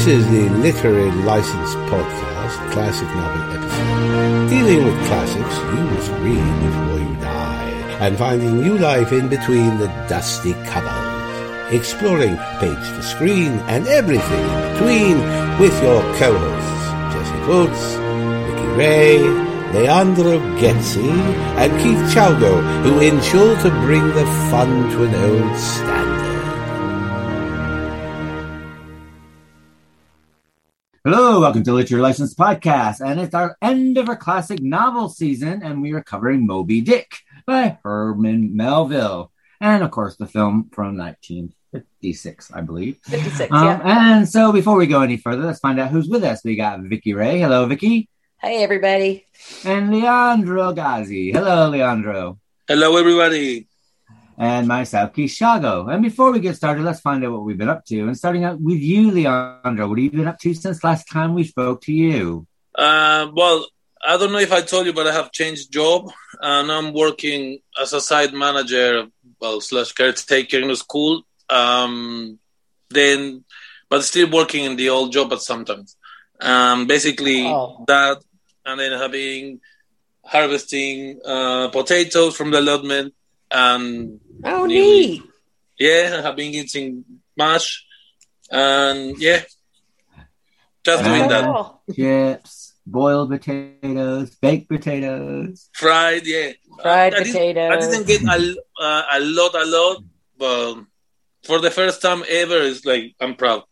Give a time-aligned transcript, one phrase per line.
[0.00, 6.60] This is the Literary License Podcast, classic novel episode, dealing with classics you must read
[6.64, 7.70] before you die,
[8.00, 14.40] and finding new life in between the dusty covers, exploring page to screen and everything
[14.40, 15.18] in between
[15.60, 17.82] with your co-hosts, Jesse Woods,
[18.46, 19.18] Vicky Ray,
[19.74, 21.10] Leandro Getzi,
[21.60, 25.99] and Keith Chalgo, who ensure to bring the fun to an old standard.
[31.50, 35.82] Welcome to Literature License Podcast, and it's our end of our classic novel season, and
[35.82, 37.12] we are covering Moby Dick
[37.44, 42.98] by Herman Melville, and of course the film from 1956, I believe.
[43.02, 43.80] 56, Um, yeah.
[43.84, 46.44] And so, before we go any further, let's find out who's with us.
[46.44, 47.40] We got Vicky Ray.
[47.40, 48.08] Hello, Vicky,
[48.40, 49.26] Hey, everybody.
[49.64, 51.32] and Leandro Ghazi.
[51.32, 52.38] Hello, Leandro.
[52.68, 53.66] Hello, everybody.
[54.40, 55.92] And myself, Keith Shago.
[55.92, 58.00] And before we get started, let's find out what we've been up to.
[58.00, 61.34] And starting out with you, Leandro, what have you been up to since last time
[61.34, 62.46] we spoke to you?
[62.74, 63.66] Uh, well,
[64.02, 66.10] I don't know if I told you, but I have changed job,
[66.40, 69.08] and I'm working as a site manager,
[69.42, 71.22] well, slash caretaker in a school.
[71.50, 72.38] Um,
[72.88, 73.44] then,
[73.90, 75.96] but still working in the old job at sometimes.
[76.40, 77.84] Um, basically Oh.
[77.88, 78.22] that,
[78.64, 79.60] and then having
[80.24, 83.12] harvesting uh, potatoes from the allotment,
[83.50, 85.08] and Oh, Nearly.
[85.08, 85.22] neat.
[85.78, 87.04] yeah, I have been eating
[87.36, 87.84] mash,
[88.50, 89.42] and yeah,
[90.84, 91.74] just doing that.
[91.94, 95.68] Chips, boiled potatoes, baked potatoes.
[95.74, 96.52] Fried, yeah.
[96.82, 97.84] Fried I, I didn't- potatoes.
[97.84, 100.02] I didn't get a, uh, a lot, a lot,
[100.38, 100.74] but
[101.44, 103.64] for the first time ever, it's like I'm proud.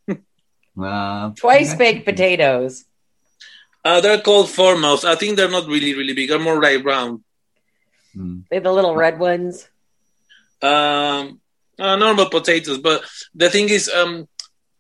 [0.80, 2.84] Uh, Twice baked potatoes.
[3.84, 5.04] Uh, they're called foremost.
[5.04, 6.28] I think they're not really, really big.
[6.28, 7.24] They're more like round.
[8.16, 8.44] Mm.
[8.50, 9.68] They're the little red ones.
[10.62, 11.40] Um,
[11.78, 13.04] uh, normal potatoes, but
[13.34, 14.26] the thing is, um,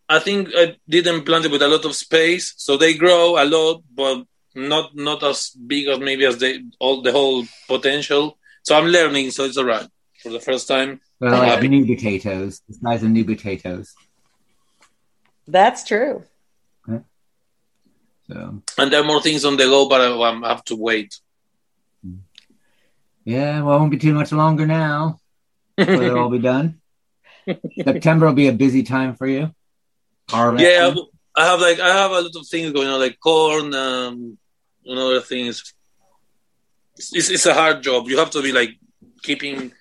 [0.08, 3.44] I think I didn't plant it with a lot of space, so they grow a
[3.44, 4.24] lot, but
[4.54, 8.38] not not as big as maybe as they all the whole potential.
[8.62, 9.86] So I'm learning, so it's alright
[10.20, 11.00] for the first time.
[11.20, 11.68] Well, like Happy.
[11.68, 13.94] new potatoes, the size of new potatoes.
[15.46, 16.24] That's true.
[18.30, 21.18] So, And there are more things on the go, but I, I have to wait.
[23.28, 25.20] Yeah, well, it won't be too much longer now.
[25.76, 26.80] It'll all be done.
[27.84, 29.50] September will be a busy time for you.
[30.30, 30.64] Harvest.
[30.64, 30.94] Yeah,
[31.36, 34.38] I have like I have a lot of things going on, like corn, um,
[34.86, 35.74] and other things.
[36.96, 38.08] It's, it's, it's a hard job.
[38.08, 38.70] You have to be like
[39.22, 39.72] keeping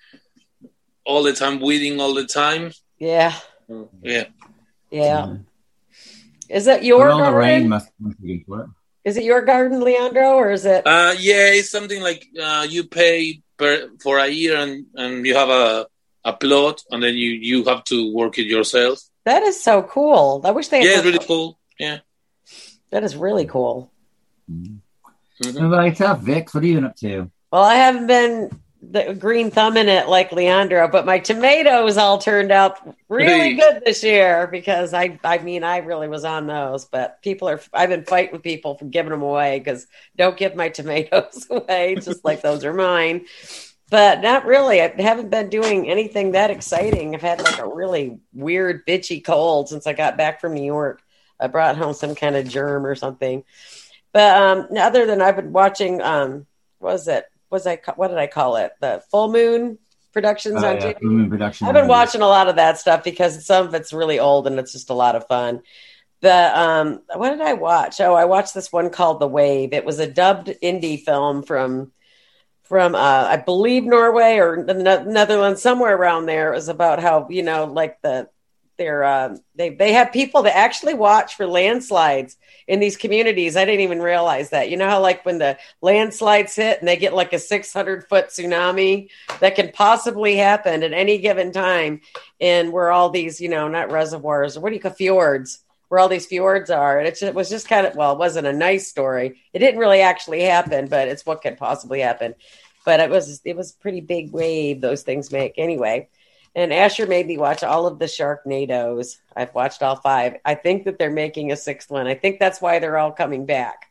[1.06, 2.70] all the time, weeding all the time.
[2.98, 3.34] Yeah.
[4.02, 4.24] Yeah,
[4.90, 5.36] Yeah.
[6.50, 8.70] Is that your But all the rain must must be good for it.
[9.08, 10.86] Is it your garden, Leandro, or is it?
[10.86, 11.46] uh, yeah.
[11.58, 15.86] It's something like uh, you pay per for a year, and and you have a
[16.24, 18.96] a plot, and then you you have to work it yourself.
[19.24, 20.42] That is so cool.
[20.44, 20.82] I wish they.
[20.84, 21.58] Yeah, it's really cool.
[21.78, 21.98] Yeah.
[22.92, 23.90] That is really cool.
[24.50, 24.80] Mhm.
[25.40, 26.52] What about yourself, Vix?
[26.54, 27.30] What are you been up to?
[27.52, 28.50] Well, I haven't been
[28.90, 32.78] the green thumb in it like Leandro, but my tomatoes all turned out
[33.08, 36.84] really good this year because I, I mean, I really was on those.
[36.86, 40.54] But people are, I've been fighting with people for giving them away because don't give
[40.54, 43.26] my tomatoes away, just like those are mine.
[43.90, 44.82] But not really.
[44.82, 47.14] I haven't been doing anything that exciting.
[47.14, 51.02] I've had like a really weird, bitchy cold since I got back from New York.
[51.40, 53.44] I brought home some kind of germ or something.
[54.12, 56.46] But um, other than I've been watching, um,
[56.78, 57.24] what was it?
[57.50, 58.72] Was I what did I call it?
[58.80, 59.78] The Full Moon
[60.12, 61.00] Productions Oh, on yeah, TV.
[61.00, 61.66] Blue Moon Production.
[61.66, 64.58] I've been watching a lot of that stuff because some of it's really old and
[64.58, 65.62] it's just a lot of fun.
[66.20, 68.00] But um, what did I watch?
[68.00, 69.72] Oh, I watched this one called The Wave.
[69.72, 71.92] It was a dubbed indie film from
[72.64, 76.52] from uh, I believe Norway or the Netherlands, somewhere around there.
[76.52, 78.28] It was about how you know, like the
[78.76, 82.36] they're uh, they they have people that actually watch for landslides
[82.68, 83.56] in these communities.
[83.56, 84.70] I didn't even realize that.
[84.70, 88.28] You know how like when the landslides hit and they get like a 600 foot
[88.28, 89.08] tsunami
[89.40, 92.02] that can possibly happen at any given time,
[92.40, 95.64] and where all these you know not reservoirs, what do you call fjords?
[95.88, 98.52] Where all these fjords are, and it was just kind of well, it wasn't a
[98.52, 99.40] nice story.
[99.54, 102.34] It didn't really actually happen, but it's what could possibly happen.
[102.84, 106.08] But it was it was pretty big wave those things make anyway.
[106.58, 109.18] And Asher made me watch all of the Sharknadoes.
[109.36, 110.38] I've watched all five.
[110.44, 112.08] I think that they're making a sixth one.
[112.08, 113.84] I think that's why they're all coming back.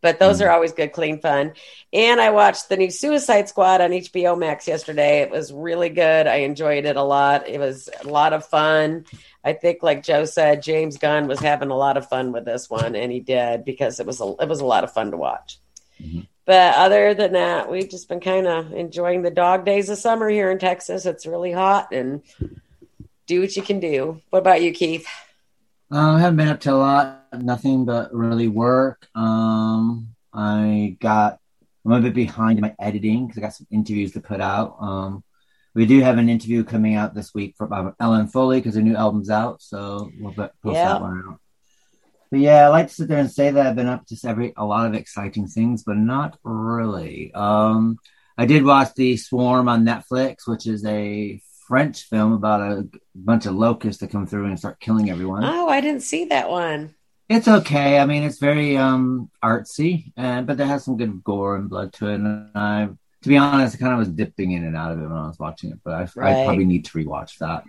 [0.00, 1.52] But those are always good, clean fun.
[1.92, 5.20] And I watched the new Suicide Squad on HBO Max yesterday.
[5.20, 6.26] It was really good.
[6.26, 7.46] I enjoyed it a lot.
[7.46, 9.04] It was a lot of fun.
[9.44, 12.70] I think, like Joe said, James Gunn was having a lot of fun with this
[12.70, 15.18] one, and he did because it was a, it was a lot of fun to
[15.18, 15.58] watch.
[16.02, 16.26] Mhm.
[16.46, 20.28] But other than that, we've just been kind of enjoying the dog days of summer
[20.28, 21.06] here in Texas.
[21.06, 22.22] It's really hot and
[23.26, 24.20] do what you can do.
[24.30, 25.06] What about you, Keith?
[25.90, 27.26] Uh, I haven't been up to a lot.
[27.32, 29.06] Nothing but really work.
[29.14, 31.38] Um, I got.
[31.86, 34.76] I'm a bit behind in my editing because I got some interviews to put out.
[34.80, 35.22] Um,
[35.74, 38.80] we do have an interview coming out this week for um, Ellen Foley because her
[38.80, 40.88] new album's out, so we'll post Yeah.
[40.94, 41.40] that one out.
[42.30, 44.52] But yeah, I like to sit there and say that I've been up to every
[44.56, 47.32] a lot of exciting things, but not really.
[47.34, 47.98] Um,
[48.36, 53.46] I did watch the Swarm on Netflix, which is a French film about a bunch
[53.46, 55.44] of locusts that come through and start killing everyone.
[55.44, 56.94] Oh, I didn't see that one.
[57.28, 57.98] It's okay.
[57.98, 61.92] I mean, it's very um artsy, and but there has some good gore and blood
[61.94, 62.14] to it.
[62.16, 62.88] And I,
[63.22, 65.26] to be honest, I kind of was dipping in and out of it when I
[65.26, 65.78] was watching it.
[65.82, 66.36] But I, Right.
[66.36, 67.64] I probably need to rewatch that.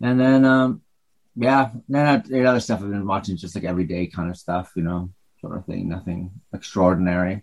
[0.00, 0.82] And then, um,
[1.36, 4.82] yeah, then the other stuff I've been watching, just like everyday kind of stuff, you
[4.82, 5.10] know,
[5.40, 5.88] sort of thing.
[5.88, 7.42] Nothing extraordinary.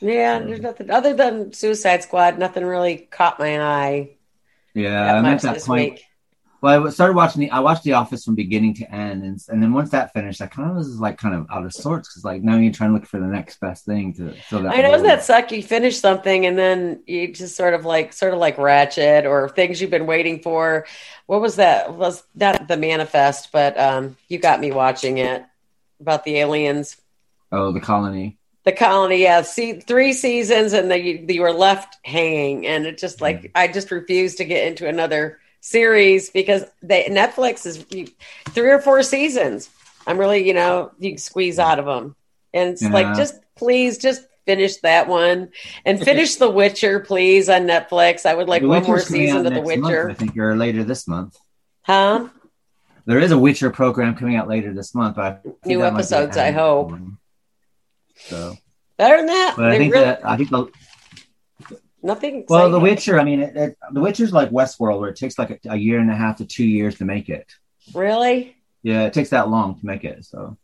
[0.00, 2.38] Yeah, there's nothing other than Suicide Squad.
[2.38, 4.16] Nothing really caught my eye
[4.74, 5.92] Yeah, that I'm at that point.
[5.92, 6.04] week.
[6.62, 7.50] Well, I started watching the.
[7.50, 10.46] I watched The Office from beginning to end, and and then once that finished, I
[10.46, 12.94] kind of was like kind of out of sorts because like now you're trying to
[12.94, 14.72] look for the next best thing to fill that.
[14.72, 15.50] I know that suck?
[15.50, 19.48] You finish something and then you just sort of like sort of like Ratchet or
[19.48, 20.86] things you've been waiting for.
[21.26, 21.94] What was that?
[21.94, 25.44] Was not the manifest, but um, you got me watching it
[26.00, 26.96] about the aliens,
[27.50, 28.38] Oh, the colony.
[28.62, 29.20] the colony.
[29.20, 33.50] Yeah, see, three seasons and then you, you were left hanging, and it just like
[33.56, 38.08] I just refused to get into another series because they Netflix is you-
[38.50, 39.70] three or four seasons.
[40.06, 42.14] I'm really, you know, you squeeze out of them,
[42.52, 42.90] and it's Yeah.
[42.90, 45.50] like just please just finish that one
[45.86, 48.26] and finish The Witcher, please, on Netflix.
[48.26, 50.14] I would like The one more Witcher's coming season of The next month, Witcher, I
[50.14, 51.38] think you're later this month.
[51.82, 52.28] huh?
[53.06, 55.94] There is a Witcher program coming out later this month, but New that might be
[55.96, 56.92] episodes, I hope.
[58.16, 58.56] So,
[58.96, 60.66] Better than that, but I think really that I think the
[62.02, 62.44] nothing.
[62.48, 62.80] well, The.
[62.80, 63.18] Witcher.
[63.18, 65.98] I mean, it, it, The Witcher's like Westworld, where it takes like a, a year
[65.98, 67.52] and a half to two years to make it.
[67.94, 68.56] really.
[68.82, 70.24] Yeah, it takes that long to make it.
[70.24, 70.56] So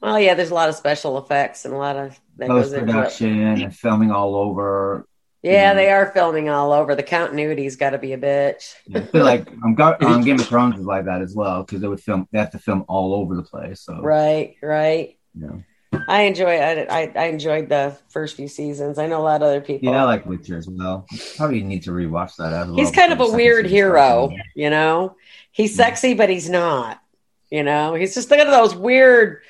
[0.00, 3.74] Well, yeah, there's a lot of special effects and a lot of post production and
[3.74, 5.08] filming all over.
[5.42, 6.94] Yeah, they are filming all over.
[6.94, 8.74] The continuity's got to be a bitch.
[8.94, 11.82] I feel like um, Go- um, Game of Thrones is like that as well because
[11.82, 12.26] they would film.
[12.32, 13.80] They have to film all over the place.
[13.82, 15.18] So Right, right.
[15.38, 15.56] Yeah.
[16.08, 16.56] I enjoy.
[16.58, 18.98] I, I I enjoyed the first few seasons.
[18.98, 19.90] I know a lot of other people.
[19.90, 21.06] Yeah, I like Witcher as well.
[21.36, 22.76] Probably need to rewatch that as well.
[22.76, 24.48] he's kind of a before the second weird hero, starts.
[24.54, 25.16] you know.
[25.52, 27.00] He's sexy, but he's not.
[27.50, 29.42] You know, he's just one of those weird.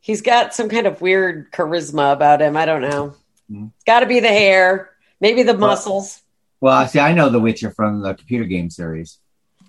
[0.00, 2.56] He's got some kind of weird charisma about him.
[2.56, 3.14] I don't know.
[3.50, 3.70] Mhm.
[3.74, 4.90] It's got to be the hair,
[5.20, 6.22] maybe the Well, muscles.
[6.60, 6.98] Well, I see.
[7.00, 9.18] I know The Witcher from the computer game series.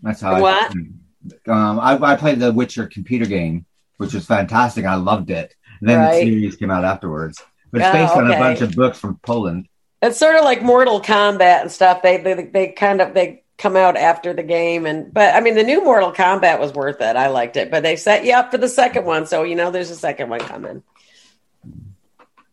[0.02, 0.42] That's how.
[0.42, 0.72] What?
[1.48, 3.66] I, um, I, I played the Witcher computer game,
[3.98, 4.86] which was fantastic.
[4.86, 5.54] I loved it.
[5.80, 6.12] And then Right.
[6.26, 7.42] the series came out afterwards,
[7.72, 9.68] but it's Oh, based on a bunch of books from Poland.
[10.02, 12.02] It's sort of like Mortal Kombat and stuff.
[12.02, 15.56] They they they kind of they come out after the game and but I mean
[15.56, 17.16] the new Mortal Kombat was worth it.
[17.16, 19.72] I liked it, but they set you up for the second one, so you know
[19.72, 20.84] there's a second one coming.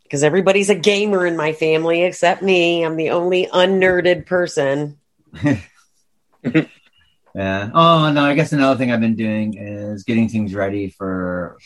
[0.04, 2.84] Because everybody's a gamer in my family except me.
[2.84, 4.98] I'm the only unnerded person.
[7.34, 7.70] Yeah.
[7.74, 11.58] Oh no, I guess another thing I've been doing is getting things ready for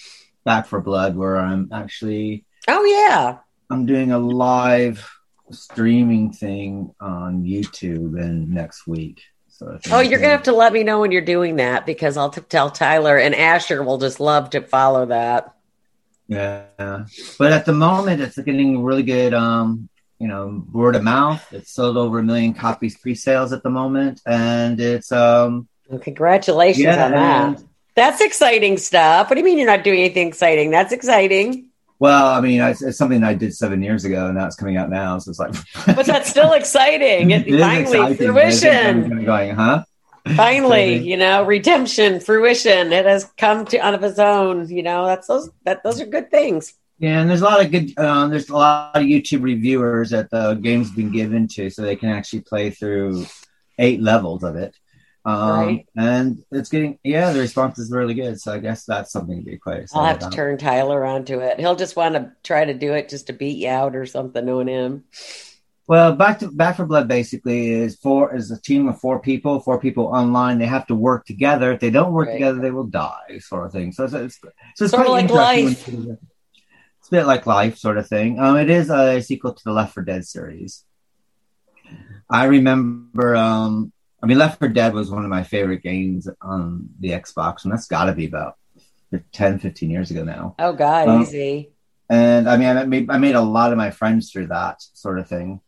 [0.44, 3.38] Back 4 Blood, where I'm actually Oh yeah,
[3.70, 5.08] I'm doing a live
[5.50, 9.22] streaming thing on YouTube in next week.
[9.48, 12.30] So Oh, you're gonna have to let me know when you're doing that because I'll
[12.30, 15.54] t- tell Tyler and Asher will just love to follow that.
[16.28, 16.66] Yeah,
[17.38, 19.32] but at the moment, it's getting really good.
[19.32, 21.44] Um, you know, word of mouth.
[21.52, 26.84] It's sold over a million copies pre-sales at the moment, and it's um, Well, congratulations
[26.84, 27.62] yeah, on that.
[27.98, 29.28] That's exciting stuff.
[29.28, 30.70] What do you mean you're not doing anything exciting?
[30.70, 31.70] That's exciting.
[31.98, 34.76] well, I mean, it's, it's something I did seven years ago, and now it's coming
[34.76, 35.18] out now.
[35.18, 35.52] So it's like,
[35.86, 37.32] But that's still exciting.
[37.32, 38.16] It, It finally, exciting.
[38.28, 39.02] Fruition.
[39.02, 39.84] kind of going, huh?
[40.36, 42.92] Finally, you know, redemption, fruition.
[42.92, 44.68] It has come to out of its own.
[44.68, 46.74] You know, that's those that those are good things.
[47.00, 47.98] Yeah, and there's a lot of good.
[47.98, 51.96] Um, there's a lot of YouTube reviewers that the game's been given to, so they
[51.96, 53.26] can actually play through
[53.76, 54.76] eight levels of it.
[55.28, 55.86] Um, Right.
[55.94, 58.40] And it's getting yeah, the response is really good.
[58.40, 61.40] So I guess that's something to be quite excited I'll have to turn Tyler onto
[61.40, 61.60] it.
[61.60, 64.42] He'll just want to try to do it just to beat you out or something,
[64.46, 65.04] knowing him.
[65.86, 69.60] Well, back to Back 4 Blood basically is four is a team of four people,
[69.60, 70.58] four people online.
[70.58, 71.72] They have to work together.
[71.72, 72.34] If they don't work Right.
[72.34, 73.92] together, they will die, sort of thing.
[73.92, 76.18] So it's it's, so it's Sort of quite like interesting life.
[77.00, 78.38] It's a bit like life, sort of thing.
[78.38, 80.84] Um, it is a sequel to the Left 4 Dead series.
[82.30, 83.36] I remember.
[83.36, 87.64] Um, I mean, Left 4 Dead was one of my favorite games on the Xbox,
[87.64, 88.56] and that's got to be about
[89.32, 90.54] 10, 15 years ago now.
[90.58, 91.70] Oh God, Um, easy.
[92.10, 95.18] And I mean, I made, I made a lot of my friends through that sort
[95.18, 95.60] of thing.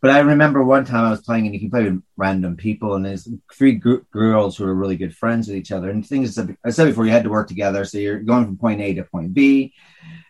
[0.00, 2.94] But I remember one time I was playing, and you can play with random people,
[2.94, 5.90] and there's three gr- girls who are really good friends with each other.
[5.90, 8.80] And things I said before, you had to work together, so you're going from point
[8.80, 9.74] A to point B,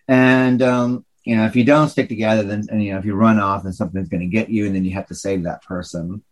[0.06, 3.14] and um, you know if you don't stick together, then and, you know if you
[3.14, 5.62] run off, then something's going to get you, and then you have to save that
[5.62, 6.22] person.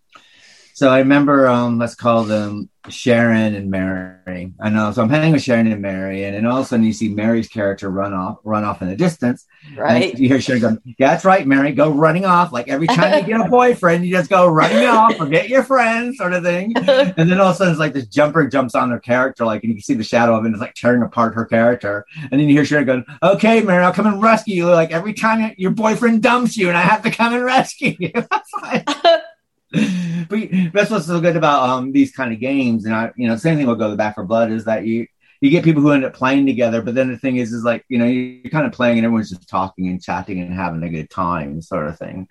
[0.80, 4.54] So I remember, um, let's call them Sharon and Mary.
[4.58, 4.90] I know.
[4.92, 7.10] So I'm hanging with Sharon and Mary, and then all of a sudden you see
[7.10, 9.44] Mary's character run off, run off in the distance.
[9.76, 10.18] Right.
[10.18, 11.72] you hear Sharon go, "Yeah, that's right, Mary.
[11.72, 12.50] Go running off.
[12.50, 16.16] Like every time you get a boyfriend, you just go running off, forget your friends,
[16.16, 18.88] sort of thing." and then all of a sudden, it's like this jumper jumps on
[18.88, 20.46] her character, like, and you can see the shadow of it.
[20.46, 22.06] And it's like tearing apart her character.
[22.22, 24.70] And then you hear Sharon going, "Okay, Mary, I'll come and rescue you.
[24.70, 28.12] Like every time your boyfriend dumps you, and I have to come and rescue you."
[29.72, 30.38] but
[30.72, 32.84] that's what's so good about um, these kind of games.
[32.84, 35.06] And I, you know, same thing will go the Back 4 Blood is that you
[35.40, 36.82] you get people who end up playing together.
[36.82, 39.30] But then the thing is, is like you know you're kind of playing and everyone's
[39.30, 42.28] just talking and chatting and having a good time, sort of thing.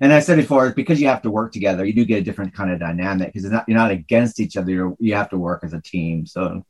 [0.00, 2.54] And I said before, because you have to work together, you do get a different
[2.54, 4.70] kind of dynamic because you're not against each other.
[4.70, 6.24] You're, you have to work as a team.
[6.24, 6.64] So,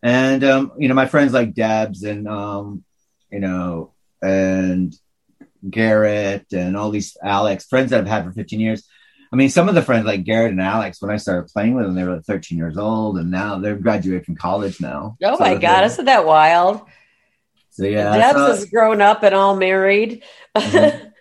[0.00, 2.84] and um, you know, my friends like Debs and um,
[3.30, 4.94] you know, and
[5.68, 8.86] Garrett and all these Alex friends that I've had for 15 years
[9.32, 11.86] I mean, some of the friends like Garrett and Alex, when I started playing with
[11.86, 15.16] them, they were like 13 years old, and now they're graduating from college now.
[15.22, 16.82] Oh so my god, isn't that wild?
[17.70, 20.22] So yeah, Debs so, has grown up and all married.
[20.54, 21.08] Mm-hmm.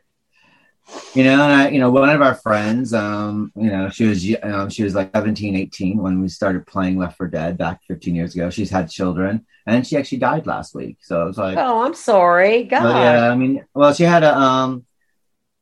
[1.14, 4.26] you know, and I, you know, one of our friends, um, you know, she was,
[4.44, 8.14] um, she was like 17, 18 when we started playing Left 4 Dead back 15
[8.14, 8.50] years ago.
[8.50, 10.98] She's had children, and she actually died last week.
[11.02, 12.64] So it's like, oh, I'm sorry.
[12.64, 12.84] God.
[12.84, 14.86] yeah, I mean, well, she had a, um,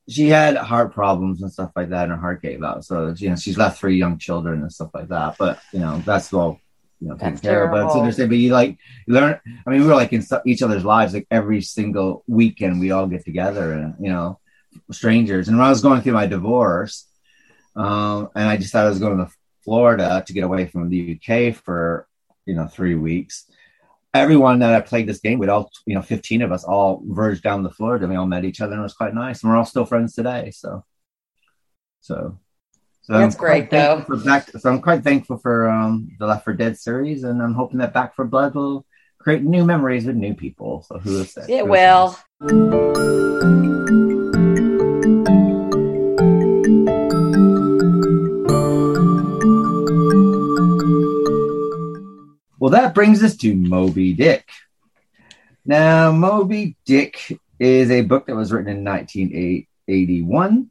[0.10, 2.84] she had heart problems and stuff like that, and her heart gave out.
[2.84, 5.36] So you know, she's left three young children and stuff like that.
[5.38, 6.60] But you know, that's all
[7.00, 7.72] you know taken care of.
[7.72, 8.28] But it's interesting.
[8.28, 9.40] But you like you learn.
[9.66, 11.14] I mean, we were like in each other's lives.
[11.14, 14.40] Like every single weekend, we all get together, and you know,
[14.92, 15.48] strangers.
[15.48, 17.06] And when I was going through my divorce,
[17.76, 19.32] um, and I just thought I was going to
[19.64, 22.08] Florida to get away from the UK for
[22.46, 23.49] you know three weeks
[24.14, 27.44] everyone that I played this game with, all you know, fifteen of us, all verged
[27.44, 29.42] down the floor, and we all met each other, and it was quite nice.
[29.42, 30.52] And we're all still friends today.
[30.52, 30.84] So,
[32.02, 32.38] so,
[33.02, 34.02] so that's I'm great, though.
[34.02, 37.54] For back, so I'm quite thankful for um, the Left 4 Dead series, and I'm
[37.54, 38.86] hoping that Back 4 Blood will
[39.20, 40.84] create new memories with new people.
[40.88, 41.50] So who is that?
[41.50, 42.18] It will.
[52.60, 54.46] Well, that brings us to Moby Dick.
[55.66, 60.70] Now, Moby Dick is a book that was written in 1981,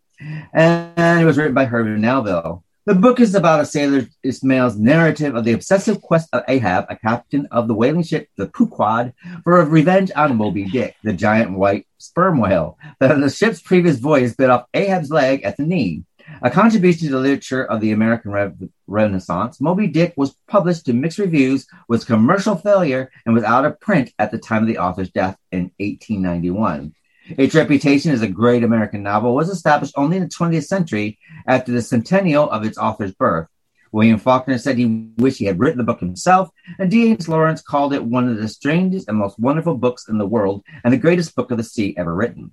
[0.52, 2.62] and it was written by Herman Melville.
[2.84, 6.96] The book is about a sailor Ishmael's narrative of the obsessive quest of Ahab, a
[6.96, 11.86] captain of the whaling ship the Pequod, for revenge on Moby Dick, the giant white
[11.96, 16.04] sperm whale that on the ship's previous voyage bit off Ahab's leg at the knee.
[16.42, 18.52] A contribution to the literature of the American Re-
[18.86, 23.80] Renaissance, Moby Dick was published to mixed reviews, was commercial failure, and was out of
[23.80, 26.94] print at the time of the author's death in 1891.
[27.36, 31.72] Its reputation as a great American novel was established only in the 20th century after
[31.72, 33.48] the centennial of its author's birth.
[33.92, 37.26] William Faulkner said he wished he had written the book himself, and D.H.
[37.28, 40.92] Lawrence called it one of the strangest and most wonderful books in the world and
[40.92, 42.52] the greatest book of the sea ever written.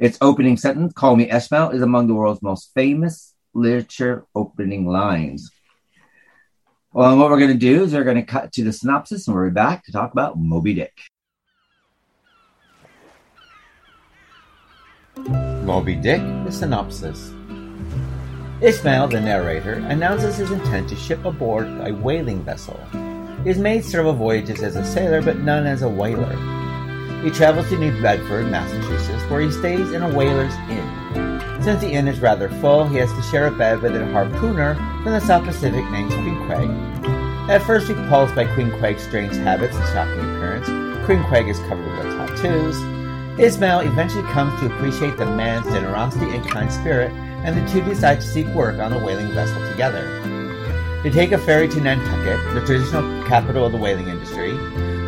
[0.00, 5.50] Its opening sentence, Call Me Ishmael, is among the world's most famous literature opening lines.
[6.94, 9.28] Well, and what we're going to do is we're going to cut to the synopsis
[9.28, 10.98] and we'll be back to talk about Moby Dick.
[15.18, 17.32] Moby Dick, the synopsis.
[18.62, 22.80] Ishmael, the narrator, announces his intent to ship aboard a whaling vessel.
[23.42, 26.59] He has made several voyages as a sailor, but none as a whaler.
[27.22, 31.62] He travels to New Bedford, Massachusetts, where he stays in a whaler's inn.
[31.62, 34.74] Since the inn is rather full, he has to share a bed with a harpooner
[35.02, 36.70] from the South Pacific named Queequeg.
[37.50, 40.66] At first repulsed by Queequeg's strange habits and shocking appearance,
[41.04, 42.76] Queequeg is covered with tattoos.
[43.38, 48.22] Ishmael eventually comes to appreciate the man's generosity and kind spirit, and the two decide
[48.22, 50.20] to seek work on a whaling vessel together.
[51.02, 54.52] They take a ferry to Nantucket, the traditional capital of the whaling industry,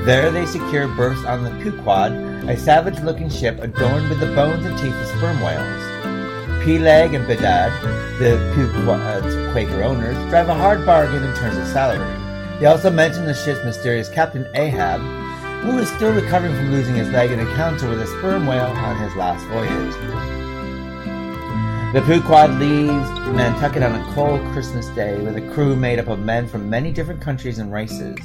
[0.05, 2.13] there they secure berths on the Pequod,
[2.49, 6.65] a savage-looking ship adorned with the bones and teeth of sperm whales.
[6.65, 7.71] Peleg and Bildad,
[8.19, 12.59] the Pequod's Quaker owners, drive a hard bargain in terms of salary.
[12.59, 15.01] They also mention the ship's mysterious captain, Ahab,
[15.63, 18.67] who is still recovering from losing his leg in an encounter with a sperm whale
[18.67, 19.95] on his last voyage.
[21.95, 26.19] The Pequod leaves Nantucket on a cold Christmas day with a crew made up of
[26.19, 28.19] men from many different countries and races.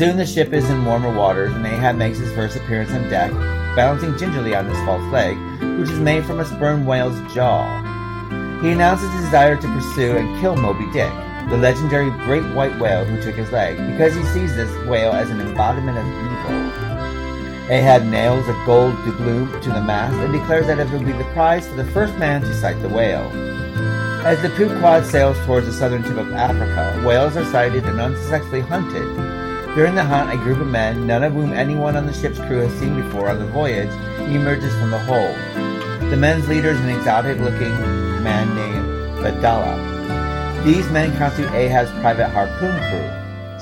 [0.00, 3.30] Soon the ship is in warmer waters, and Ahab makes his first appearance on deck,
[3.76, 5.36] balancing gingerly on his false leg,
[5.78, 7.68] which is made from a sperm whale's jaw.
[8.62, 11.12] He announces his desire to pursue and kill Moby Dick,
[11.50, 15.28] the legendary great white whale who took his leg, because he sees this whale as
[15.28, 17.70] an embodiment of evil.
[17.70, 21.30] Ahab nails a gold doubloon to the mast and declares that it will be the
[21.34, 23.30] prize for the first man to sight the whale.
[24.24, 28.62] As the Pequod sails towards the southern tip of Africa, whales are sighted and unsuccessfully
[28.62, 29.39] hunted.
[29.76, 32.58] During the hunt, a group of men, none of whom anyone on the ship's crew
[32.58, 33.90] has seen before on the voyage,
[34.28, 35.36] emerges from the hold.
[36.10, 37.78] The men's leader is an exotic-looking
[38.24, 40.64] man named Fedallah.
[40.64, 43.08] These men constitute Ahab's private harpoon crew.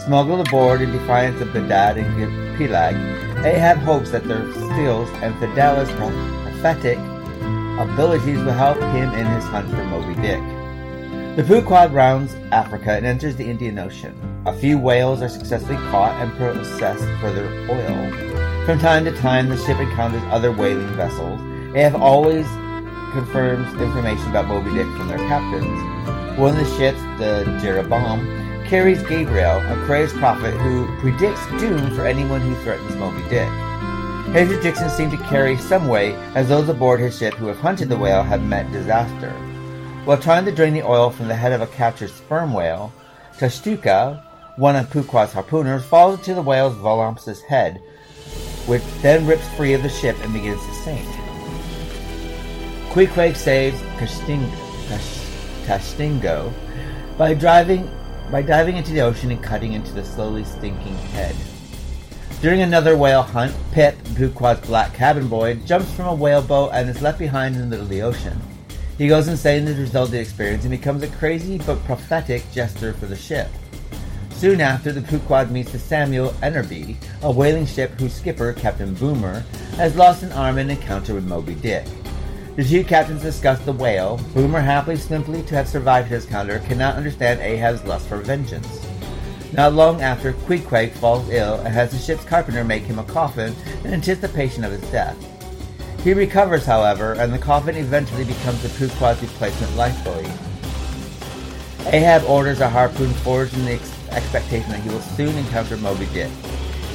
[0.03, 2.97] Smuggled aboard in defiance of Bildad and Peleg,
[3.45, 6.99] Ahab hopes that their skills and Fedallah's prophetic
[7.79, 10.41] abilities will help him in his hunt for Moby Dick.
[11.39, 14.13] The Pequod rounds Africa and enters the Indian Ocean.
[14.45, 18.67] A few whales are successfully caught and processed for their oil.
[18.67, 21.41] From time to time, the ship encounters other whaling vessels.
[21.77, 22.45] Ahab always
[23.13, 26.37] confirms information about Moby Dick from their captains.
[26.41, 32.05] One of the ships, the Jeroboam, carries Gabriel, a crazed prophet who predicts doom for
[32.05, 33.49] anyone who threatens Moby Dick.
[34.35, 37.89] His predictions seem to carry some weight, as those aboard his ship who have hunted
[37.89, 39.33] the whale have met disaster.
[40.09, 42.95] While trying to drain the oil from the head of a captured sperm whale,
[43.37, 44.23] Tashtego,
[44.57, 47.83] one of Pequod's harpooners, falls into the whale's Voluptuous head,
[48.65, 51.07] which then rips free of the ship and begins to sink.
[52.91, 53.79] Queequeg saves
[55.67, 56.55] Tashtego
[57.19, 57.91] by driving
[58.31, 61.37] by diving into the ocean and cutting into the slowly sinking head.
[62.41, 66.89] During another whale hunt, Pip, Pequod's black cabin boy, jumps from a whale boat and
[66.89, 68.41] is left behind in the middle of the ocean.
[68.99, 72.43] He goes insane as a result of the experience and becomes a crazy but prophetic
[72.51, 73.49] jester for the ship.
[74.31, 79.45] Soon after, the Pequod meets the Samuel Enderby, a whaling ship whose skipper, Captain Boomer,
[79.77, 81.87] has lost an arm in an encounter with Moby Dick.
[82.57, 84.21] The two captains discuss the whale.
[84.35, 88.85] Boomer, happily simply to have survived his encounter, cannot understand Ahab's lust for vengeance.
[89.53, 93.55] Not long after, Queequeg falls ill and has the ship's carpenter make him a coffin
[93.85, 95.17] in anticipation of his death.
[96.05, 100.25] He recovers, however, and the coffin eventually becomes the Pequod's replacement lifeboat.
[101.93, 106.07] Ahab orders a harpoon forged in the ex- expectation that he will soon encounter Moby
[106.13, 106.31] Dick.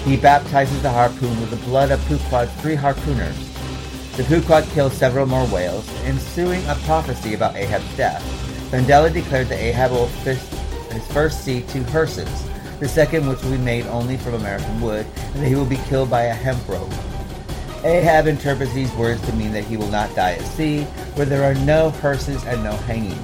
[0.05, 3.35] He baptizes the harpoon with the blood of Pequod's three harpooners.
[4.15, 8.23] The Pequod kills several more whales, ensuing a prophecy about Ahab's death.
[8.71, 10.41] Fedallah declared that Ahab will fish
[10.91, 12.29] his first see two hearses,
[12.79, 15.77] the second which will be made only from American wood, and that he will be
[15.89, 16.91] killed by a hemp rope.
[17.85, 20.83] Ahab interprets these words to mean that he will not die at sea,
[21.15, 23.19] where there are no hearses and no hangings.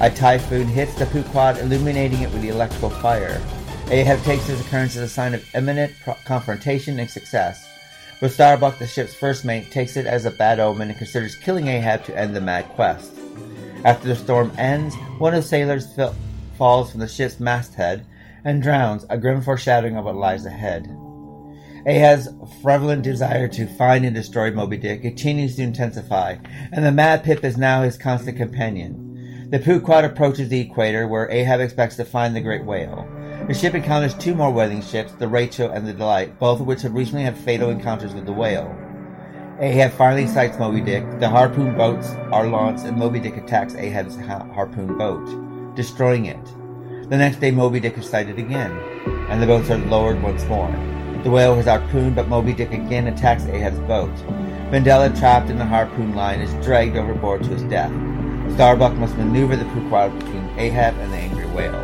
[0.00, 3.40] A typhoon hits the Pequod, illuminating it with the electrical fire.
[3.90, 7.68] Ahab takes this occurrence as a sign of imminent pro- confrontation and success.
[8.18, 11.68] But Starbuck, the ship's first mate, takes it as a bad omen and considers killing
[11.68, 13.12] Ahab to end the mad quest.
[13.84, 16.14] After the storm ends, one of the sailors fil-
[16.56, 18.06] falls from the ship's masthead
[18.42, 20.88] and drowns, a grim foreshadowing of what lies ahead.
[21.86, 22.28] Ahab's
[22.62, 26.34] prevalent desire to find and destroy Moby Dick continues to intensify,
[26.72, 29.48] and the Mad Pip is now his constant companion.
[29.52, 33.08] The Pequod approaches the equator, where Ahab expects to find the great whale.
[33.46, 36.82] The ship encounters two more whaling ships, the Rachel and the Delight, both of which
[36.82, 38.76] have recently had fatal encounters with the whale.
[39.60, 44.16] Ahab finally sights Moby Dick, the harpoon boats are launched, and Moby Dick attacks Ahab's
[44.16, 46.44] ha- harpoon boat, destroying it.
[47.08, 48.72] The next day, Moby Dick is sighted again,
[49.30, 50.74] and the boats are lowered once more.
[51.26, 54.14] The whale was harpooned, but Moby Dick again attacks Ahab's boat.
[54.70, 57.90] Fedallah, trapped in the harpoon line, is dragged overboard to his death.
[58.54, 61.74] Starbuck must maneuver the Pequod between Ahab and the angry whale.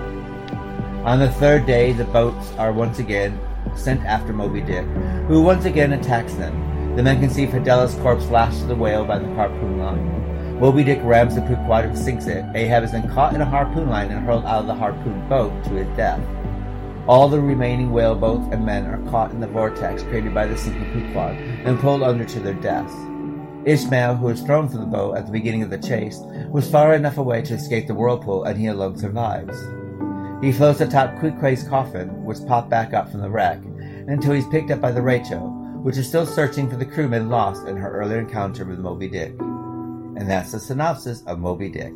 [1.04, 3.36] On the third day, the boats are once again
[3.74, 4.86] sent after Moby Dick,
[5.26, 6.94] who once again attacks them.
[6.94, 10.60] The men can see Fedallah's corpse lashed to the whale by the harpoon line.
[10.60, 12.44] Moby Dick rams the Pequod and sinks it.
[12.54, 15.64] Ahab is then caught in a harpoon line and hurled out of the harpoon boat
[15.64, 16.20] to his death.
[17.08, 20.92] All the remaining whaleboats and men are caught in the vortex created by the sinking
[20.92, 21.36] Pequod
[21.66, 22.94] and pulled under to their deaths.
[23.64, 26.94] Ishmael, who was thrown from the boat at the beginning of the chase, was far
[26.94, 29.58] enough away to escape the whirlpool, and he alone survives.
[30.44, 33.60] He floats atop Queequeg's coffin, which popped back up from the wreck,
[34.06, 35.48] until he's picked up by the Rachel,
[35.82, 39.34] which is still searching for the crewmen lost in her earlier encounter with Moby Dick.
[39.40, 41.94] And that's the synopsis of Moby Dick.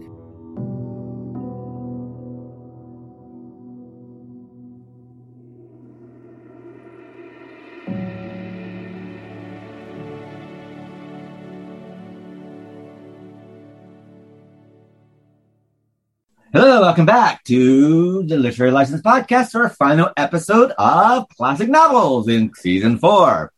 [16.58, 22.50] Hello, welcome back to the Literary License Podcast, our final episode of Classic Novels in
[22.54, 23.52] season four.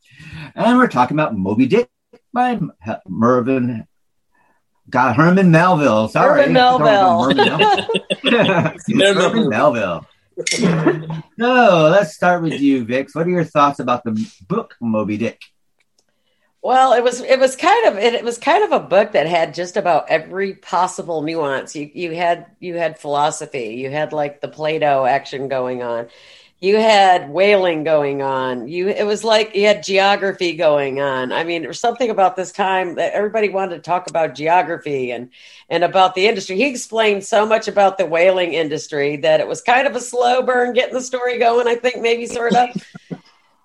[0.57, 1.89] And we're talking about Moby Dick
[2.33, 2.59] by
[3.07, 3.87] Mervyn
[4.91, 6.09] got Herman Melville.
[6.09, 7.23] Sorry, Herman Melville.
[7.29, 7.47] Herman
[8.89, 9.15] Melville.
[9.15, 10.07] Herman Melville.
[11.39, 13.15] so let's start with you, Vix.
[13.15, 15.41] What are your thoughts about the book Moby Dick?
[16.63, 19.27] Well, it was it was kind of it, it, was kind of a book that
[19.27, 21.77] had just about every possible nuance.
[21.77, 26.09] You you had you had philosophy, you had like the Plato action going on,
[26.61, 28.67] you had whaling going on.
[28.67, 31.31] You it was like you had geography going on.
[31.31, 35.13] I mean, there was something about this time that everybody wanted to talk about geography
[35.13, 35.31] and
[35.71, 36.57] and about the industry.
[36.57, 40.43] He explained so much about the whaling industry that it was kind of a slow
[40.43, 41.69] burn getting the story going.
[41.69, 42.71] I think maybe sort of.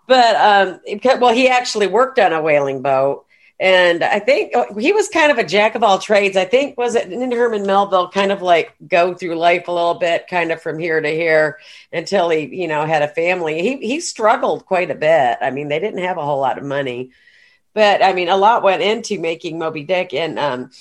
[0.08, 0.80] but um,
[1.20, 3.26] well, he actually worked on a whaling boat,
[3.60, 6.36] and I think oh, he was kind of a jack of all trades.
[6.36, 10.28] I think was it Herman Melville kind of like go through life a little bit,
[10.28, 11.60] kind of from here to here
[11.92, 13.62] until he, you know, had a family.
[13.62, 15.38] He he struggled quite a bit.
[15.42, 17.12] I mean, they didn't have a whole lot of money,
[17.74, 20.72] but I mean, a lot went into making Moby Dick, and um,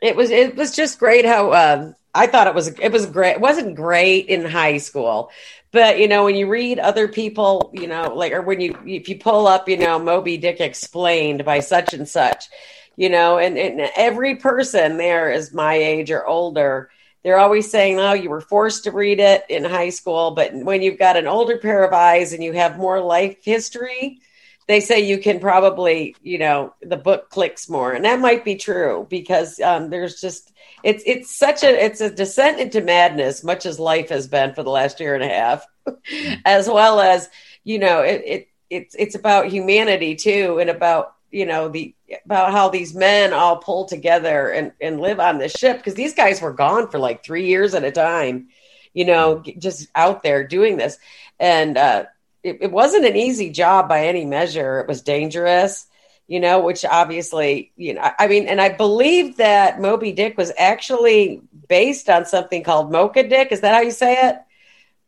[0.00, 1.50] it was it was just great how.
[1.50, 3.32] Uh, I thought it was it was great.
[3.32, 5.30] It wasn't great in high school,
[5.74, 9.08] but you know when you read other people you know like or when you if
[9.08, 12.48] you pull up you know moby dick explained by such and such
[12.96, 16.88] you know and, and every person there is my age or older
[17.24, 20.32] they're always saying oh you were forced to read it in high school.
[20.32, 24.20] But when you've got an older pair of eyes and you have more life history
[24.66, 28.56] they say you can probably you know the book clicks more and that might be
[28.56, 33.64] true because um, there's just it's it's such a it's a descent into madness, much
[33.64, 35.66] as life has been for the last year and a half,
[36.44, 37.30] as well as
[37.64, 41.94] you know it, it it's it's about humanity too, and about you know the
[42.26, 46.14] about how these men all pull together and and live on this ship because these
[46.14, 48.48] guys were gone for like three years at a time,
[48.92, 50.98] you know, just out there doing this,
[51.40, 52.04] and uh,
[52.44, 54.80] it, it wasn't an easy job by any measure.
[54.80, 55.86] It was dangerous
[56.26, 60.52] you know, which obviously, you know, I mean, and I believe that Moby Dick was
[60.56, 63.48] actually based on something called Mocha Dick.
[63.52, 64.36] Is that how you say it?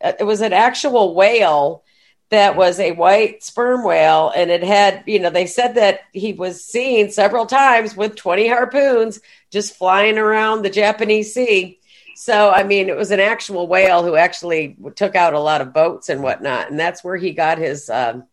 [0.03, 1.85] Uh, it was an actual whale
[2.29, 6.33] that was a white sperm whale, and it had, you know, they said that he
[6.33, 9.21] was seen several times with 20 harpoons
[9.51, 11.76] just flying around the Japanese Sea.
[12.17, 15.73] So, I mean, it was an actual whale who actually took out a lot of
[15.73, 16.71] boats and whatnot.
[16.71, 17.89] And that's where he got his.
[17.89, 18.25] Um,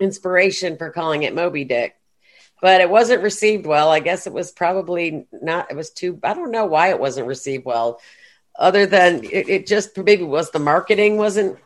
[0.00, 1.94] inspiration for calling it Moby Dick.
[2.62, 3.90] But it wasn't received well.
[3.90, 7.26] I guess it was probably not, it was too, I don't know why it wasn't
[7.26, 8.00] received well,
[8.58, 11.58] other than it, it just maybe was the marketing wasn't,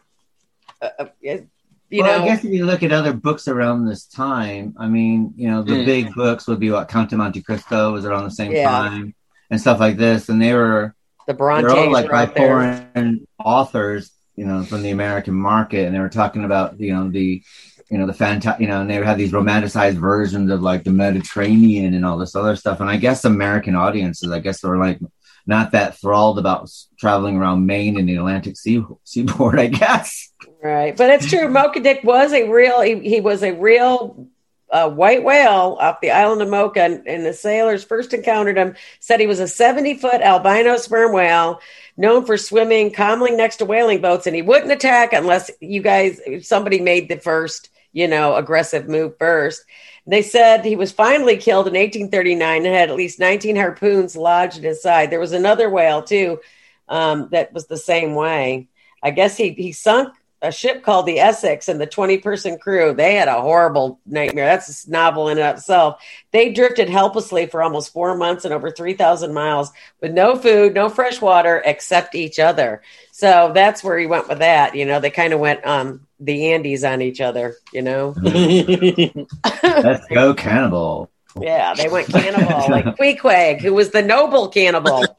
[0.83, 2.25] uh, uh you well, know.
[2.25, 5.63] I guess if you look at other books around this time, I mean, you know,
[5.63, 5.87] the mm.
[5.87, 8.69] big books would be what Count of Monte Cristo was around the same yeah.
[8.69, 9.15] time
[9.51, 10.29] and stuff like this.
[10.29, 10.95] And they were,
[11.27, 15.87] the Brontes all like by foreign authors, you know, from the American market.
[15.87, 17.43] And they were talking about, you know, the,
[17.91, 20.91] you know the fantastic you know and they had these romanticized versions of like the
[20.91, 24.99] mediterranean and all this other stuff and i guess american audiences i guess were like
[25.47, 30.33] not that thrilled about traveling around maine and the atlantic sea, seaboard i guess
[30.63, 34.27] right but it's true mocha dick was a real he, he was a real
[34.71, 38.75] uh, white whale off the island of mocha and, and the sailors first encountered him
[38.99, 41.61] said he was a 70 foot albino sperm whale
[41.97, 46.21] known for swimming calmly next to whaling boats and he wouldn't attack unless you guys
[46.43, 49.65] somebody made the first you know, aggressive move first.
[50.07, 54.59] They said he was finally killed in 1839 and had at least 19 harpoons lodged
[54.59, 55.09] in his side.
[55.11, 56.41] There was another whale too
[56.89, 58.69] um, that was the same way.
[59.03, 62.93] I guess he he sunk a ship called the Essex and the 20 person crew.
[62.93, 64.45] They had a horrible nightmare.
[64.45, 66.03] That's a novel in itself.
[66.31, 70.89] They drifted helplessly for almost four months and over 3,000 miles with no food, no
[70.89, 72.83] fresh water except each other.
[73.11, 74.75] So that's where he went with that.
[74.75, 78.15] You know, they kind of went um, the Andes on each other, you know?
[78.23, 81.11] Let's go cannibal.
[81.41, 85.05] Yeah, they went cannibal, like Queequeg, who was the noble cannibal.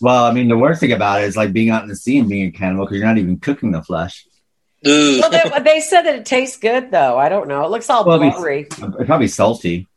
[0.00, 2.18] Well, I mean, the worst thing about it is like being out in the sea
[2.18, 4.26] and being a cannibal because you're not even cooking the flesh.
[4.84, 7.18] well, they, they, said that it tastes good, though.
[7.18, 7.64] I don't know.
[7.64, 8.66] It looks all well, blubbery.
[8.80, 9.88] Uh, it's probably salty.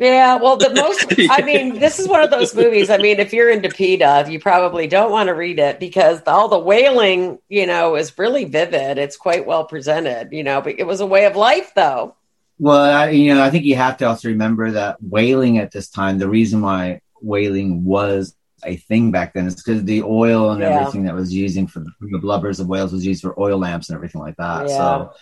[0.00, 2.88] Yeah, well, the most, I mean, this is one of those movies.
[2.88, 6.46] I mean, if you're into PETA, you probably don't want to read it because all
[6.46, 8.98] the whaling, you know, is really vivid.
[8.98, 12.14] It's quite well presented, you know, but it was a way of life, though.
[12.60, 15.88] Well, I, you know, I think you have to also remember that whaling at this
[15.88, 20.60] time, the reason why whaling was a thing back then It's because the oil and
[20.60, 20.80] yeah.
[20.80, 23.88] everything that was using for the, the, blubbers of whales was used for oil lamps
[23.88, 24.68] and everything like that.
[24.68, 24.76] Yeah.
[24.76, 25.12] So,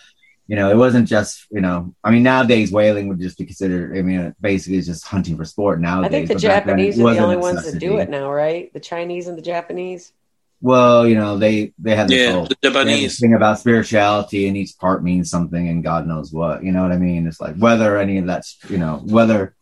[0.47, 3.97] you know, it wasn't just, you know, I mean, nowadays whaling would just be considered,
[3.97, 6.07] I mean, basically it's just hunting for sport nowadays.
[6.07, 8.71] I think the Japanese are the only ones that do it now, right?
[8.73, 10.13] The Chinese and the Japanese.
[10.59, 14.57] Well, you know, they they have this yeah, whole, the Japanese thing about spirituality, and
[14.57, 16.63] each part means something, and God knows what.
[16.63, 17.27] You know what I mean?
[17.27, 19.55] It's like whether any of that's, you know, whether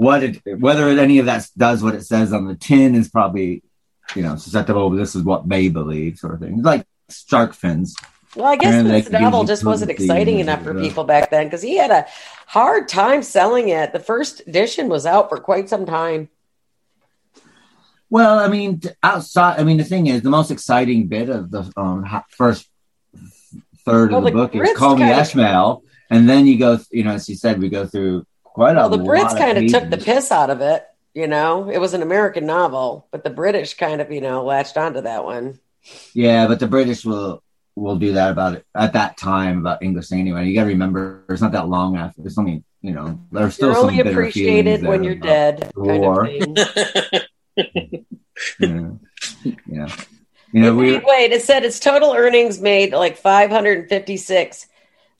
[0.00, 3.62] what it whether any of that does what it says on the tin is probably
[4.16, 4.88] you know susceptible.
[4.88, 6.54] This is what they believe, sort of thing.
[6.54, 7.94] It's like shark fins.
[8.34, 11.76] Well, I guess this novel just wasn't exciting enough for people back then because he
[11.76, 12.06] had a
[12.46, 13.92] hard time selling it.
[13.92, 16.30] The first edition was out for quite some time.
[18.08, 19.60] Well, I mean, outside.
[19.60, 22.70] I mean, the thing is, the most exciting bit of the um, first
[23.84, 26.78] third Well, of the the book is "Call Me Ishmael," and then you go.
[26.90, 28.24] You know, as you said, we go through
[28.60, 30.84] quite Well, a the Brits kind of took the piss out of it.
[31.14, 34.76] You know, it was an American novel, but the British kind of, you know, latched
[34.76, 35.58] onto that one.
[36.12, 37.42] Yeah, but the British will
[37.74, 40.46] will do that about it at that time about English anyway.
[40.46, 42.20] You got to remember, it's not that long after.
[42.24, 46.26] It's only you know, there's still You're some only appreciated when you're dead, kind war.
[46.26, 46.56] of thing.
[48.58, 48.92] Yeah.
[49.66, 49.94] yeah.
[50.52, 54.66] You know, we wait, wait, it said its total earnings made like 556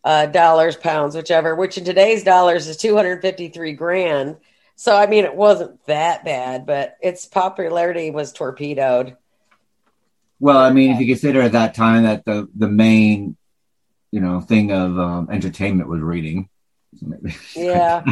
[0.04, 4.36] uh, dollars, pounds, whichever, which in today's dollars is 253 grand.
[4.76, 9.16] So, I mean, it wasn't that bad, but its popularity was torpedoed.
[10.38, 13.36] Well, I mean, if you consider at that time that the the main,
[14.10, 16.48] you know, thing of um, entertainment was reading.
[17.54, 18.04] Yeah.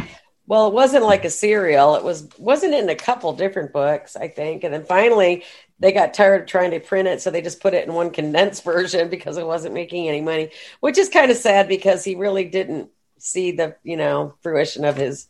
[0.49, 1.97] Well, it wasn't like a serial.
[1.97, 4.65] It was wasn't in a couple different books, I think.
[4.65, 5.45] And then finally
[5.79, 8.11] they got tired of trying to print it, so they just put it in one
[8.11, 12.15] condensed version because it wasn't making any money, which is kind of sad because he
[12.15, 15.29] really didn't see the, you know, fruition of his,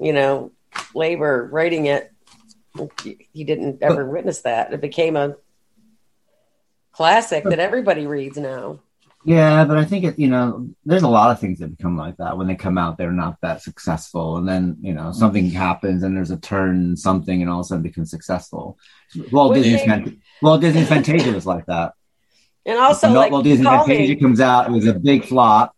[0.00, 0.50] you know,
[0.94, 2.10] labor writing it.
[3.04, 4.72] He didn't ever witness that.
[4.72, 5.36] It became a
[6.92, 8.80] classic that everybody reads now.
[9.26, 12.18] Yeah, but I think it, you know, there's a lot of things that become like
[12.18, 12.98] that when they come out.
[12.98, 15.18] They're not that successful, and then you know mm-hmm.
[15.18, 18.78] something happens, and there's a turn, something, and all of a sudden becomes successful.
[19.32, 21.94] Would Disney's they- Fant- Walt Disney's Fantasia was like that.
[22.66, 24.20] And also, like, Walt Disney's Fantasia me.
[24.20, 25.74] comes out, it was a big flop.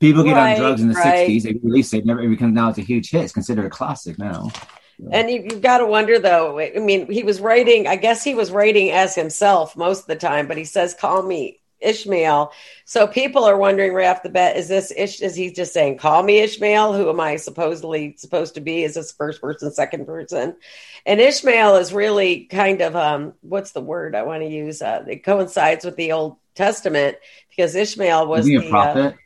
[0.00, 1.28] People get Right, on drugs in the right.
[1.28, 1.42] '60s.
[1.42, 3.24] They release it, never it becomes now it's a huge hit.
[3.24, 4.50] It's considered a classic now.
[5.12, 6.58] And you, you've got to wonder, though.
[6.58, 7.86] I mean, he was writing.
[7.86, 11.22] I guess he was writing as himself most of the time, but he says, "Call
[11.22, 12.52] me Ishmael."
[12.84, 15.20] So people are wondering right off the bat: Is this Ish?
[15.20, 16.92] Is he just saying, "Call me Ishmael"?
[16.92, 18.84] Who am I supposedly supposed to be?
[18.84, 20.56] Is this first person, second person?
[21.04, 24.82] And Ishmael is really kind of um, what's the word I want to use?
[24.82, 27.16] Uh, it coincides with the Old Testament
[27.50, 29.16] because Ishmael was Was he a the, uh, prophet?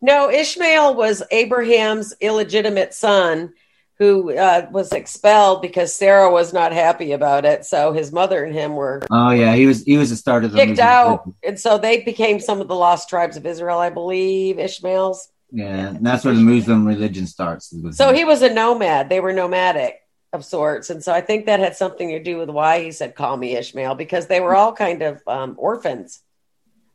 [0.00, 3.52] no, Ishmael was Abraham's illegitimate son
[4.00, 7.66] who uh, was expelled because Sarah was not happy about it.
[7.66, 9.84] So his mother and him were oh yeah, he was.
[9.84, 11.30] He was the start of the kicked out.
[11.44, 15.28] And so they became some of the lost tribes of Israel, I believe, Ishmaels.
[15.52, 17.74] Yeah, and that's where the Muslim religion starts.
[17.92, 18.14] So him.
[18.14, 19.10] he was a nomad.
[19.10, 20.00] They were nomadic
[20.32, 20.88] of sorts.
[20.88, 23.56] And so I think that had something to do with why he said, call me
[23.56, 26.20] Ishmael, because they were all kind of um, orphans.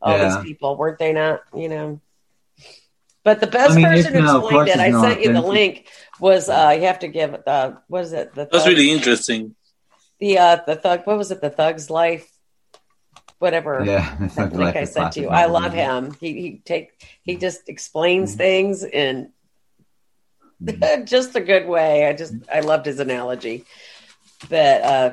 [0.00, 0.36] All Yeah.
[0.36, 1.42] these people, weren't they not?
[1.54, 2.00] You know.
[3.26, 5.30] But the best I mean, person who Ishmael, explained it, I is not sent you
[5.30, 5.88] the link,
[6.20, 8.34] was uh you have to give the what is it?
[8.34, 9.54] The That's thug, really interesting.
[10.20, 12.30] the uh the thug what was it, the thug's life?
[13.38, 13.84] Whatever.
[13.86, 15.28] yeah, it's I not think like I the to you.
[15.30, 16.16] I love him.
[16.20, 16.90] He he take
[17.22, 18.38] he just explains Mm-hmm.
[18.38, 19.32] things in
[21.04, 22.06] just a good way.
[22.06, 23.64] I just I loved his analogy.
[24.48, 25.10] But uh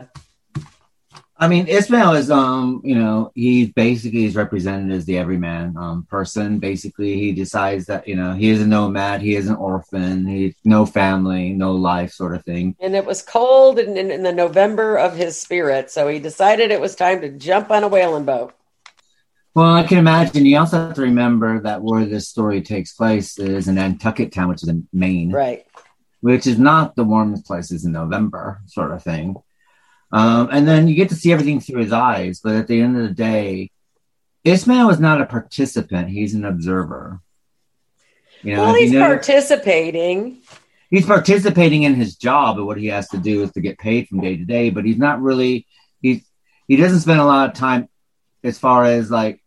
[1.43, 6.07] I mean, Ishmael is, um, you know, he basically is represented as the everyman um,
[6.09, 6.57] person.
[6.59, 10.55] Basically, he decides that you know he is a nomad, he is an orphan, he
[10.63, 12.77] no family, no life, sort of thing.
[12.79, 16.71] and it was cold in, in, in the November of his spirit, so he decided
[16.71, 18.53] it was time to jump on a whaling boat.
[19.53, 20.45] Well, I can imagine.
[20.45, 24.47] You also have to remember that where this story takes place is in Nantucket Town,
[24.47, 25.65] which is in Maine, Right.
[26.21, 29.35] which is not the warmest places in November, sort of thing.
[30.13, 32.95] Um, and then you get to see everything through his eyes, but at the end
[32.95, 33.71] of the day,
[34.43, 37.19] Ishmael is not a participant; he's an observer.
[38.43, 40.41] You know, well, he's participating.
[40.93, 44.07] he's participating in his job and what he has to do is to get paid
[44.07, 45.65] from day to day but he's not really
[46.01, 46.23] he's
[46.67, 47.89] he doesn't spend a lot of time
[48.43, 49.41] as far as like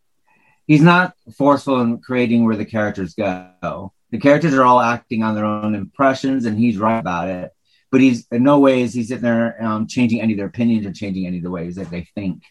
[0.67, 5.37] he's not forceful in creating where the characters go the characters are all acting on
[5.37, 7.53] their own impressions and he's right about it
[7.91, 10.93] but he's in no ways he's sitting there um, changing any of their opinions or
[10.93, 12.43] changing any of the ways that they think.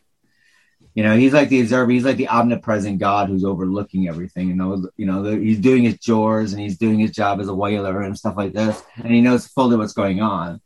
[0.93, 4.55] You know he's like the observer he's like the omnipresent god who's overlooking everything you
[4.55, 7.53] know you know the, he's doing his chores and he's doing his job as a
[7.53, 10.61] whaler and stuff like this and he knows fully what's going on.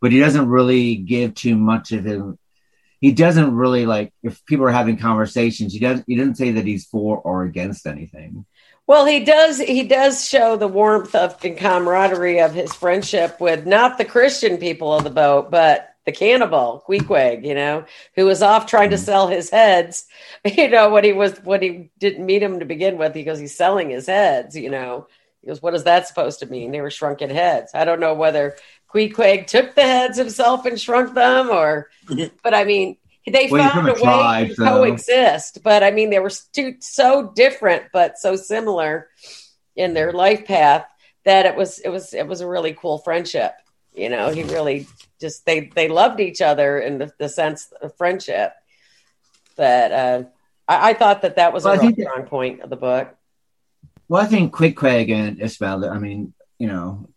[0.00, 2.38] But he doesn't really give too much of him
[3.02, 6.64] he doesn't really like if people are having conversations he doesn't he doesn't say that
[6.64, 8.46] he's for or against anything
[8.86, 9.58] Well, he does.
[9.58, 14.58] He does show the warmth of and camaraderie of his friendship with not the Christian
[14.58, 17.44] people of the boat, but the cannibal Queequeg.
[17.44, 17.84] You know,
[18.16, 20.06] who was off trying to sell his heads.
[20.44, 23.38] You know, when he was when he didn't meet him to begin with, he goes,
[23.38, 24.56] he's selling his heads.
[24.56, 25.06] You know,
[25.40, 26.72] he goes, what is that supposed to mean?
[26.72, 27.70] They were shrunken heads.
[27.74, 28.56] I don't know whether
[28.88, 31.90] Queequeg took the heads himself and shrunk them, or
[32.42, 35.62] but I mean they Well, found a way to so- coexist.
[35.62, 39.08] But I mean they were two so different but so similar
[39.76, 40.84] in their life path
[41.24, 43.52] that it was it was it was a really cool friendship.
[43.94, 44.86] You know, he really
[45.20, 48.52] just they they loved each other in the, the sense of friendship.
[49.56, 50.22] But uh,
[50.66, 52.76] I, I thought that that was Well, a real think that- strong point of the
[52.76, 53.14] book.
[54.08, 55.88] Well, I think Queequeg and Ishmael.
[55.88, 57.08] I mean, you know,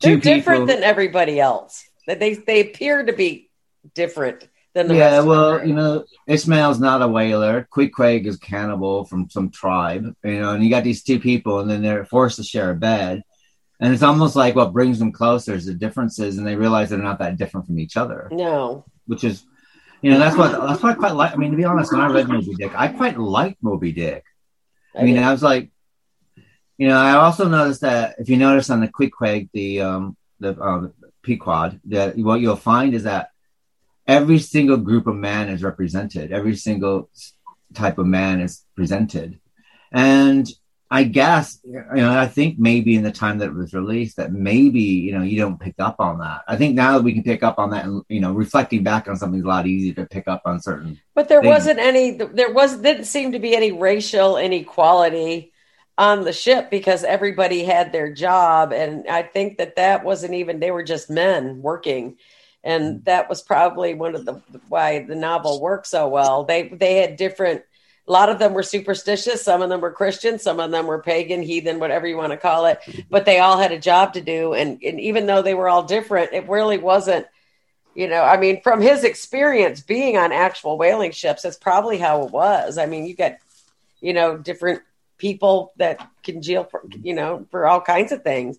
[0.00, 1.84] They're different people- than everybody else.
[2.06, 3.50] That they they appear to be
[3.94, 7.66] different than the yeah, well, you know, Ishmael's not a whaler.
[7.72, 11.70] Queequeg is cannibal from some tribe, you know, and you got these two people, and
[11.70, 13.22] then they're forced to share a bed.
[13.80, 16.98] And it's almost like what brings them closer is the differences, and they realize they're
[16.98, 19.44] not that different from each other, no, which is,
[20.02, 21.32] you know, that's what that's what I quite like.
[21.32, 24.24] I mean, to be honest, when I read Moby Dick, I quite liked Moby Dick.
[24.96, 25.70] I mean, I was like,
[26.78, 30.16] you know, I also noticed that if you notice on the Quick Quake, the um,
[30.40, 33.30] the um, Pequod, that what you'll find is that
[34.06, 36.32] every single group of man is represented.
[36.32, 37.10] Every single
[37.74, 39.40] type of man is presented,
[39.92, 40.48] and
[40.90, 44.32] I guess you know, I think maybe in the time that it was released, that
[44.32, 46.42] maybe you know you don't pick up on that.
[46.46, 49.08] I think now that we can pick up on that, and you know, reflecting back
[49.08, 51.00] on something's a lot easier to pick up on certain.
[51.14, 52.12] but there They- wasn't any.
[52.12, 55.52] There was didn't seem to be any racial inequality
[55.96, 60.60] on the ship because everybody had their job, and I think that that wasn't even.
[60.60, 62.18] They were just men working.
[62.64, 66.44] And that was probably one of the why the novel worked so well.
[66.44, 67.62] They they had different
[68.06, 71.00] a lot of them were superstitious some of them were christian some of them were
[71.00, 72.78] pagan heathen whatever you want to call it.
[72.86, 73.00] Mm-hmm.
[73.10, 74.52] But they all had a job to do.
[74.54, 77.26] And, and even though they were all different it really wasn't
[77.94, 82.24] you know i mean from his experience being on actual whaling ships that's probably how
[82.24, 82.78] it was.
[82.78, 83.36] I mean you got
[84.00, 84.82] you know different
[85.16, 88.58] people that congeal for you know for all kinds of things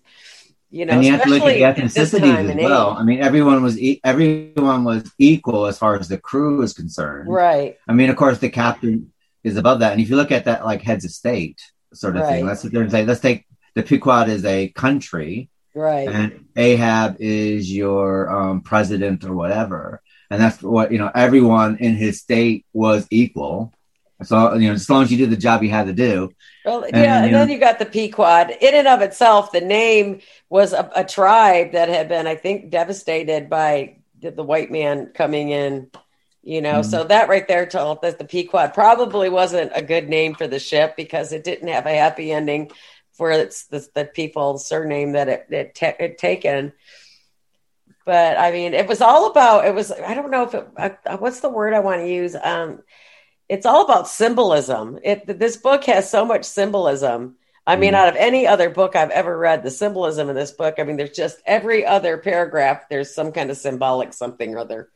[0.70, 2.92] you know and you have to look at the ethnicities as well.
[2.92, 2.96] age.
[2.98, 7.28] I mean, everyone was e- everyone was equal as far as the crew is concerned.
[7.32, 9.12] right I mean, of course, the captain
[9.44, 11.60] is above that, and if you look at that, like heads of state
[11.94, 15.48] sort of thing, let's sit there and say, let's take the Pequod is a country,
[15.74, 21.10] right and Ahab is your um, president or whatever, and that's what you know.
[21.14, 23.72] Everyone in his state was equal.
[24.22, 26.32] So you know, as long as you did the job you had to do,
[26.64, 28.50] Well, And, yeah, and you know- then you got the Pequod.
[28.62, 32.70] In and of itself, the name was a, a tribe that had been, I think,
[32.70, 35.90] devastated by the, the white man coming in.
[36.42, 36.84] You know, Mhm.
[36.84, 40.60] so that right there told that the Pequod probably wasn't a good name for the
[40.60, 42.70] ship because it didn't have a happy ending
[43.14, 46.72] for its the, the people's surname that it it, it taken.
[48.04, 49.64] But I mean, it was all about.
[49.66, 49.90] It was.
[49.90, 50.68] I don't know if it.
[50.76, 52.36] Uh, what's the word I want to use?
[52.40, 52.82] Um,
[53.48, 54.98] it's all about symbolism.
[55.02, 57.36] It this book has so much symbolism.
[57.66, 57.96] I mean, Mhm.
[57.96, 60.76] out of any other book I've ever read, the symbolism in this book.
[60.78, 62.88] I mean, there's just every other paragraph.
[62.88, 64.88] There's some kind of symbolic something or other,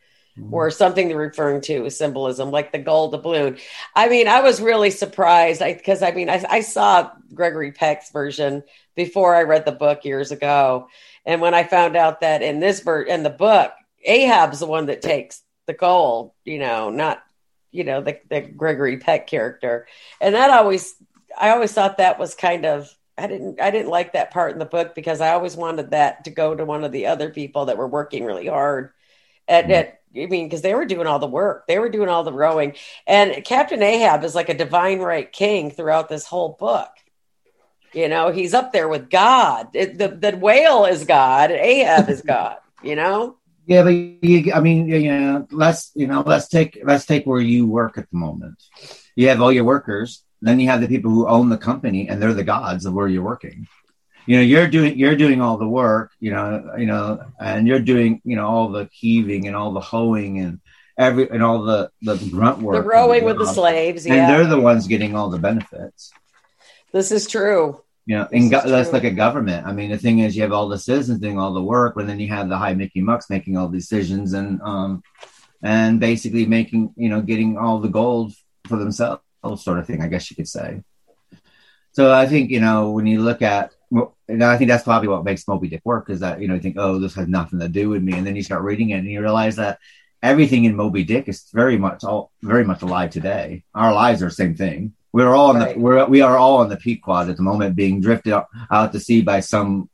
[0.53, 3.59] or something they're referring to as symbolism, like the gold doubloon.
[3.95, 8.63] I mean, I was really surprised because I, mean, I, I saw Gregory Peck's version
[8.95, 10.89] before I read the book years ago,
[11.27, 13.73] and when I found out that in this ver- in the book,
[14.05, 17.23] Ahab's the one that takes the gold, you know, not
[17.71, 19.87] you know the, the Gregory Peck character,
[20.21, 20.95] and that always
[21.39, 24.59] I always thought that was kind of I didn't I didn't like that part in
[24.59, 27.67] the book because I always wanted that to go to one of the other people
[27.67, 28.93] that were working really hard
[29.49, 29.71] at, Mhm.
[29.73, 32.33] at I mean because they were doing all the work they were doing all the
[32.33, 32.75] rowing
[33.07, 36.89] and Captain Ahab is like a divine right king throughout this whole book.
[37.93, 39.69] You know, he's up there with God.
[39.75, 42.59] It, the the whale is God, and Ahab is God.
[42.83, 47.05] You know, Yeah, but you, I mean, you know, let's you know, let's take let's
[47.05, 48.63] take where you work at the moment.
[49.17, 52.21] You have all your workers, then you have the people who own the company, and
[52.21, 53.67] they're the gods of where you're working.
[54.27, 57.81] You know, you're doing you're doing all the work, you know, you know, and you're
[57.81, 60.61] doing you know all the heaving and all the hoeing and
[60.99, 64.07] every and all the the grunt work, the rowing with the slaves.
[64.07, 66.13] and they're the ones getting all the benefits.
[66.93, 67.81] this is true.
[68.07, 69.67] You know, This and go- let's look at government.
[69.67, 72.07] I mean, the thing is, you have all the citizens doing all the work, but
[72.07, 75.03] then you have the high Mickey Mucks making all the decisions and um
[75.63, 78.33] and basically making you know getting all the gold
[78.67, 79.23] for themselves,
[79.57, 80.03] sort of thing.
[80.03, 80.83] I guess you could say.
[81.93, 85.09] So I think you know when you look at, well, and I think that's probably
[85.09, 87.59] what makes Moby Dick work is that you know you think, oh, this has nothing
[87.61, 89.79] to do with me, and then you start reading it and you realize that
[90.23, 93.65] everything in Moby Dick is very much all very much alive today.
[93.75, 94.95] Our lives are the same thing.
[95.13, 95.75] We're all on Right.
[95.75, 98.93] the we're we are all on the Pequod at the moment, being drifted out, out
[98.93, 99.89] to sea by some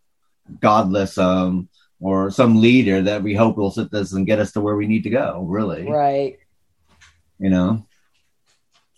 [0.60, 1.68] godless um
[1.98, 4.86] or some leader that we hope will sit this and get us to where we
[4.86, 5.46] need to go.
[5.48, 6.38] Really, Right.
[7.38, 7.85] you know.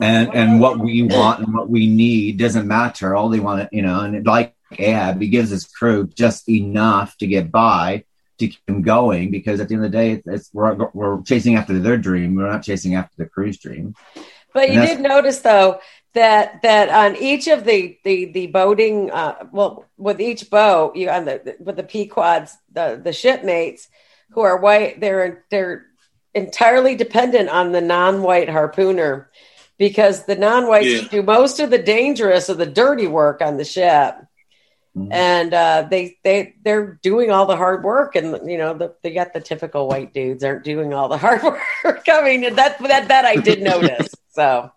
[0.00, 3.16] And and what we want and what we need doesn't matter.
[3.16, 7.16] All they want to, you know, and like Ahab, he gives his crew just enough
[7.18, 8.04] to get by,
[8.38, 11.56] to keep them going because at the end of the day, it's, we're we're chasing
[11.56, 12.36] after their dream.
[12.36, 13.94] We're not chasing after the crew's dream.
[14.54, 15.80] But you did notice though
[16.14, 21.10] that that on each of the the the boating, uh, well, with each boat, you
[21.10, 23.88] on the with the Pequods, the the shipmates
[24.30, 25.86] who are white, they're they're
[26.34, 29.28] entirely dependent on the non-white harpooner
[29.78, 31.08] because the non-whites yeah.
[31.08, 34.16] do most of the dangerous or the dirty work on the ship.
[34.96, 35.12] Mm-hmm.
[35.12, 39.12] and uh, they they they're doing all the hard work and you know the, they
[39.12, 41.42] got the typical white dudes aren't doing all the hard
[41.84, 42.02] work.
[42.08, 44.72] I mean that that that i did notice so.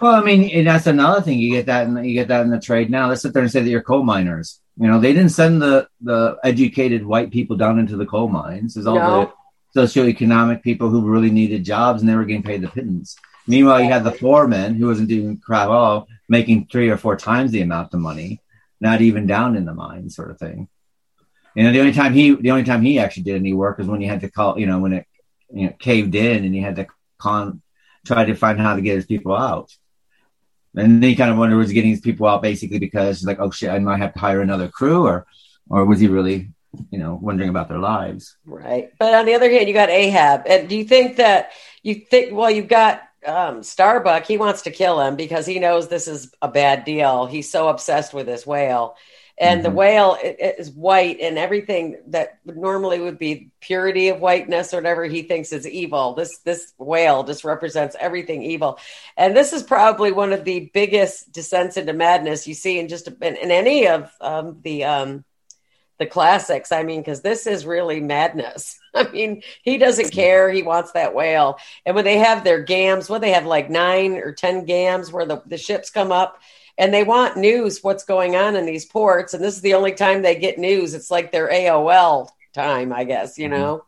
[0.00, 1.38] Well i mean that's another thing.
[1.38, 3.08] You get that in, you get that in the trade now.
[3.08, 4.60] Let's sit there and say that you're coal miners.
[4.76, 8.74] You know they didn't send the the educated white people down into the coal mines.
[8.74, 9.32] There's all no.
[9.74, 13.16] the socioeconomic people who really needed jobs and they were getting paid the pittance
[13.48, 17.50] Meanwhile, you had the foreman who wasn't doing crap all, making three or four times
[17.50, 18.42] the amount of money,
[18.78, 20.68] not even down in the mine, sort of thing.
[21.54, 23.86] You know, the only time he, the only time he actually did any work was
[23.86, 25.06] when you had to call, you know, when it,
[25.50, 26.86] you know, caved in and he had to
[27.18, 27.62] con,
[28.06, 29.74] try to find how to get his people out.
[30.76, 33.50] And then kind of wonder was he getting his people out basically because like, oh
[33.50, 35.26] shit, I might have to hire another crew, or,
[35.70, 36.50] or was he really,
[36.90, 38.36] you know, wondering about their lives?
[38.44, 38.92] Right.
[38.98, 42.34] But on the other hand, you got Ahab, and do you think that you think?
[42.34, 46.32] Well, you've got um, Starbuck, he wants to kill him because he knows this is
[46.40, 47.26] a bad deal.
[47.26, 48.96] He's so obsessed with this whale.
[49.40, 49.70] And mm-hmm.
[49.70, 55.04] the whale is white, and everything that normally would be purity of whiteness or whatever
[55.04, 56.14] he thinks is evil.
[56.14, 58.80] This this whale just represents everything evil,
[59.16, 63.06] and this is probably one of the biggest descents into madness you see in just
[63.06, 65.24] in, in any of um, the um,
[65.98, 66.72] the classics.
[66.72, 68.78] I mean, because this is really madness.
[68.94, 70.50] I mean, he doesn't care.
[70.50, 71.58] He wants that whale.
[71.84, 75.26] And when they have their gams, what they have like nine or 10 gams where
[75.26, 76.40] the, the ships come up
[76.78, 79.34] and they want news, what's going on in these ports.
[79.34, 80.94] And this is the only time they get news.
[80.94, 83.60] It's like their AOL time, I guess, you mm-hmm.
[83.60, 83.84] know?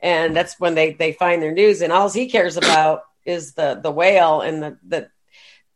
[0.00, 1.80] And that's when they, they find their news.
[1.80, 5.10] And all he cares about is the, the whale and the, the,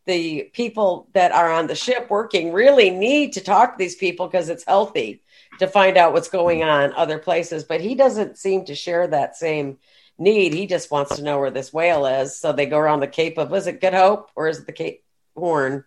[0.04, 4.26] the people that are on the ship working really need to talk to these people
[4.26, 5.22] because it's healthy
[5.58, 7.64] to find out what's going on other places.
[7.64, 9.78] But he doesn't seem to share that same
[10.18, 10.52] need.
[10.52, 12.36] He just wants to know where this whale is.
[12.36, 14.72] So they go around the Cape of was it Good Hope or is it the
[14.72, 15.04] Cape
[15.36, 15.84] Horn?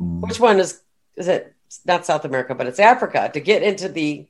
[0.00, 0.20] Mm.
[0.20, 0.80] Which one is
[1.16, 1.54] is it?
[1.84, 3.30] Not South America, but it's Africa.
[3.32, 4.26] To get into the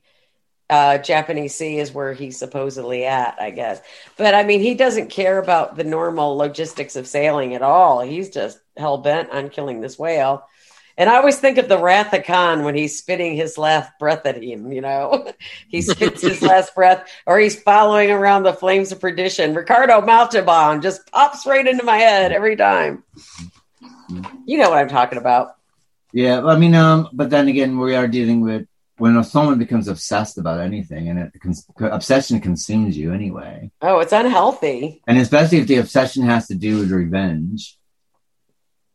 [0.69, 3.81] uh, Japanese Sea is where he's supposedly at, I guess.
[4.17, 8.01] But I mean, he doesn't care about the normal logistics of sailing at all.
[8.01, 10.45] He's just hell bent on killing this whale.
[10.97, 14.27] And I always think of the Wrath of Khan when he's spitting his last breath
[14.27, 15.33] at him, you know,
[15.69, 19.55] he spits his last breath or he's following around the flames of perdition.
[19.55, 23.05] Ricardo Montalban just pops right into my head every time.
[24.45, 25.57] You know what I'm talking about.
[26.13, 26.45] Yeah.
[26.45, 28.67] I mean, um, but then again, we are dealing with
[28.99, 33.71] when someone becomes obsessed about anything and it cons- obsession consumes you anyway.
[33.81, 35.01] Oh, it's unhealthy.
[35.07, 37.79] And especially if the obsession has to do with revenge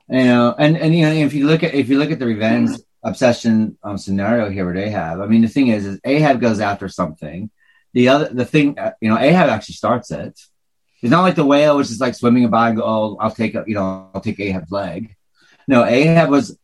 [0.10, 2.26] you know, and and you know, if you look at if you look at the
[2.26, 2.72] revenge
[3.04, 6.90] obsession um, scenario here with Ahab, I mean, the thing is, is Ahab goes after
[6.90, 7.50] something.
[7.94, 10.38] The other, the thing, uh, you know, Ahab actually starts it.
[11.02, 13.56] It's not like the whale was just like swimming by and go, oh, I'll take,
[13.56, 15.16] a, you know, I'll take Ahab's leg.
[15.68, 16.58] No, Ahab was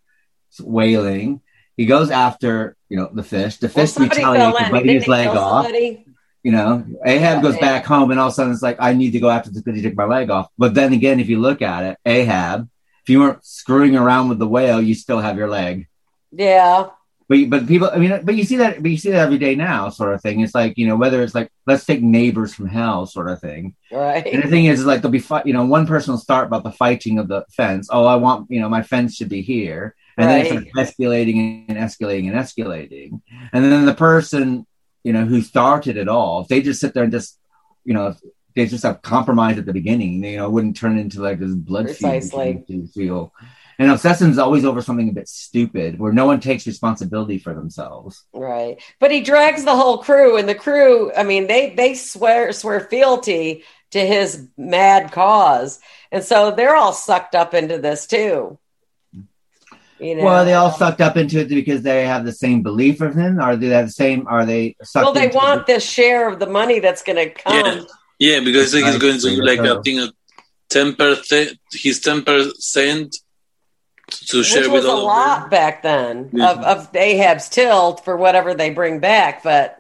[0.60, 1.42] whaling.
[1.78, 3.58] He goes after, you know, the fish.
[3.58, 5.66] The fish well, retaliates by biting his leg off.
[5.66, 6.06] Somebody?
[6.44, 9.12] You know, Ahab goes back home, and all of a sudden it's like, I need
[9.12, 10.50] to go after this because he took my leg off.
[10.58, 12.68] But then again, if you look at it, Ahab
[13.04, 15.88] if you weren't screwing around with the whale, you still have your leg.
[16.32, 16.90] Yeah.
[17.32, 19.56] But but people, I mean, but you see that, but you see that every day
[19.56, 20.42] now, sort of thing.
[20.42, 23.74] It's like you know whether it's like let's take neighbors from hell, sort of thing.
[23.90, 24.28] Right.
[24.28, 25.46] And the thing is, is like there'll be fight.
[25.46, 27.88] You know, one person will start about the fighting of the fence.
[27.90, 30.44] Oh, I want you know my fence should be here, and right.
[30.44, 33.22] then it's escalating and escalating and escalating,
[33.54, 34.68] and then the person
[35.06, 37.40] you know who started it all, if they just sit there and just
[37.86, 38.14] you know
[38.56, 40.24] they just have compromise at the beginning.
[40.24, 42.64] You know, it wouldn't turn into like this blood Precisely.
[42.94, 43.34] feel.
[43.80, 48.24] And obsession's always over something a bit stupid where no one takes responsibility for themselves.
[48.32, 48.80] Right.
[49.00, 52.82] But he drags the whole crew and the crew, I mean, they they swear swear
[52.82, 55.80] fealty to his mad cause.
[56.12, 58.60] And so they're all sucked up into this too.
[60.02, 60.24] You know?
[60.24, 63.40] Well, they all sucked up into it because they have the same belief of him?
[63.40, 64.28] Are they have the same?
[64.28, 64.76] Are they?
[64.82, 67.66] Sucked well, they want the- this share of the money that's going to come.
[67.66, 67.84] Yeah.
[68.22, 70.12] Yeah, because he's going to like I think uh,
[70.70, 73.18] ten percent, his ten percent
[74.28, 76.52] to share Which with was a lot back then yeah.
[76.52, 79.80] of, of Ahab's tilt for whatever they bring back, but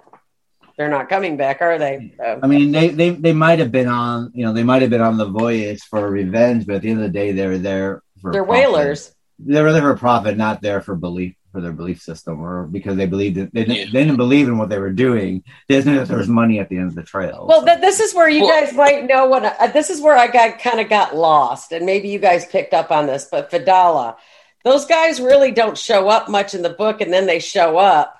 [0.75, 2.15] they're not coming back, are they?
[2.17, 2.39] So.
[2.41, 5.01] I mean, they, they they might have been on, you know, they might have been
[5.01, 8.01] on the voyage for revenge, but at the end of the day, they were there
[8.23, 9.13] for they're whalers.
[9.37, 12.95] They were there for profit, not there for belief for their belief system, or because
[12.95, 13.85] they believed it, they, didn't, Yeah.
[13.91, 15.43] they didn't believe in what they were doing.
[15.67, 17.45] They just knew that there was money at the end of the trail.
[17.47, 20.01] Well, So- th- this is where you Well- guys might know what uh, this is
[20.01, 23.27] where I got kind of got lost, and maybe you guys picked up on this.
[23.29, 24.15] But Fedallah,
[24.63, 28.15] those guys really don't show up much in the book, and then they show up,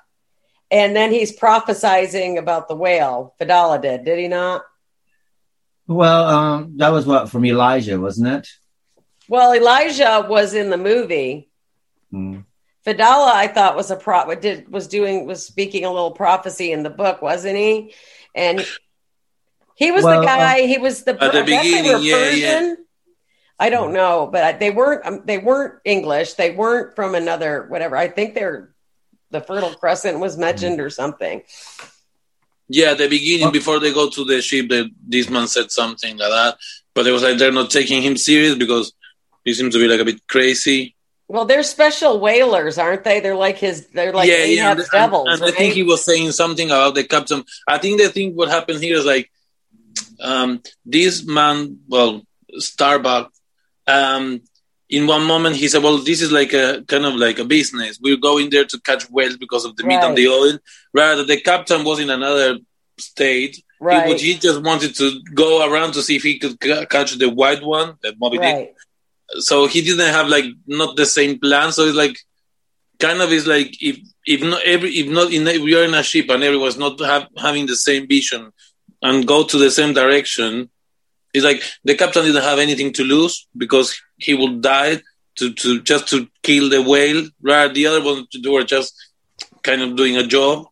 [0.70, 3.34] and then he's prophesizing about the whale.
[3.40, 4.64] Fedallah did, did he not?
[5.88, 8.48] well, um, that was what from Elijah, wasn't it?
[9.28, 11.50] Well, Elijah was in the movie.
[12.14, 12.46] Mm.
[12.84, 16.84] Fedallah, I thought was a pro did was doing was speaking a little prophecy in
[16.84, 17.94] the book, wasn't he?
[18.34, 18.66] And
[19.76, 20.62] he was Well, the guy.
[20.68, 21.12] he was the.
[21.12, 22.60] At the I beginning, were yeah, yeah.
[22.60, 22.78] Persian.
[23.60, 23.96] I don't mm.
[23.96, 25.06] know, but they weren't.
[25.06, 26.34] Um, they weren't English.
[26.34, 27.96] They weren't from another whatever.
[27.96, 28.74] I think they're
[29.30, 30.84] the Fertile Crescent was mentioned mm.
[30.84, 31.44] or something.
[32.68, 35.72] Yeah, at the beginning, Well- before they go to the ship, the, this man said
[35.72, 36.58] something like that.
[36.94, 38.92] But it was like they're not taking him serious because
[39.46, 40.96] he seems to be like a bit crazy.
[41.32, 43.22] Well, they're special whalers, aren't they?
[43.22, 43.88] They're like his.
[43.88, 44.72] They're like yeah, yeah.
[44.72, 45.28] And, devils.
[45.32, 45.56] and I right?
[45.56, 47.44] think he was saying something about the captain.
[47.68, 49.32] I think the thing what happened here is like
[50.20, 52.24] um, this man, well,
[52.58, 53.32] Starbuck.
[53.88, 54.42] Um,
[54.90, 57.98] in one moment, he said, "Well, this is like a kind of like a business.
[58.02, 60.04] We're going there to catch whales because of the meat Right.
[60.10, 60.58] and the oil."
[60.94, 62.60] Rather, the captain was in another
[62.98, 63.56] state.
[63.56, 66.86] He, right, would- he just wanted to go around to see if he could ca-
[66.86, 68.76] catch the white one, the Moby Dick.
[69.34, 69.44] Right.
[69.44, 71.72] So he didn't have like not the same plan.
[71.72, 72.18] So it's like
[73.00, 76.04] kind of is like if if not every if not in if you're in a
[76.04, 78.52] ship and everyone's not have, having the same vision
[79.02, 80.70] and go to the same direction,
[81.34, 85.02] it's like the captain didn't have anything to lose because he would die
[85.36, 87.28] to to just to kill the whale.
[87.42, 88.94] Rather, the other ones were just
[89.64, 90.66] kind of doing a job.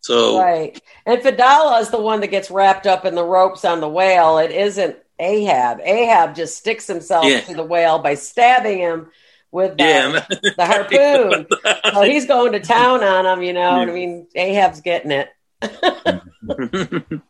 [0.00, 0.78] So Right.
[1.06, 4.38] And Fedallah is the one that gets wrapped up in the ropes on the whale.
[4.38, 5.80] It isn't Ahab.
[5.80, 7.40] Ahab just sticks himself Yeah.
[7.42, 9.10] to the whale by stabbing him
[9.50, 11.46] with the, the harpoon.
[11.92, 13.80] so he's going to town on him, you know.
[13.80, 15.28] and I mean, Ahab's getting it.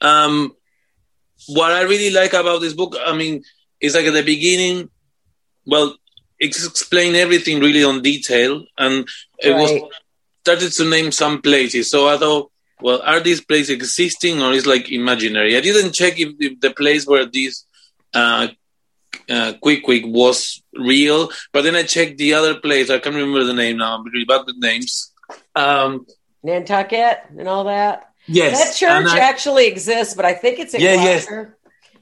[0.00, 0.52] um,
[1.48, 3.42] what I really like about this book, I mean,
[3.80, 4.88] is like at the beginning,
[5.66, 5.96] well,
[6.38, 9.06] it's explained everything really on detail, and
[9.38, 9.72] it was
[10.42, 11.90] started to name some places.
[11.90, 12.50] So I thought,
[12.82, 15.56] well, are these places existing or is like imaginary?
[15.56, 17.64] I didn't check if, if the place where this
[18.14, 18.48] uh,
[19.30, 22.90] uh, Queequeg was real, but then I checked the other place.
[22.90, 23.96] I can't remember the name now.
[23.96, 25.12] I'm really bad with names.
[25.54, 26.06] Um,
[26.42, 28.10] Nantucket and all that.
[28.26, 31.26] yes, that church I- actually exists, but I think it's in Yeah, yes.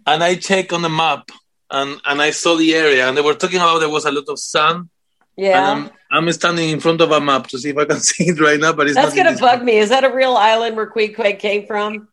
[0.06, 1.30] And I checked on the map
[1.70, 4.24] and, and I saw the area and they were talking about there was a lot
[4.28, 4.88] of sun.
[5.36, 5.72] Yeah.
[5.72, 8.28] And I'm, I'm standing in front of a map to see if I can see
[8.28, 9.78] it right now, but it's That's gonna bug me.
[9.78, 12.08] Is that a real island where Queequeg came from?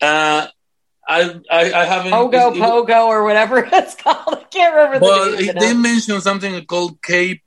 [0.00, 0.46] Uh,
[1.08, 2.12] I, I, I haven't.
[2.12, 4.34] Pogo, it- Pogo, or whatever it's called.
[4.38, 5.38] I can't remember the Well, name.
[5.42, 7.42] he- of it they mentioned something called Cape,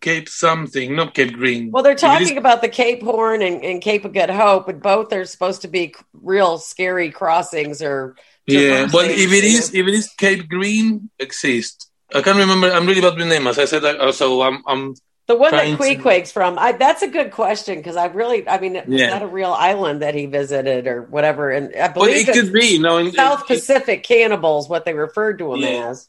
[0.00, 1.70] Cape something, not Cape Green.
[1.70, 4.68] Well, they're it is- talking about the Cape Horn and, and Cape of Good Hope,
[4.68, 9.74] and both are supposed to be real scary crossings or Yeah, but if it is,
[9.74, 11.87] if it is Cape Green, exists.
[12.14, 12.70] I can't remember.
[12.70, 13.84] I'm really bad with name, as I said.
[13.84, 14.94] Also, I'm, I'm
[15.26, 16.58] the one that trying to- Queequeg's from.
[16.58, 19.10] I, that's a good question because I really, I mean, it's Yeah.
[19.10, 21.50] not a real island that he visited or whatever.
[21.50, 23.10] And I Well, believe it could be, you know.
[23.10, 25.88] South it- Pacific cannibals, what they referred to him Yeah.
[25.90, 26.08] as.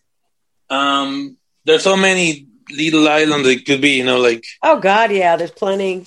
[0.70, 1.36] um,
[1.66, 5.52] there's so many little islands it could be, you know, like Oh God, yeah, there's
[5.52, 6.06] plenty.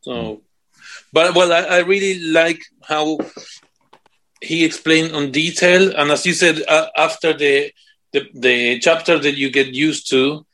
[0.00, 0.40] so.
[1.12, 3.18] But well, I, I really like how
[4.40, 7.72] he explained on detail, and as you said, uh, after the,
[8.14, 10.46] the the chapter that you get used to.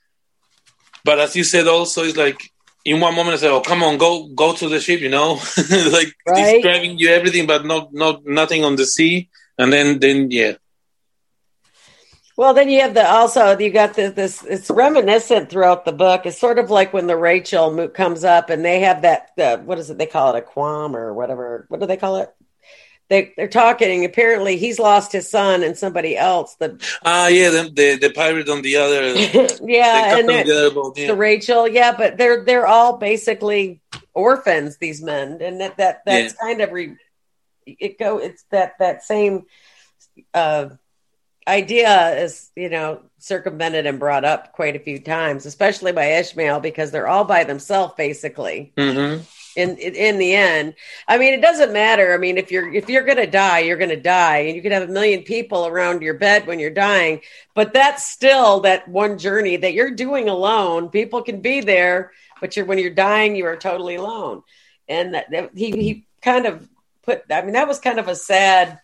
[1.05, 2.41] But as you said, also, it's like
[2.85, 5.41] in one moment I said, "Oh, come on, go go to the ship," you know,
[5.93, 6.35] like Right.
[6.35, 9.31] describing you everything, but not not nothing on the sea.
[9.59, 10.55] And then then yeah,
[12.37, 16.27] Well, then you have the also you got this this it's reminiscent throughout the book.
[16.27, 19.79] It's sort of like when the Rachel comes up and they have that the what
[19.79, 22.31] is it they call it a qualm or whatever what do they call it?
[23.11, 24.05] They they're talking.
[24.05, 26.55] Apparently, he's lost his son and somebody else.
[26.55, 30.95] The ah yeah, the the, the pirate on the other, the yeah, and the boat.
[30.95, 33.81] the Rachel, yeah, but they're they're all basically
[34.15, 34.77] orphans.
[34.79, 36.95] These men, and that that that's kind of re,
[37.67, 38.19] it go.
[38.19, 39.47] It's that that same
[40.33, 40.69] uh,
[41.49, 46.61] idea is you know circumvented and brought up quite a few times, especially by Ishmael
[46.61, 48.73] because they're all by themselves basically.
[48.77, 49.23] Mhm.
[49.61, 50.75] In, in the end,
[51.07, 52.13] I mean, it doesn't matter.
[52.15, 54.89] I mean, if you're if you're gonna die, you're gonna die, and you could have
[54.89, 57.21] a million people around your bed when you're dying.
[57.55, 60.89] But that's still that one journey that you're doing alone.
[60.89, 64.43] People can be there, but you're when you're dying, you are totally alone.
[64.89, 66.69] And that, that- he he kind of
[67.03, 67.23] put.
[67.31, 68.81] I mean, that was kind of a sad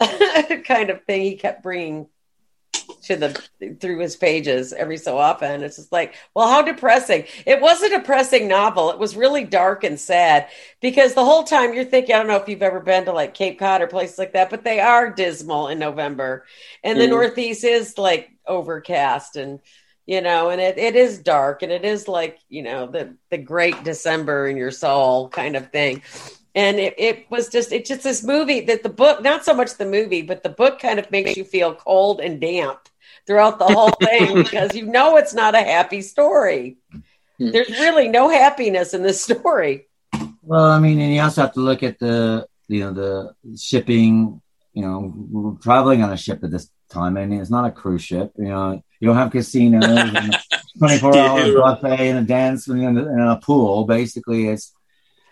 [0.64, 2.06] kind of thing he kept bringing
[3.02, 5.62] to the through his pages every so often.
[5.62, 7.24] It's just like, well, how depressing.
[7.46, 8.90] It was a depressing novel.
[8.90, 10.48] It was really dark and sad
[10.80, 13.34] because the whole time you're thinking, I don't know if you've ever been to like
[13.34, 16.44] Cape Cod or places like that, but they are dismal in November.
[16.82, 17.10] And the Mm.
[17.10, 19.60] Northeast is like overcast and
[20.06, 23.38] you know, and it, it is dark and it is like, you know, the the
[23.38, 26.02] great December in your soul kind of thing.
[26.54, 29.76] And it, it was just it's just this movie that the book, not so much
[29.76, 32.88] the movie, but the book kind of makes you feel cold and damp
[33.26, 36.76] throughout the whole thing because you know it's not a happy story.
[37.38, 37.50] Hmm.
[37.50, 39.88] There's really no happiness in this story.
[40.42, 44.40] Well, I mean, and you also have to look at the you know the shipping.
[44.74, 48.02] You know, we're traveling on a ship at this time, and it's not a cruise
[48.02, 48.32] ship.
[48.38, 50.36] You know, you don't have casinos, and
[50.78, 51.54] twenty four hours Yeah.
[51.54, 53.84] buffet and a dance in, in a pool.
[53.84, 54.72] Basically, it's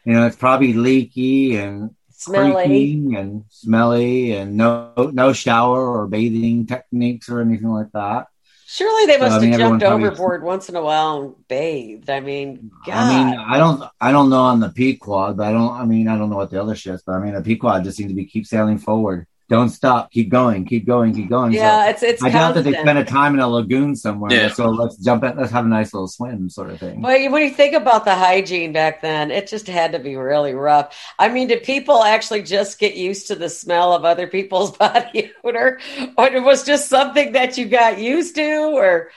[0.04, 2.92] you know it's probably leaky and Smelly.
[3.16, 8.26] and smelly, and no no shower or bathing techniques or anything like that.
[8.66, 12.08] Surely they So, I must mean, have jumped overboard once in a while and bathed.
[12.08, 12.94] I mean, God.
[12.94, 16.06] I mean, I don't, I don't know on the Pequod, but I don't, I mean,
[16.06, 18.14] I don't know what the other ships, but I mean, the Pequod just seems to
[18.14, 19.26] be keep sailing forward.
[19.50, 21.52] Don't stop, keep going, keep going, keep going.
[21.52, 22.22] So yeah, it's it's.
[22.22, 22.86] I doubt that they constant.
[22.86, 24.32] spend a time in a lagoon somewhere.
[24.32, 24.48] Yeah.
[24.50, 27.02] So let's jump in, let's have a nice little swim, sort of thing.
[27.02, 30.14] Well, you- when you think about the hygiene back then, it just had to be
[30.14, 30.96] really rough.
[31.18, 35.32] I mean, did people actually just get used to the smell of other people's body
[35.42, 35.80] odor,
[36.16, 39.10] or it was just something that you got used to, or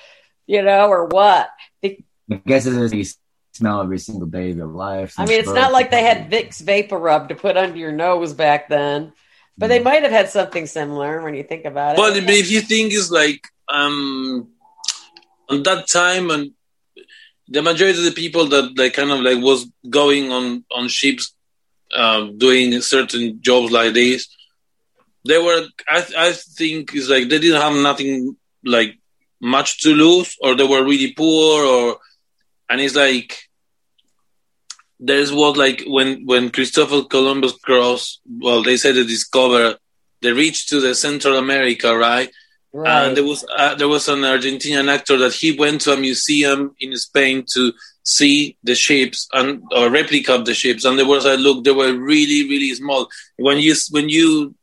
[0.47, 1.49] you know, or what?
[1.83, 1.97] I
[2.47, 3.05] guess it is you
[3.51, 5.13] smell every single day of your life.
[5.19, 8.33] I mean, it's not like they had Vicks Vapor Rub to put under your nose
[8.33, 9.13] back then,
[9.57, 11.97] but they might have had something similar when you think about it.
[11.97, 14.49] But if you think it's like um
[15.49, 16.51] on that time and
[17.47, 21.33] the majority of the people that like kind of like was going on on ships
[21.95, 24.27] uh, doing certain jobs like this
[25.27, 28.35] they were I, I think it's like they didn't have nothing
[28.65, 28.97] like
[29.41, 31.97] much to lose or they were really poor or
[32.69, 33.37] and it's like
[35.07, 39.77] there's what like when when Christopher Columbus crossed well they said they discovered
[40.21, 42.29] they reached to the Central America right
[42.71, 43.07] right.
[43.07, 46.59] and there was uh, there was an Argentinian actor that he went to a museum
[46.79, 47.73] in Spain to
[48.03, 51.63] see the ships and or replica of the ships, and there was a look.
[51.63, 53.07] They were really really small.
[53.37, 54.55] When you when you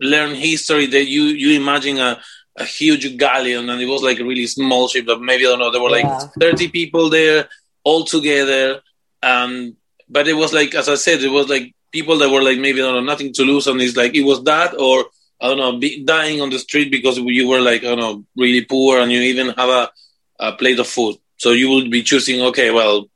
[0.00, 2.20] learn history, that you you imagine a
[2.58, 5.06] a huge galleon, and it was like a really small ship.
[5.06, 5.70] That maybe I don't know.
[5.72, 6.28] There were like Yeah.
[6.38, 7.48] thirty people there
[7.84, 8.80] all together,
[9.22, 9.76] um,
[10.08, 12.80] but it was like as I said, it was like people that were like maybe
[12.80, 15.06] I don't know nothing to lose, and it's like it was that or
[15.42, 18.24] I don't know, be, dying on the street because you were like, I don't know,
[18.36, 19.90] really poor and you even have a,
[20.38, 21.16] a plate of food.
[21.36, 23.06] So you would be choosing, okay, well,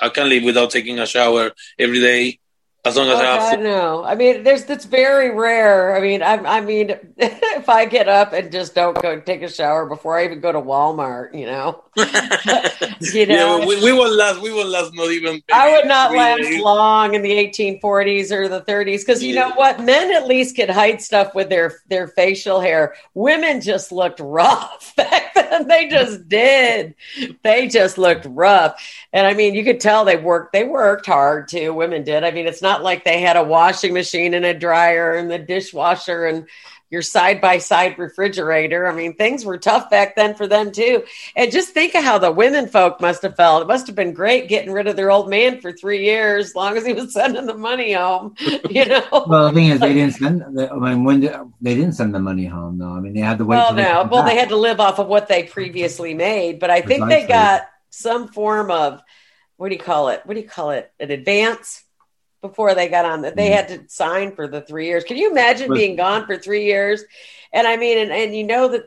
[0.00, 2.40] I can live without taking a shower every day
[2.84, 4.04] as long as Oh, I have God, no.
[4.04, 5.96] I mean, there's that's very rare.
[5.96, 9.48] I mean, I, I mean, if I get up and just don't go take a
[9.48, 12.04] shower before I even go to Walmart, you know, you
[13.26, 14.40] know, yeah, we, we won't last.
[14.40, 14.94] We won't last.
[14.94, 15.42] Not even.
[15.52, 19.80] I would not last long in the 1840s or the 30s because you know what?
[19.80, 22.94] Men at least could hide stuff with their their facial hair.
[23.14, 25.66] Women just looked rough back then.
[25.66, 26.94] They just did.
[27.42, 28.80] They just looked rough.
[29.12, 30.52] And I mean, you could tell they worked.
[30.52, 31.72] They worked hard too.
[31.72, 32.22] Women did.
[32.24, 35.38] I mean, it's not like they had a washing machine and a dryer and the
[35.38, 36.46] dishwasher and
[36.88, 38.86] your side by side refrigerator.
[38.86, 41.02] I mean, things were tough back then for them too.
[41.34, 43.62] And just think of how the women folk must have felt.
[43.62, 46.54] It must have been great getting rid of their old man for three years, as
[46.54, 48.34] long as he was sending the money home.
[48.70, 49.24] You know.
[49.26, 50.42] Well, the thing is, they didn't send.
[50.42, 52.92] I mean, when did, they didn't send the money home, though.
[52.92, 53.56] I mean, they had to wait.
[53.56, 54.08] well, no.
[54.10, 57.26] Well, they had to live off of what they previously made, but I think they
[57.26, 59.02] got some form of
[59.56, 60.20] what do you call it?
[60.24, 60.92] What do you call it?
[61.00, 61.82] An advance
[62.48, 63.22] before they got on.
[63.22, 63.54] that They Mhm.
[63.54, 65.04] had to sign for the three years.
[65.04, 67.04] Can you imagine being gone for three years?
[67.52, 68.84] And I mean, and, and you know that.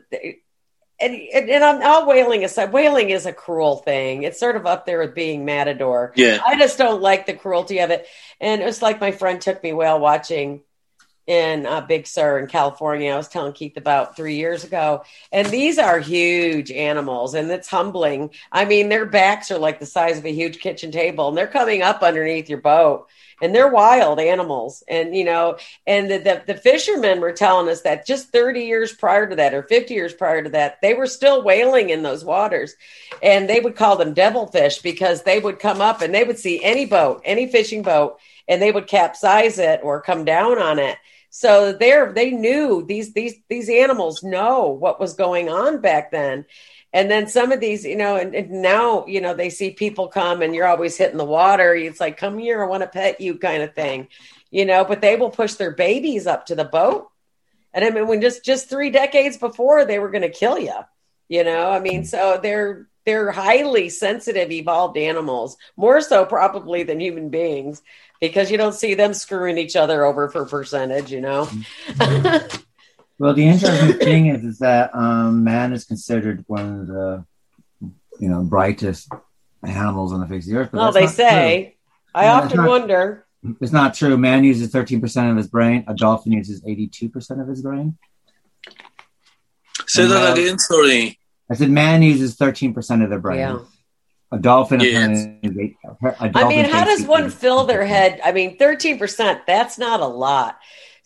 [1.02, 2.72] And, and, and I'm all whaling aside.
[2.72, 4.22] Whaling is a cruel thing.
[4.22, 6.12] It's sort of up there with being matador.
[6.14, 6.40] Yeah.
[6.46, 8.06] I just don't like the cruelty of it.
[8.38, 10.60] And it was like my friend took me whale watching
[11.26, 13.12] in uh, Big Sur in California.
[13.12, 15.04] I was telling Keith about three years ago.
[15.32, 18.30] And these are huge animals and it's humbling.
[18.52, 21.46] I mean, their backs are like the size of a huge kitchen table and they're
[21.46, 23.06] coming up underneath your boat.
[23.42, 24.82] And they're wild animals.
[24.88, 28.92] And, you know, and the, the, the fishermen were telling us that just 30 years
[28.92, 32.24] prior to that or 50 years prior to that, they were still whaling in those
[32.24, 32.74] waters
[33.22, 36.62] and they would call them devilfish because they would come up and they would see
[36.62, 38.18] any boat, any fishing boat,
[38.48, 40.98] and they would capsize it or come down on it.
[41.30, 46.44] So they're they knew these these these animals know what was going on back then.
[46.92, 50.08] And then some of these, you know, and, and now, you know, they see people
[50.08, 51.74] come and you're always hitting the water.
[51.74, 54.08] It's like, come here, I want to pet you kind of thing,
[54.50, 57.08] you know, but they will push their babies up to the boat
[57.72, 60.74] And I mean, when just just three decades before, they were going to kill you.
[61.28, 67.00] You know, I mean, so they're they're highly sensitive, evolved animals, more so probably than
[67.00, 67.82] human beings,
[68.20, 71.12] because you don't see them screwing each other over for percentage.
[71.12, 71.46] You know.
[71.46, 72.62] Mm-hmm.
[73.20, 77.24] Well, the interesting thing is, is that um, man is considered one of the,
[78.18, 79.12] you know, brightest
[79.62, 80.70] animals on the face of the earth.
[80.72, 81.62] but well, that's they say.
[81.64, 81.72] true.
[82.14, 83.26] I Yeah, often not- wonder.
[83.60, 84.16] it's not true.
[84.16, 85.84] Man uses thirteen percent of his brain.
[85.86, 87.98] A dolphin uses eighty-two percent of his brain.
[89.86, 90.58] Say that Uh, again.
[90.58, 91.18] Sorry.
[91.50, 93.38] I said man uses thirteen percent of their brain.
[93.40, 93.58] Yeah.
[94.32, 94.80] A dolphin.
[94.80, 94.94] Yes.
[94.94, 98.20] apparently, is eight- a I mean, how does one fill their head?
[98.24, 100.56] I mean, 13%, that's not a lot.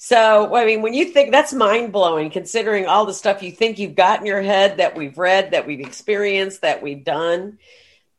[0.05, 3.78] So, I mean, when you think that's mind blowing, considering all the stuff you think
[3.78, 7.59] you've got in your head that we've read, that we've experienced, that we've done.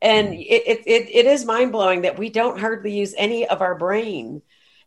[0.02, 0.40] And Mm.
[0.40, 3.76] it, it, it, it is mind blowing that we don't hardly use any of our
[3.76, 4.42] brain.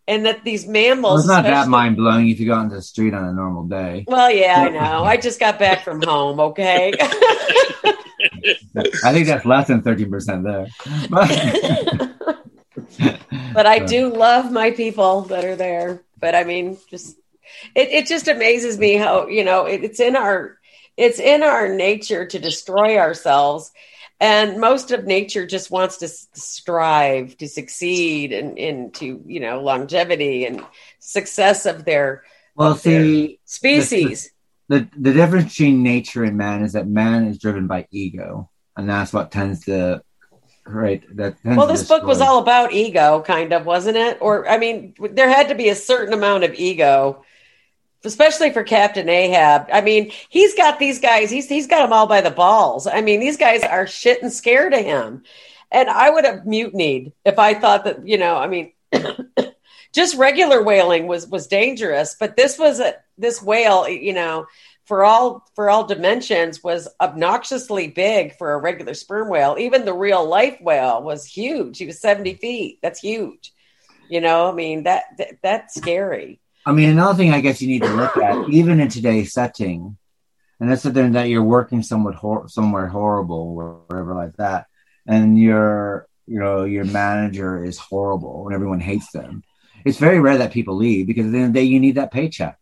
[0.10, 1.04] And that these mammals.
[1.04, 3.32] Well, it's not that mind blowing if you go out into the street on a
[3.32, 4.04] normal day.
[4.06, 5.04] Well, yeah, I know.
[5.06, 6.92] I just got back from home, okay?
[9.06, 10.68] I think that's less than thirteen percent there.
[11.10, 11.30] But,
[13.54, 16.02] but I do love my people that are there.
[16.20, 17.18] But I mean, just
[17.76, 20.58] it, it just amazes me how you know it, it's in our
[20.98, 23.72] it's in our nature to destroy ourselves,
[24.20, 30.46] and most of nature just wants to strive to succeed and into you know longevity
[30.46, 30.64] and
[31.00, 32.24] success of their
[32.56, 34.32] well, see, species.
[34.68, 38.90] the the difference between nature and man is that man is driven by ego, and
[38.90, 40.04] that's what tends to
[40.70, 41.04] right.
[41.16, 44.18] That Well, this book was all about ego, kind of, wasn't it?
[44.22, 47.24] Or, I mean, there had to be a certain amount of ego,
[48.04, 49.68] especially for Captain Ahab.
[49.72, 52.88] I mean, he's got these guys, he's, he's got them all by the balls.
[52.88, 55.24] I mean, these guys are shit and scared of him.
[55.72, 58.74] And I would have mutinied if I thought that, you know, I mean,
[59.94, 64.48] just regular whaling was was dangerous, but this was a this whale, you know,
[64.90, 69.56] for all for all dimensions was obnoxiously big for a regular sperm whale.
[69.60, 71.78] Even the real life whale was huge.
[71.78, 72.80] He was 70 feet.
[72.82, 73.54] That's huge.
[74.10, 76.42] You know, I mean that, that that's scary.
[76.66, 79.96] I mean, another thing I guess you need to look at, even in today's setting,
[80.60, 84.66] and that's something that you're working somewhat hor- somewhere horrible, or wherever like that,
[85.06, 89.44] and your you know your manager is horrible and everyone hates them.
[89.86, 92.59] It's very rare that people leave because at the end day, you need that paycheck.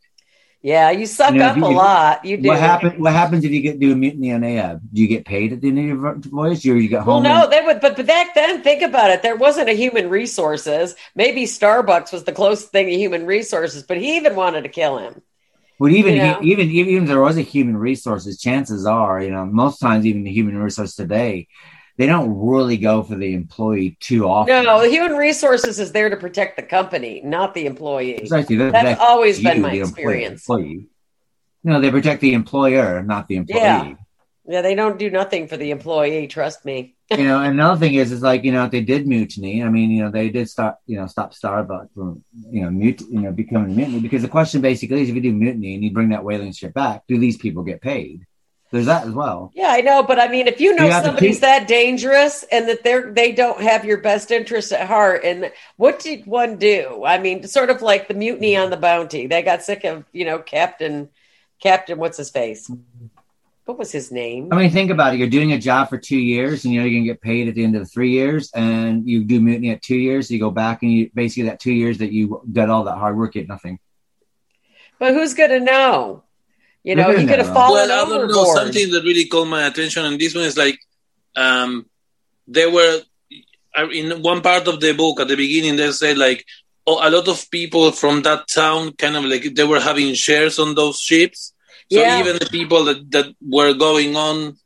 [0.68, 2.26] Yeah, you suck You know, up if a lot.
[2.26, 2.50] You do.
[2.50, 3.00] What happen?
[3.02, 4.82] What happens if you get do a mutiny on Ahab?
[4.92, 7.24] Do you get paid at the end of your voyage, or you get home?
[7.24, 9.22] Well, no, and- they would, but, but back then, think about it.
[9.22, 10.94] There wasn't a human resources.
[11.16, 14.98] Maybe Starbucks was the closest thing to human resources, but he even wanted to kill
[14.98, 15.22] him.
[15.80, 16.40] Well, even You know?
[16.44, 20.26] even even if there was a human resources, chances are, you know, most times even
[20.26, 21.48] the human resource today,
[21.98, 24.64] they don't really go for the employee too often.
[24.64, 28.20] No, human resources is there to protect the company, not the employee.
[28.20, 30.48] Precisely, they That's protect always you, been my experience.
[30.48, 30.88] Employee.
[31.64, 33.62] No, they protect the employer, not the employee.
[33.62, 33.94] Yeah.
[34.50, 36.28] Yeah, they don't do nothing for the employee.
[36.28, 36.96] Trust me.
[37.12, 39.62] you know, and another thing is, is like you know, if they did mutiny.
[39.62, 43.02] I mean, you know, they did stop, you know, stop Starbucks from, you know, mut,
[43.02, 44.00] you know, becoming mutiny.
[44.00, 46.74] Because the question basically is, if you do mutiny and you bring that whaling ship
[46.74, 48.26] back, do these people get paid?
[48.70, 49.52] There's that as well.
[49.56, 52.68] Yeah, I know, but I mean, if you know You somebody's keep- that dangerous and
[52.68, 57.04] that they're they don't have your best interest at heart, and what did one do?
[57.06, 59.28] I mean, sort of like the mutiny on the Bounty.
[59.28, 61.10] They got sick of you know Captain
[61.62, 62.70] Captain what's his face?
[63.64, 64.50] What was his name?
[64.52, 65.20] I mean, think about it.
[65.20, 67.56] You're doing a job for two years, and you know you're gonna get paid at
[67.56, 70.28] the end of the three years, and you do mutiny at two years.
[70.28, 72.98] So you go back, and you basically that two years that you did all that
[72.98, 73.80] hard work, get nothing.
[75.00, 76.24] But who's gonna know?
[76.88, 77.54] You know, gonna he could have know.
[77.54, 78.46] fallen well, I don't know.
[78.46, 80.80] Something that really caught my attention, and this one is like,
[81.36, 81.86] um,
[82.48, 83.02] they were
[83.78, 85.76] uh, in one part of the book at the beginning.
[85.76, 86.46] They said like,
[86.86, 90.60] oh, a lot of people from that town, kind of like they were having shares
[90.60, 91.54] on those ships.
[91.92, 92.20] So Yeah.
[92.20, 94.58] even the people that, that were going on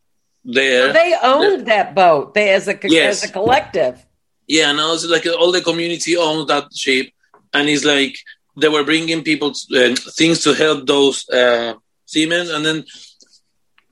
[0.44, 2.34] there, They owned that boat.
[2.34, 3.24] They as a Yes.
[3.24, 4.06] as a collective.
[4.48, 7.08] Yeah, now it's like all the community owns that ship,
[7.54, 8.16] and it's like
[8.60, 11.74] they were bringing people uh, things to help those uh,
[12.12, 12.86] seamen, and then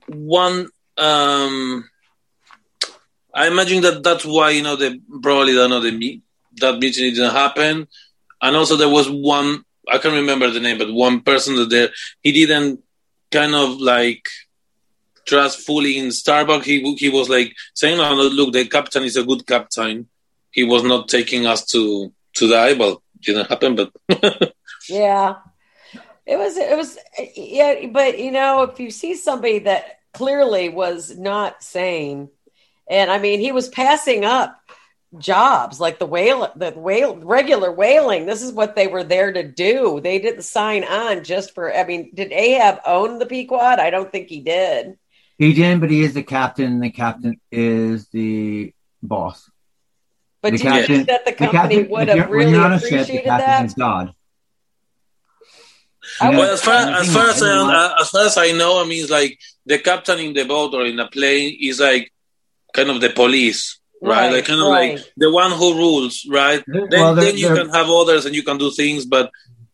[0.08, 0.68] one.
[0.96, 1.88] Um,
[3.32, 6.22] I imagine that that's why you know they probably don't know the me-
[6.60, 7.88] that meeting didn't happen,
[8.42, 11.90] and also there was one I can't remember the name, but one person that there
[12.22, 12.80] he didn't
[13.30, 14.28] kind of like
[15.26, 16.64] trust fully in Starbucks.
[16.64, 20.08] He he was like saying, "No, no, look, the captain is a good captain."
[20.52, 22.72] he was not taking us to to die.
[22.74, 23.90] Well, didn't happen, but
[24.88, 25.36] Yeah.
[26.30, 26.96] It was it was
[27.36, 32.28] yeah, but you know, if you see somebody that clearly was not sane,
[32.88, 34.56] and I mean he was passing up
[35.18, 39.42] jobs like the whale the whale regular whaling this is what they were there to
[39.42, 43.90] do they didn't sign on just for i mean did ahab own the pequod i
[43.90, 44.96] don't think he did
[45.36, 46.66] He didn't, but he is the captain.
[46.74, 48.72] and The captain is the
[49.02, 49.50] boss.
[50.42, 52.74] but The do you think that the The company captain- would have really you're on
[52.74, 54.14] a ship, the appreciated captain that God.
[56.20, 58.52] I You know, Well, as far as far as I, uh, as far as I
[58.52, 61.80] know, I mean, it's like the captain in the boat or in a plane is
[61.80, 62.12] like
[62.74, 64.26] kind of the police, right?
[64.26, 64.94] Right, like kind of right.
[64.94, 66.62] like the one who rules, right?
[66.68, 69.30] Well, Then, they're- then you they're- can have others and you can do things, but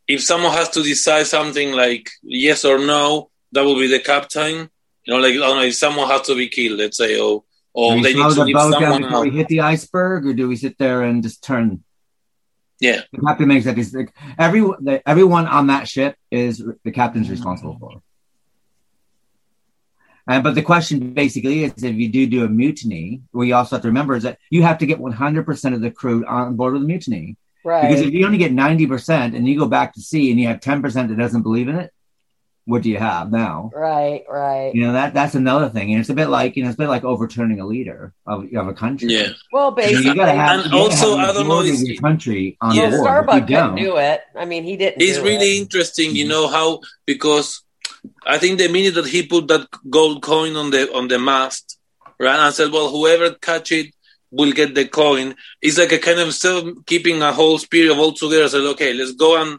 [0.09, 4.71] if someone has to decide something like yes or no, that will be the captain.
[5.05, 7.45] You know, like I don't know, if someone has to be killed, let's say, or
[7.73, 9.25] or do they need to the leave boat someone before out.
[9.25, 11.83] we hit the iceberg, or do we sit there and just turn?
[12.79, 14.09] Yeah, The captain makes that decision.
[14.39, 18.03] Every the, everyone on that ship is the captain's responsible for.
[20.29, 23.77] And but the question basically is, if you do do a mutiny, what you also
[23.77, 26.73] have to remember is that you have to get 100% of the crew on board
[26.75, 27.37] with the mutiny.
[27.65, 27.89] Right.
[27.89, 30.61] Because if you only get 90% and you go back to sea and you have
[30.61, 31.93] 10% that doesn't believe in it,
[32.67, 33.71] what do you have now?
[33.75, 35.87] right right You know, that that's another thing.
[35.93, 38.39] And it's a bit like, you know, it's a bit like overturning a leader of,
[38.55, 39.09] of a country.
[39.13, 39.29] yeah.
[39.53, 41.49] well You, know, basically you gotta have, And you gotta also, have I the don't
[41.49, 42.83] know, majority your country on Yeah.
[42.83, 42.93] well, board.
[42.93, 45.63] If you starbuck don't- couldn't do it i mean he didn't It's do really it.
[45.63, 46.31] interesting, you mm-hmm.
[46.35, 47.63] know how because
[48.27, 51.65] I think the minute that he put that gold coin on the on the mast,
[52.25, 53.89] right, and said, "Well, whoever catch it
[54.31, 56.61] will get the coin." It's like a kind of still
[56.91, 58.49] keeping a whole spirit of all together.
[58.49, 59.59] Said, "Okay, let's go and."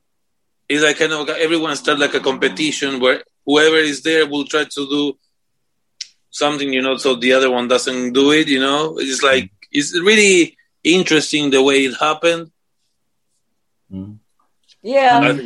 [0.69, 4.63] It's like kind of everyone start like a competition where whoever is there will try
[4.65, 5.13] to do
[6.29, 8.47] something, you know, so the other one doesn't do it.
[8.47, 12.51] You know, it's like it's really interesting the way it happened.
[13.91, 14.19] Mhm.
[14.81, 15.41] yeah I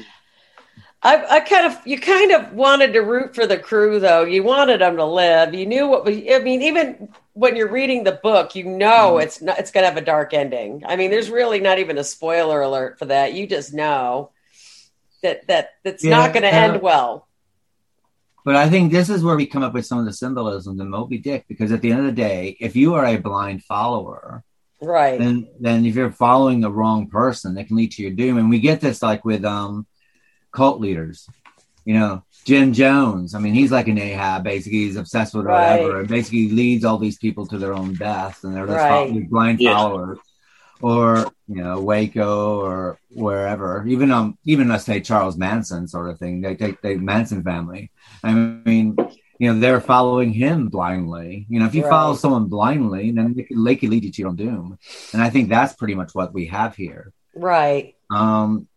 [1.04, 4.24] I, I kind of you kind of wanted to root for the crew though.
[4.24, 5.54] You wanted them to live.
[5.54, 6.16] You knew what was.
[6.18, 9.20] I mean, even when you're reading the book, you know Mm-hmm.
[9.20, 9.60] it's not.
[9.60, 10.84] It's going to have a dark ending.
[10.88, 13.34] I mean, there's really not even a spoiler alert for that.
[13.34, 14.32] You just know
[15.24, 17.28] that that that's Yeah, not going to uh, end well.
[18.44, 20.90] But I think this is where we come up with some of the symbolism in
[20.90, 24.44] Moby Dick, because at the end of the day, if you are a blind follower,
[24.82, 25.20] Right.
[25.20, 28.38] then then if you're following the wrong person, it can lead to your doom.
[28.38, 29.86] And we get this like with um
[30.52, 31.28] cult leaders,
[31.86, 33.36] you know, Jim Jones.
[33.36, 34.44] I mean, he's like an Ahab.
[34.44, 38.44] Basically, he's obsessed with whatever, and basically leads all these people to their own death,
[38.44, 39.30] and they're just Right.
[39.30, 39.76] blind Yeah.
[39.76, 40.18] followers.
[40.82, 46.20] Or you know Waco or wherever, even um even let's say Charles Manson sort of
[46.20, 46.42] thing.
[46.42, 47.92] They take the Manson family.
[48.24, 48.98] I mean,
[49.42, 51.48] you know, they're following him blindly.
[51.50, 54.22] You know, if you follow someone blindly, then they could, they could lead you to
[54.22, 54.78] your doom.
[55.14, 57.12] And I think that's pretty much what we have here.
[57.34, 57.96] Right.
[58.12, 58.68] Um,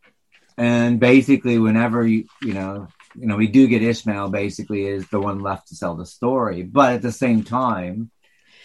[0.56, 5.20] and basically, whenever you, you know, you know, we do get Ishmael basically is the
[5.20, 8.10] one left to sell the story, but at the same time,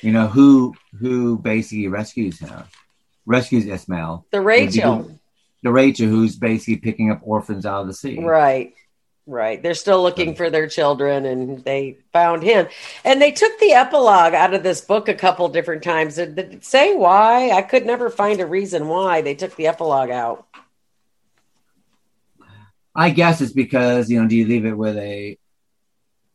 [0.02, 2.64] you know, who who basically rescues him,
[3.26, 5.20] rescues Ishmael, The Rachel.
[5.64, 8.20] the Rachel, who's basically picking up orphans out of the sea.
[8.20, 8.74] Right.
[9.26, 9.62] Right.
[9.62, 12.68] They're still looking for their children and they found him.
[13.06, 16.16] And they took the epilogue out of this book a couple different times.
[16.16, 17.52] Did it say why?
[17.52, 20.48] I could never find a reason why they took the epilogue out.
[22.96, 25.38] I guess it's because you know, do you leave it with a,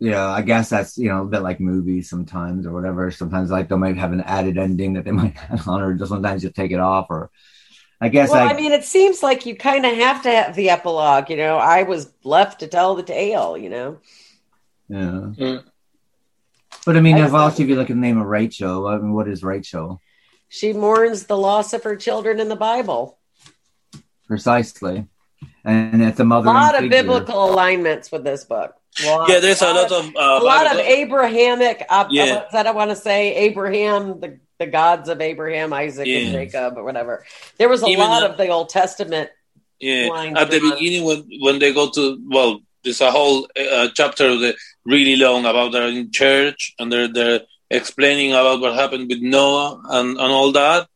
[0.04, 3.10] you know, I guess that's you know a bit like movies sometimes or whatever.
[3.10, 6.10] Sometimes like they might have an added ending that they might add on, or just
[6.10, 7.06] sometimes you take it off.
[7.08, 7.30] Or
[8.02, 10.54] I guess Well, like I mean, it seems like you kind of have to have
[10.56, 11.30] the epilogue.
[11.30, 13.98] You know, I was left to tell the tale, you know?
[14.90, 14.98] yeah.
[15.38, 15.64] Mm.
[16.84, 18.98] But I mean, I if also if you look at the name of Rachel, I
[18.98, 20.02] mean, what is Rachel
[20.50, 23.16] She mourns the loss of her children in the Bible.
[24.26, 25.06] precisely?
[25.64, 26.50] And it's a mother.
[26.50, 28.74] A lot of biblical alignments with this book.
[29.04, 31.84] Lot- Yeah, there's a lot of uh, a lot of Abrahamic.
[31.88, 32.44] Uh, Yeah.
[32.52, 33.34] I want to say?
[33.34, 36.18] Abraham, the the gods of Abraham, Isaac, Yeah.
[36.18, 37.24] and Jacob, or whatever.
[37.58, 39.30] There was a Even lot the- of the Old Testament.
[39.80, 40.70] Yeah, at the on.
[40.70, 45.44] beginning when when they go to well, there's a whole uh, chapter that really long
[45.44, 47.40] about they're in church and they're they're
[47.70, 50.86] explaining about what happened with Noah and, and all that.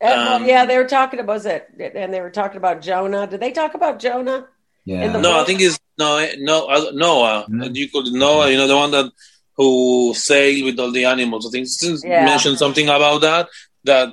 [0.00, 3.26] Well, Um, yeah, they were talking about was it, and they were talking about Jonah.
[3.26, 4.46] Did they talk about Jonah?
[4.84, 5.04] Yeah.
[5.04, 7.46] in the No, I think it's no no uh, Noah.
[7.48, 7.74] Mhm.
[7.74, 8.50] You call it Noah.
[8.50, 9.10] You know the one that
[9.56, 11.46] who sailed with all the animals.
[11.46, 12.24] I think since Yeah.
[12.24, 13.48] mentioned something about that
[13.84, 14.08] that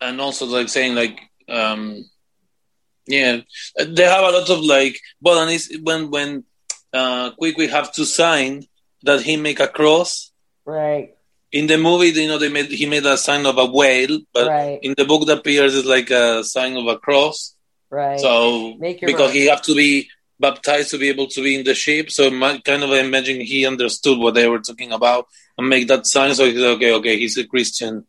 [0.00, 2.04] and also like saying like um
[3.06, 3.40] yeah
[3.78, 6.44] they have a lot of like but and it's when when
[6.92, 8.64] uh Queequeg have to sign
[9.02, 10.32] that he make a cross
[10.66, 11.14] Right,
[11.50, 14.46] in the movie you know they made he made a sign of a whale but
[14.46, 17.54] right, in the book that appears is like a sign of a cross
[17.90, 18.20] right.
[18.20, 19.32] so because mark.
[19.32, 22.58] he have to be baptized to be able to be in the ship so my,
[22.58, 25.26] kind of imagine he understood what they were talking about
[25.58, 28.06] and make that sign so he's okay okay he's a christian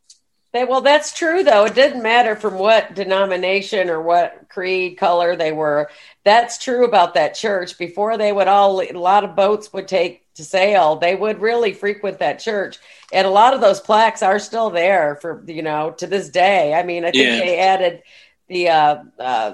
[0.53, 1.63] They, well, that's true, though.
[1.65, 5.89] It didn't matter from what denomination or what creed, color they were.
[6.25, 7.77] That's true about that church.
[7.77, 10.97] Before they would all, a lot of boats would take to sail.
[10.97, 12.79] They would really frequent that church,
[13.13, 16.73] and a lot of those plaques are still there for you know to this day.
[16.73, 17.39] I mean, I think Yeah.
[17.39, 18.03] they added
[18.49, 19.51] the uh, uh,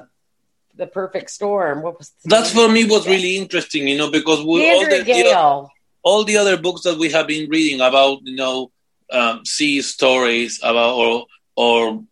[0.78, 1.82] the perfect storm.
[1.82, 5.24] What was That's for me was really interesting, you know, because we all the, you
[5.26, 5.70] know,
[6.04, 8.72] all the other books that we have been reading about, you know,
[9.12, 11.26] um, sea stories about or
[11.56, 12.04] or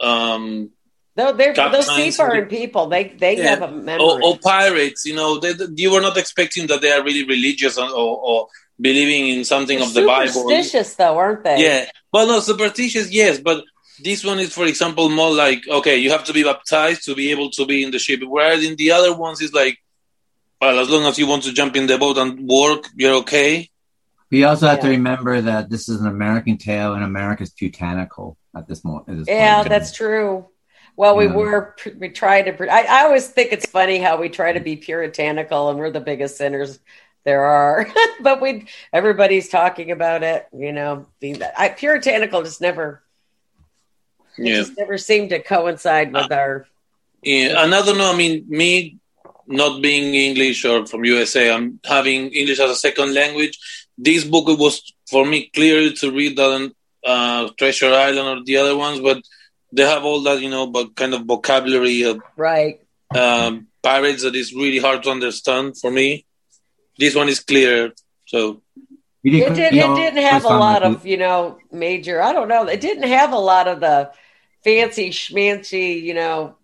[0.00, 0.70] um,
[1.14, 3.50] they're those seafaring people, they they Yeah.
[3.50, 4.04] have a memory.
[4.04, 7.24] or, or pirates, you know, they, they- you were not expecting that they are really
[7.26, 8.48] religious or, or, or
[8.80, 10.32] believing in something They're of the Bible.
[10.32, 11.62] superstitious, though, aren't they?
[11.64, 13.64] Yeah, well, no, superstitious, yes, but
[14.02, 17.30] this one is, for example, more like okay, you have to be baptized to be
[17.30, 18.20] able to be in the ship.
[18.24, 19.78] Whereas in the other ones, it's like,
[20.60, 23.70] well, as long as you want to jump in the boat and work, you're okay.
[24.30, 28.66] We also have to remember that this is an American tale, and America's puritanical at
[28.68, 29.08] this moment.
[29.08, 29.68] At this Yeah, point.
[29.68, 30.46] that's true.
[30.96, 31.32] Well, we Yeah.
[31.34, 32.72] were we try to.
[32.72, 36.00] I, I always think it's funny how we try to be puritanical and we're the
[36.00, 36.78] biggest sinners
[37.24, 37.86] there are,
[38.20, 40.46] but we everybody's talking about it.
[40.56, 43.02] You know, being that I, puritanical just never
[44.38, 44.56] it Yeah.
[44.56, 46.66] just never seemed to coincide with our.
[47.22, 48.12] Yeah, and I don't know.
[48.12, 48.98] I mean, me
[49.46, 53.58] not being English or from USA, I'm having English as a second language.
[53.98, 56.72] This book was for me clearer to read than
[57.04, 59.18] uh, Treasure Island or the other ones, but
[59.72, 62.80] they have all that you know, but kind of vocabulary of Right.
[63.14, 66.24] um, pirates that is really hard to understand for me.
[66.98, 67.92] This one is clear,
[68.26, 68.62] so
[69.22, 72.22] It did, it didn't have a lot of you know major.
[72.22, 72.64] I don't know.
[72.66, 74.10] It didn't have a lot of the
[74.66, 76.56] fancy schmancy you know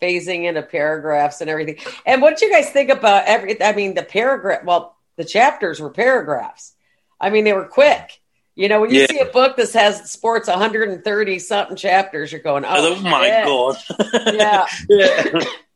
[0.00, 1.76] phasing into paragraphs and everything.
[2.06, 3.60] And what do you guys think about every?
[3.60, 4.62] I mean, the paragraph.
[4.64, 6.72] Well, the chapters were paragraphs.
[7.20, 8.20] I mean, they were quick.
[8.54, 9.06] You know, when you Yeah.
[9.08, 13.76] see a book that has sports 130 something chapters, you're going, oh, oh, my god,
[14.32, 15.24] Yeah, yeah.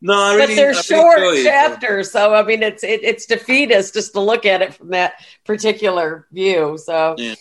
[0.01, 3.95] No, I but really, they're I short chapters, so I mean, it's it, it's defeatist
[3.95, 5.15] just to look at it from that
[5.45, 6.79] particular view.
[6.79, 7.35] So Yeah.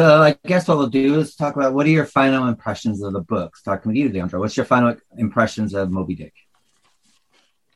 [0.00, 3.12] So I guess what we'll do is talk about what are your final impressions of
[3.12, 3.54] the book.
[3.54, 4.40] Starting with you, Leandro.
[4.40, 6.32] What's your final impressions of Moby Dick?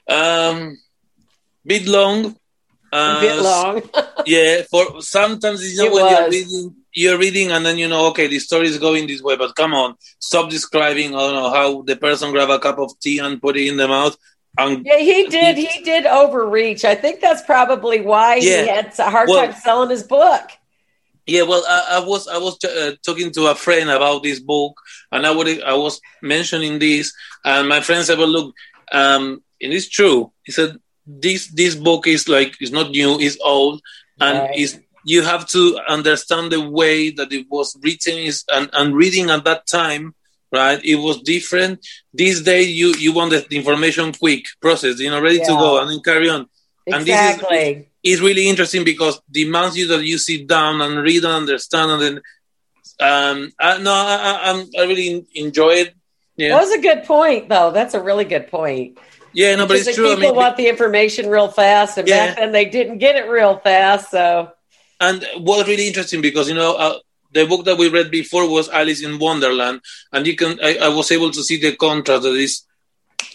[0.08, 0.78] Um,
[1.66, 2.34] bit long.
[2.90, 3.82] Uh, a bit long.
[4.26, 8.06] Yeah, for sometimes you know It when you're reading, you're reading, and then you know,
[8.06, 11.14] okay, the story is going this way, but come on, stop describing.
[11.14, 13.76] I don't know how the person grab a cup of tea and put it in
[13.76, 14.16] the mouth,
[14.56, 15.58] and Yeah, he did.
[15.58, 16.86] He did overreach.
[16.86, 20.48] I think that's probably why he had a hard Well- time selling his book.
[21.26, 24.80] Yeah, well, I, I was I was uh, talking to a friend about this book,
[25.10, 27.12] and I would I was mentioning this,
[27.44, 28.54] and my friend said, "Well, look,
[28.92, 33.38] um, and it's true." He said, "This this book is like it's not new, it's
[33.42, 33.80] old,
[34.20, 34.58] and Right.
[34.58, 39.30] is you have to understand the way that it was written is and, and reading
[39.30, 40.14] at that time."
[40.52, 41.84] Right, it was different.
[42.12, 45.90] This day, you you want the information quick, process, you know, ready to go, and
[45.90, 46.46] then carry on.
[46.92, 47.42] And this is-
[48.04, 52.02] It's really interesting because demands you that you sit down and read and understand and
[52.02, 52.14] then
[53.10, 55.90] um I, no I, I, I'm- really enjoy it
[56.38, 57.70] That was a good point, though.
[57.70, 58.98] That's a really good point.
[59.40, 62.18] yeah no but it's true I people mean want the information real fast, and Yeah.
[62.26, 64.04] back then they didn't get it real fast.
[64.14, 64.50] So
[65.06, 66.96] and what's really interesting because you know uh,
[67.36, 69.76] the book that we read before was Alice in Wonderland
[70.12, 72.54] and you can I, I was able to see the contrast that is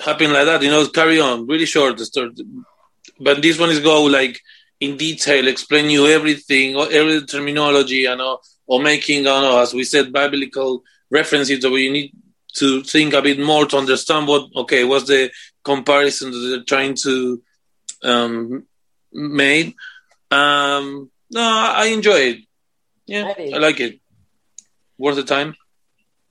[0.08, 2.32] happening like that you know carry on really short the story
[3.28, 4.36] but this one is go like
[4.80, 9.60] in detail explain you everything or every terminology and or, or making I don't know,
[9.62, 12.14] as we said biblical references that we need
[12.56, 15.32] to think a bit more to understand what okay what's the
[15.64, 17.42] comparison that they're trying to
[18.04, 18.64] um
[19.14, 19.74] made
[20.32, 22.38] um no i enjoy it.
[23.06, 24.00] Yeah I i like it.
[24.98, 25.56] Worth the time?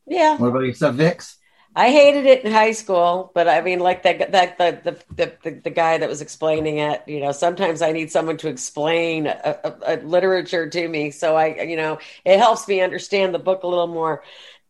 [0.07, 1.38] Yeah, What about yourself, Vix?
[1.79, 4.81] I hated it in high school, but I mean, like that that the
[5.15, 7.05] the the, the, guy that was explaining it.
[7.07, 11.37] You know, sometimes I need someone to explain a, a, a literature to me, so
[11.37, 14.25] I you know it helps me understand the book a little more.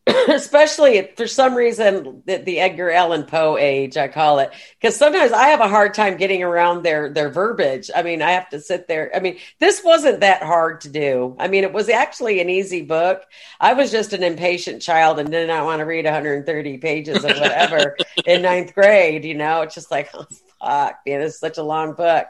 [0.28, 4.50] Especially if for some reason the, the Edgar Allan Poe age, I call it,
[4.80, 7.90] because sometimes I have a hard time getting around their their verbiage.
[7.94, 9.10] I mean, I have to sit there.
[9.14, 11.36] I mean, this wasn't that hard to do.
[11.38, 13.22] I mean, it was actually an easy book.
[13.60, 17.36] I was just an impatient child and did not want to read 130 pages of
[17.38, 17.96] whatever
[18.26, 19.24] in ninth grade.
[19.24, 20.26] You know, it's just like, oh,
[20.60, 22.26] fuck, man, it's such a long book.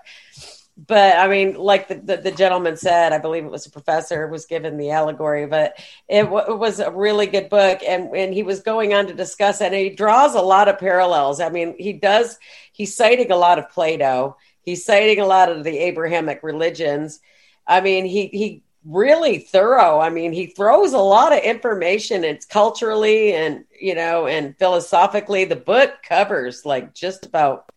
[0.87, 4.29] But I mean, like the, the, the, gentleman said, I believe it was a professor
[4.29, 5.75] was given the allegory, but
[6.07, 7.81] it, w- it, was a really good book.
[7.87, 10.79] And, and he was going on to discuss it and he draws a lot of
[10.79, 11.41] parallels.
[11.41, 12.39] I mean, he does,
[12.73, 14.37] he's citing a lot of Plato.
[14.63, 17.19] He's citing a lot of the Abrahamic religions.
[17.67, 19.99] I mean, he, he really thorough.
[19.99, 22.23] I mean, he throws a lot of information.
[22.23, 27.69] It's culturally and, you know, and philosophically, the book covers like just about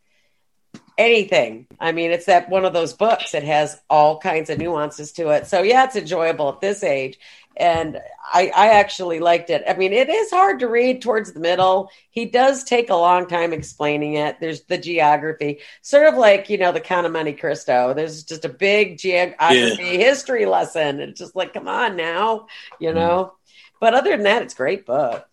[1.02, 1.68] anything.
[1.80, 5.30] I mean, it's that one of those books that has all kinds of nuances to
[5.30, 5.48] it.
[5.48, 7.20] So yeah, it's enjoyable at this age.
[7.58, 8.00] And
[8.34, 9.64] I, I actually liked it.
[9.68, 11.92] I mean, it is hard to read towards the middle.
[12.10, 14.38] He does take a long time explaining it.
[14.40, 17.94] There's the geography, sort of like, you know, the Count of Monte Cristo.
[17.94, 19.98] There's just a big geography yeah.
[19.98, 21.02] history lesson.
[21.02, 22.48] It's just like, come on now,
[22.80, 23.00] you mm-hmm.
[23.00, 23.34] know.
[23.82, 25.28] But other than that, it's great book.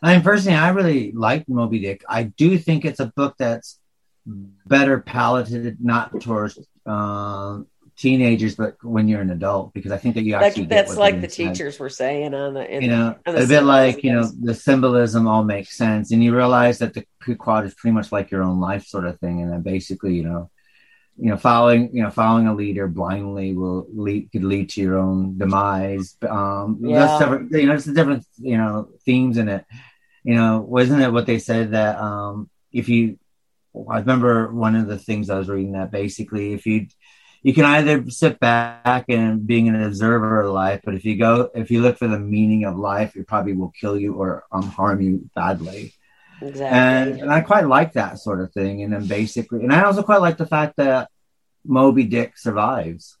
[0.00, 2.04] I mean, personally, I really like Moby Dick.
[2.08, 3.80] I do think it's a book that's
[4.66, 7.60] better palated not towards uh,
[7.96, 11.20] teenagers, but when you're an adult, because I think that you actually that, that's like
[11.20, 15.26] the teachers were saying on the you know a bit like you know the symbolism
[15.26, 18.60] all makes sense, and you realize that the Pequod is pretty much like your own
[18.60, 20.50] life sort of thing, and then basically you know
[21.18, 24.96] you know following you know following a leader blindly will lead could lead to your
[24.98, 27.00] own demise um yeah.
[27.00, 29.64] that's different you know it's different you know themes in it.
[30.22, 33.18] You know wasn't it what they said that um if you
[33.90, 36.86] I remember one of the things I was reading that basically if you
[37.42, 41.50] you can either sit back and being an observer of life, but if you go
[41.54, 44.62] if you look for the meaning of life, it probably will kill you or um,
[44.62, 45.94] harm you badly.
[46.40, 46.66] Exactly.
[46.66, 48.82] And, and I quite like that sort of thing.
[48.82, 51.10] And then basically, and I also quite like the fact that
[51.64, 53.16] Moby Dick survives.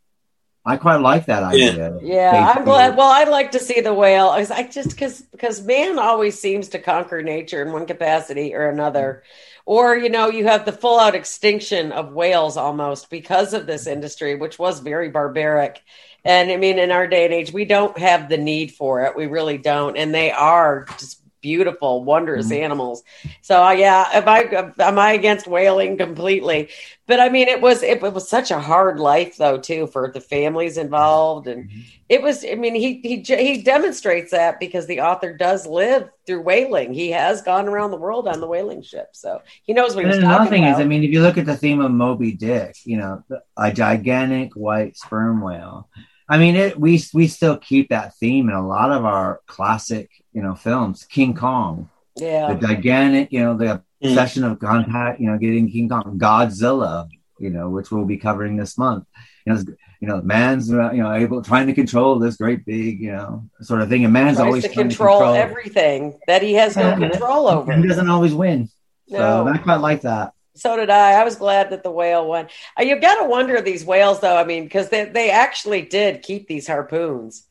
[0.64, 1.98] I quite like that idea.
[2.02, 2.96] Yeah, yeah I'm glad.
[2.96, 4.28] Well, I'd like to see the whale.
[4.28, 9.22] I just because because man always seems to conquer nature in one capacity or another.
[9.22, 13.66] Mm-hmm or you know you have the full out extinction of whales almost because of
[13.66, 15.82] this industry which was very barbaric.
[16.24, 19.14] And i mean in our day and age we don't have the need for it.
[19.14, 19.98] We really don't.
[19.98, 22.62] And they are just beautiful, wondrous mm-hmm.
[22.62, 23.02] animals.
[23.40, 26.68] So uh, yeah, am I am I against whaling completely?
[27.06, 30.10] But I mean, it was it, it, was such a hard life though too for
[30.12, 31.80] the families involved, and mm-hmm.
[32.10, 32.44] it was.
[32.44, 36.92] I mean, he he he demonstrates that because the author does live through whaling.
[36.92, 40.12] He has gone around the world on the whaling ship, so he knows what and
[40.12, 40.80] he's another thing about.
[40.80, 43.24] is, I mean, if you look at the theme of Moby Dick, you know,
[43.56, 45.88] a gigantic white sperm whale.
[46.28, 50.10] I mean, it, we we still keep that theme in a lot of our classic
[50.32, 51.88] you know, films, King Kong.
[52.16, 52.54] Yeah.
[52.54, 53.82] The gigantic, you know, the mm.
[54.02, 54.52] obsession mm.
[54.52, 57.08] of contact, you know, getting King Kong, Godzilla,
[57.38, 59.04] you know, which we'll be covering this month.
[59.46, 59.62] You know,
[60.00, 63.80] you know, man's you know able trying to control this great big, you know, sort
[63.80, 64.04] of thing.
[64.04, 67.72] And man's always to control, to control, everything that he has no control over.
[67.72, 68.68] He doesn't always win.
[69.08, 69.18] No.
[69.18, 70.32] So I quite like that.
[70.54, 71.12] So did I.
[71.12, 72.48] I was glad that the whale won.
[72.78, 74.36] You've got to wonder these whales, though.
[74.36, 77.44] I mean, because they, they actually did keep these harpoons.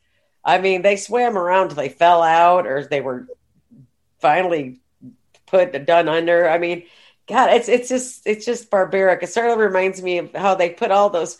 [0.48, 3.26] I mean, they swam around till they fell out or they were
[4.18, 4.80] finally
[5.46, 6.48] put done under.
[6.48, 6.84] I mean,
[7.26, 9.22] God, it's it's just it's just barbaric.
[9.22, 11.36] It sort of reminds me of how they put all those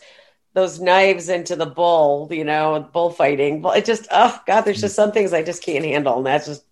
[0.53, 3.63] those knives into the bull, you know, bullfighting.
[3.65, 6.63] It just oh God, there's just some things I just can't handle, and that's just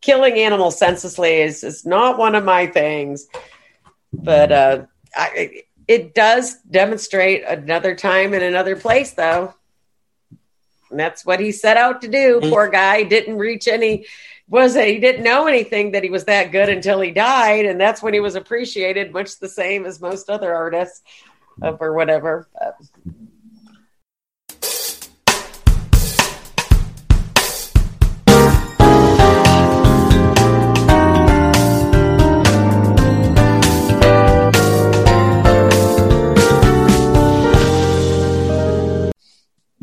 [0.00, 3.28] killing animals senselessly is is not one of my things.
[4.10, 9.52] But uh, I, it does demonstrate another time in another place, though.
[10.94, 12.38] And that's what he set out to do.
[12.38, 12.50] Mm-hmm.
[12.50, 14.06] Poor guy didn't reach any
[14.48, 17.80] was it he didn't know anything that he was that good until he died and
[17.80, 21.02] that's when he was appreciated much the same as most other artists
[21.62, 21.82] uh, mm-hmm.
[21.82, 22.72] or whatever uh,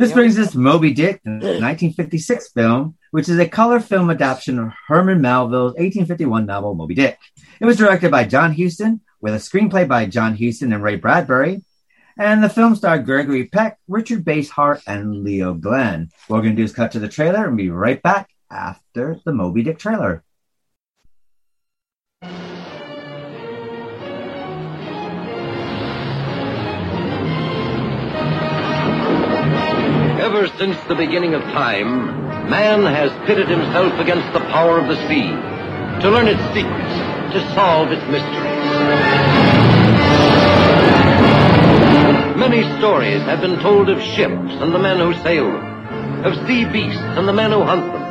[0.01, 4.57] This brings us to Moby Dick, the 1956 film, which is a color film adaptation
[4.57, 7.19] of Herman Melville's 1851 novel Moby Dick.
[7.59, 11.61] It was directed by John Huston, with a screenplay by John Huston and Ray Bradbury.
[12.17, 16.09] And the film starred Gregory Peck, Richard Basehart, and Leo Genn.
[16.25, 19.19] What we're going to do is cut to the trailer and be right back after
[19.23, 20.23] the Moby Dick trailer.
[30.33, 34.95] Ever since the beginning of time, man has pitted himself against the power of the
[35.09, 36.93] sea to learn its secrets,
[37.33, 38.71] to solve its mysteries.
[42.37, 46.63] Many stories have been told of ships and the men who sail them, of sea
[46.63, 48.01] beasts and the men who hunt them.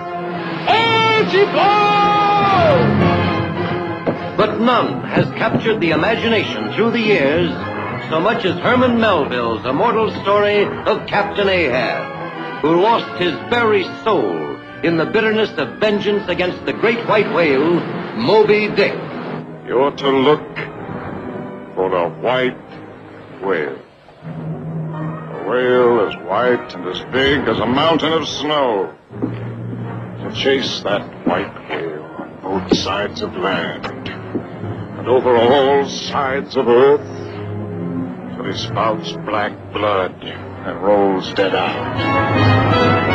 [4.37, 7.51] But none has captured the imagination through the years
[8.11, 14.57] so much as Herman Melville's immortal story of Captain Ahab, who lost his very soul
[14.83, 17.75] in the bitterness of vengeance against the great white whale,
[18.17, 18.95] Moby Dick.
[19.65, 20.57] You're to look
[21.77, 22.59] for a white
[23.45, 23.79] whale.
[24.25, 28.93] A whale as white and as big as a mountain of snow.
[29.21, 36.67] To chase that white whale on both sides of land and over all sides of
[36.67, 37.30] earth
[38.41, 43.11] till he spouts black blood and rolls dead out.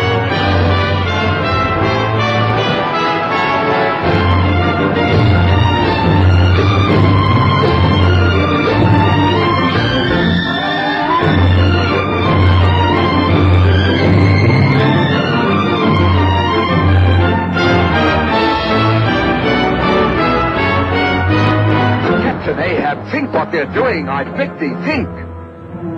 [22.21, 24.09] Captain Ahab, think what they're doing.
[24.09, 25.07] I beg thee, think.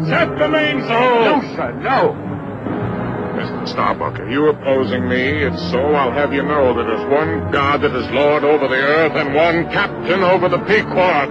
[0.07, 1.25] Set the mainsail!
[1.25, 2.27] No, sir, no.
[3.38, 3.67] Mr.
[3.67, 5.43] Starbuck, are you opposing me?
[5.43, 8.75] If so, I'll have you know that there's one God that is Lord over the
[8.75, 11.29] earth and one captain over the Pequod.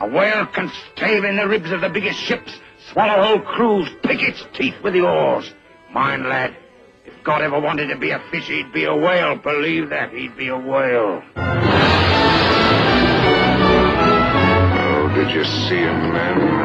[0.00, 2.52] A whale can stave in the ribs of the biggest ships,
[2.92, 5.52] swallow whole crews, pick its teeth with the oars.
[5.92, 6.56] Mind, lad,
[7.04, 9.36] if God ever wanted to be a fish, he'd be a whale.
[9.36, 11.22] Believe that, he'd be a whale.
[15.26, 16.63] Did you see him then?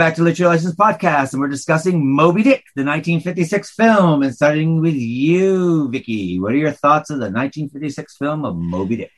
[0.00, 4.80] Back to Literary License Podcast, and we're discussing Moby Dick, the 1956 film, and starting
[4.80, 6.40] with you, Vicky.
[6.40, 9.12] What are your thoughts of the 1956 film of Moby Dick?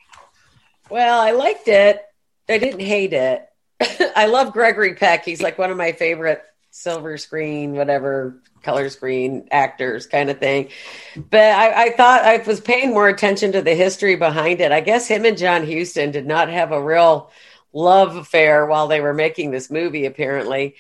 [0.91, 2.03] Well, I liked it.
[2.49, 3.47] I didn't hate it.
[4.17, 5.25] I love Gregory Peck.
[5.25, 6.43] He's like one of my favorite
[6.73, 10.71] silver screen, whatever color screen actors kind of thing.
[11.15, 14.73] But I, I thought I was paying more attention to the history behind it.
[14.73, 17.31] I guess him and John Huston did not have a real
[17.73, 20.77] love affair while they were making this movie, apparently.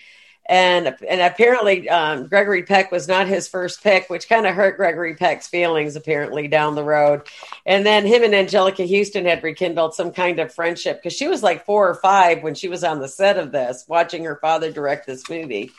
[0.47, 4.77] And and apparently um, Gregory Peck was not his first pick, which kind of hurt
[4.77, 7.23] Gregory Peck's feelings apparently down the road.
[7.65, 11.45] And then him and Anjelica Huston had rekindled some kind of friendship because she was
[11.45, 14.73] like four or five when she was on the set of this, watching her father
[14.73, 15.71] direct this movie.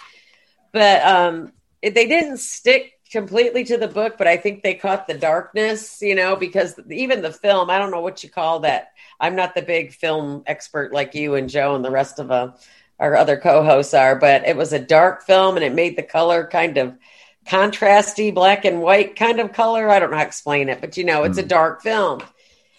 [0.71, 5.13] But um, they didn't stick completely to the book, but I think they caught the
[5.13, 8.93] darkness, you know, because even the film, I don't know what you call that.
[9.19, 12.53] I'm not the big film expert like you and Joe and the rest of uh,
[12.99, 16.47] our other co-hosts are, but it was a dark film and it made the color
[16.51, 16.97] kind of
[17.45, 19.89] contrasty, black and white kind of color.
[19.89, 22.23] I don't know how to explain it, but you know, it's a dark film.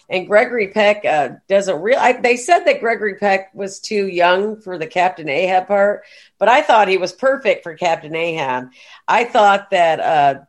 [0.09, 1.97] And Gregory Peck uh, doesn't real.
[1.99, 6.03] I, they said that Gregory Peck was too young for the Captain Ahab part,
[6.37, 8.69] but I thought he was perfect for Captain Ahab.
[9.07, 10.41] I thought that uh,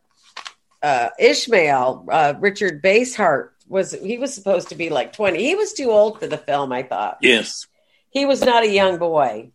[0.83, 5.43] uh, Ishmael, uh, Richard Basehart, was he was supposed to be like twenty.
[5.43, 6.71] He was too old for the film.
[6.71, 7.67] I thought Yes.
[8.09, 9.51] he was not a young boy.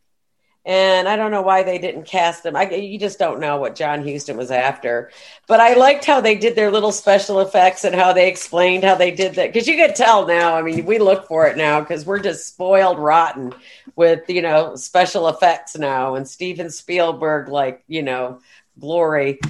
[0.65, 2.55] And I don't know why they didn't cast him.
[2.55, 5.11] I, you just don't know what John Huston was after.
[5.49, 8.95] But I liked how they did their little special effects and how they explained how
[8.95, 9.53] they did that.
[9.53, 10.55] Because you could tell now.
[10.55, 13.53] I mean, we look for it now because we're just spoiled rotten
[13.97, 18.41] with, you know, special effects now and Steven Spielberg, like, you know,
[18.79, 19.41] glory.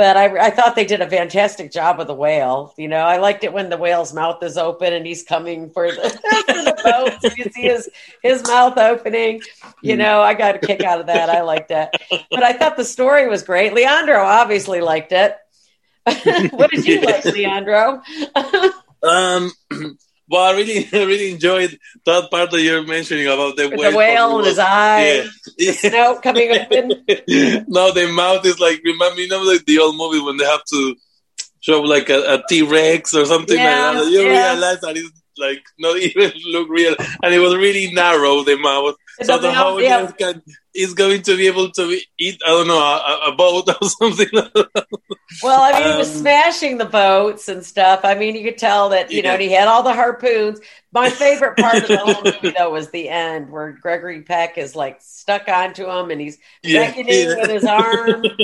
[0.00, 2.72] But I, I thought they did a fantastic job with the whale.
[2.78, 5.92] You know, I liked it when the whale's mouth is open and he's coming for
[5.92, 6.08] the,
[6.46, 7.20] for the boat.
[7.20, 7.90] So you see his
[8.22, 9.42] his mouth opening.
[9.82, 11.28] You know, I got a kick out of that.
[11.28, 12.00] I liked that.
[12.30, 13.74] But I thought the story was great.
[13.74, 15.36] Leandro obviously liked it.
[16.52, 18.00] what did you like, Leandro?
[19.02, 19.52] Um,
[20.30, 23.90] well, I really, I really enjoyed that part that you're mentioning about the With whale.
[23.90, 25.28] the whale his eye,
[25.58, 25.72] Yeah.
[25.72, 26.88] snout coming open.
[27.68, 30.64] no, the mouth is like remind me of like the old movie when they have
[30.66, 30.96] to
[31.60, 34.10] show like a, a T Rex or something Yes, like that.
[34.10, 34.54] You yes.
[34.54, 38.94] realize that it's like not even look real, and it was really narrow the mouth,
[39.22, 40.10] so the doesn't yeah.
[40.12, 40.42] can
[40.74, 42.40] is going to be able to eat.
[42.44, 44.28] I don't know a, a boat or something.
[45.42, 48.00] Well, I mean, he was Um, smashing the boats and stuff.
[48.04, 49.34] I mean, you could tell that, you know, Yeah.
[49.34, 50.60] and he had all the harpoons.
[50.92, 54.76] My favorite part of the whole movie, though, was the end where Gregory Peck is
[54.76, 57.34] like stuck onto him and he's Yeah, beckoning yeah.
[57.34, 58.34] with his arm.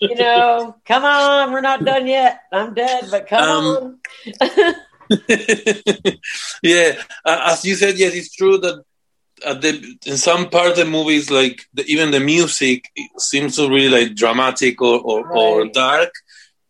[0.00, 2.40] You know, come on, we're not done yet.
[2.52, 4.00] I'm dead, but come Um, on.
[6.62, 6.92] yeah,
[7.24, 8.82] uh, as you said, yes, it's true that
[9.44, 13.68] at the, in some part of the movies, like the, even the music seems to
[13.68, 16.12] really like dramatic or or, or dark.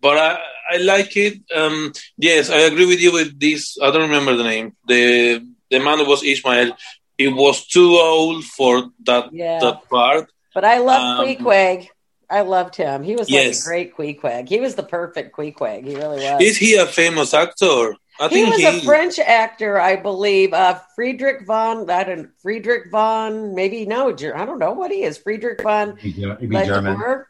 [0.01, 0.39] But I,
[0.75, 1.41] I like it.
[1.55, 3.77] Um, yes, I agree with you with this.
[3.83, 4.75] I don't remember the name.
[4.87, 6.77] The the man who was Ishmael.
[7.17, 9.61] He was too old for that Yeah.
[9.61, 10.31] that part.
[10.55, 11.89] But I loved um, Queequeg.
[12.31, 13.03] I loved him.
[13.05, 13.65] He was like Yes.
[13.65, 14.49] a great Queequeg.
[14.49, 15.85] He was the perfect Queequeg.
[15.87, 16.43] He really was.
[16.43, 17.95] Is he a famous actor?
[18.21, 18.65] I he was he.
[18.65, 20.53] a French actor, I believe.
[20.53, 25.03] Uh, Friedrich von, I don't, Friedrich von, maybe no, Ger- I don't know what he
[25.03, 25.19] is.
[25.19, 27.25] Friedrich von He'd be, he'd be German.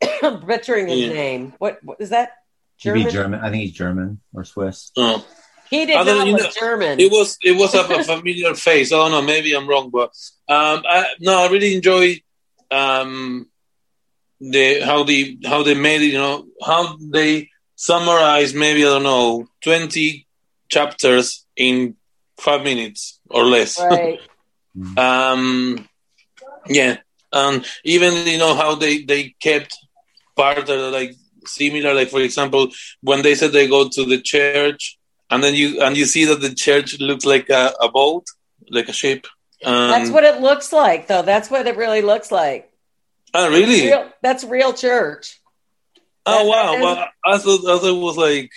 [0.22, 1.12] I'm butchering his Yeah.
[1.12, 1.54] name.
[1.58, 2.32] What, what is that?
[2.78, 3.12] He'd be German.
[3.12, 3.40] German.
[3.40, 4.90] I think he's German or Swiss.
[4.96, 5.24] Oh.
[5.70, 7.00] He did I don't know, you look know, German.
[7.00, 8.92] It was it was a, a familiar face.
[8.92, 9.22] I don't know.
[9.22, 10.10] Maybe I'm wrong, but
[10.48, 12.20] um, I, no, I really enjoy
[12.70, 13.48] um,
[14.40, 16.12] the how the how they made it.
[16.12, 20.26] You know how they summarize maybe I don't know twenty
[20.68, 21.96] chapters in
[22.38, 23.80] five minutes or less.
[23.80, 24.18] right.
[24.96, 25.88] Um,
[26.66, 26.98] yeah,
[27.32, 29.76] and even you know how they they kept
[30.34, 31.14] part are like
[31.46, 31.94] similar.
[31.94, 32.68] Like for example,
[33.02, 34.98] when they said they go to the church,
[35.30, 38.24] and then you and you see that the church looks like a, a boat,
[38.70, 39.26] like a ship.
[39.64, 41.22] Um, That's what it looks like, though.
[41.22, 42.70] That's what it really looks like.
[43.32, 43.86] Oh, really?
[43.86, 45.40] Real, that's real church.
[46.26, 46.72] Oh wow!
[46.80, 48.50] Well, I thought I thought it was like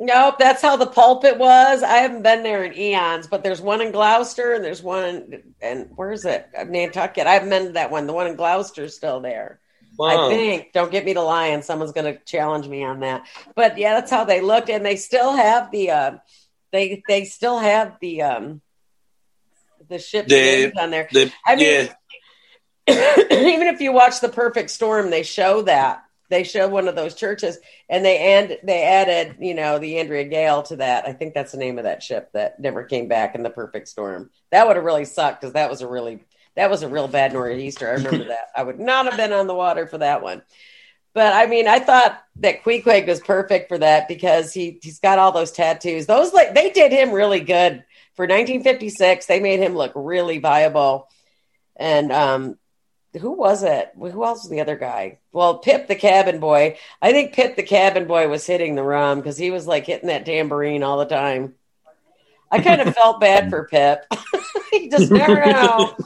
[0.00, 1.82] Nope, that's how the pulpit was.
[1.82, 5.42] I haven't been there in eons, but there's one in Gloucester and there's one in,
[5.60, 6.48] and where is it?
[6.68, 7.26] Nantucket.
[7.26, 8.06] I haven't been to that one.
[8.06, 9.58] The one in Gloucester's still there.
[9.98, 10.26] wow.
[10.26, 10.72] I think.
[10.72, 11.62] Don't get me to lying.
[11.62, 13.26] Someone's going to challenge me on that.
[13.56, 16.12] But yeah, that's how they looked, and they still have the uh,
[16.70, 18.60] they they still have the um
[19.88, 21.08] the ship The- names on there.
[21.10, 21.88] The, I mean-
[22.86, 26.96] yeah, Even if you watch the Perfect Storm, they show that they showed one of
[26.96, 31.06] those churches, and they and they added you know the Andrea Gail to that.
[31.06, 33.88] I think that's the name of that ship that never came back in the Perfect
[33.88, 34.30] Storm.
[34.50, 36.24] That would have really sucked because that was a really
[36.56, 37.88] that was a real bad nor'easter.
[37.88, 38.48] I remember that.
[38.56, 40.42] I would not have been on the water for that one.
[41.14, 45.18] But I mean, I thought that Queequeg was perfect for that because he he's got
[45.18, 46.06] all those tattoos.
[46.06, 47.84] Those like they did him really good
[48.14, 49.26] for 1956.
[49.26, 51.08] They made him look really viable.
[51.76, 52.58] And um,
[53.16, 53.90] who was it?
[53.96, 55.18] Who else was the other guy?
[55.32, 56.76] Well, Pip the cabin boy.
[57.00, 60.08] I think Pip the cabin boy was hitting the rum because he was like hitting
[60.08, 61.54] that tambourine all the time.
[62.50, 64.04] I kind of felt bad for Pip.
[64.70, 65.96] he just never know.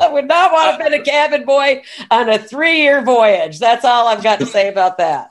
[0.00, 3.58] I would not want to be a cabin boy on a three-year voyage.
[3.58, 5.30] That's all I've got to say about that.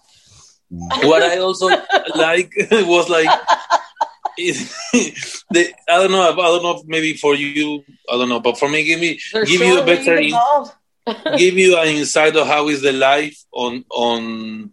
[0.70, 1.68] what I also
[2.16, 3.30] like was like
[5.54, 8.84] I don't know I don't know maybe for you I don't know but for me
[8.84, 10.34] give me There's give you a better in,
[11.38, 14.72] give you an insight of how is the life on on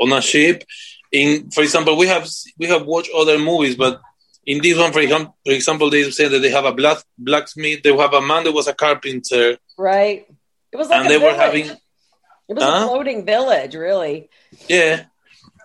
[0.00, 0.64] on a ship.
[1.12, 2.28] In for example, we have
[2.58, 4.00] we have watched other movies, but
[4.46, 7.82] in this one, for example, for example, they say that they have a black blacksmith.
[7.82, 10.26] They have a man that was a carpenter, right?
[10.72, 12.84] It was like and they were having It was Huh?
[12.84, 14.28] a floating village, really.
[14.68, 15.04] yeah.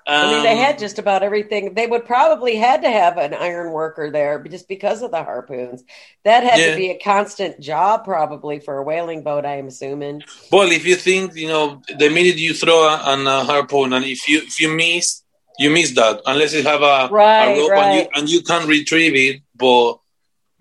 [0.07, 1.73] I mean, they Um, had just about everything.
[1.73, 5.83] They would probably had to have an iron worker there just because of the harpoons.
[6.23, 6.71] That had Yeah.
[6.71, 9.45] to be a constant job, probably for a whaling boat.
[9.45, 10.21] I'm assuming.
[10.51, 14.05] Well, if you think you know, the minute you throw a, an, a harpoon, and
[14.05, 15.23] if you if you miss,
[15.57, 17.93] you miss that unless you have a, Right, a rope and right.
[17.93, 19.41] you and you can retrieve it.
[19.55, 19.97] But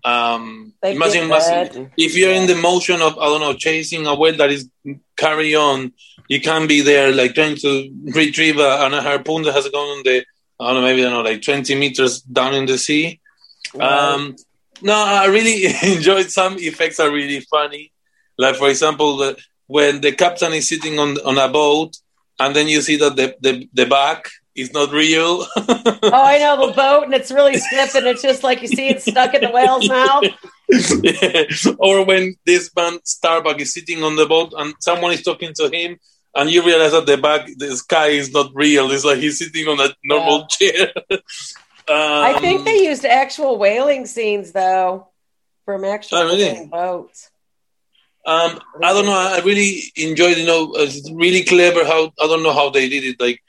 [0.04, 4.14] um, They imagine, imagine if you're in the motion of I don't know chasing a
[4.14, 4.68] whale that is
[5.16, 5.92] carry on,
[6.28, 9.98] you can't be there like trying to retrieve a, an- a harpoon that has gone
[9.98, 10.24] on the
[10.60, 13.20] I don't know maybe I don't know like 20 meters down in the sea.
[13.78, 14.36] Um,
[14.82, 15.64] no, I really
[15.96, 17.92] enjoyed some effects are really funny.
[18.38, 19.36] Like for example, the,
[19.66, 21.96] when the captain is sitting on on a boat,
[22.38, 25.44] and then you see that the the, the back is not real.
[25.56, 28.88] oh, I know the boat, and it's really stiff, and it's just like you see
[28.88, 30.24] it stuck in the whale's mouth.
[30.24, 31.44] Yeah.
[31.78, 35.68] Or when this man Starbuck is sitting on the boat and someone is talking to
[35.68, 35.98] him,
[36.34, 38.90] and you realize that the back, the sky is not real.
[38.90, 40.92] It's like he's sitting on a normal chair.
[41.10, 41.18] um,
[41.88, 45.08] I think they used actual whaling scenes though
[45.64, 46.66] from actual Oh, really?
[46.66, 47.30] boats.
[48.26, 49.12] Um, I don't know.
[49.12, 50.38] I really enjoyed.
[50.38, 53.20] You know, it's really clever how I don't know how they did it.
[53.20, 53.42] Like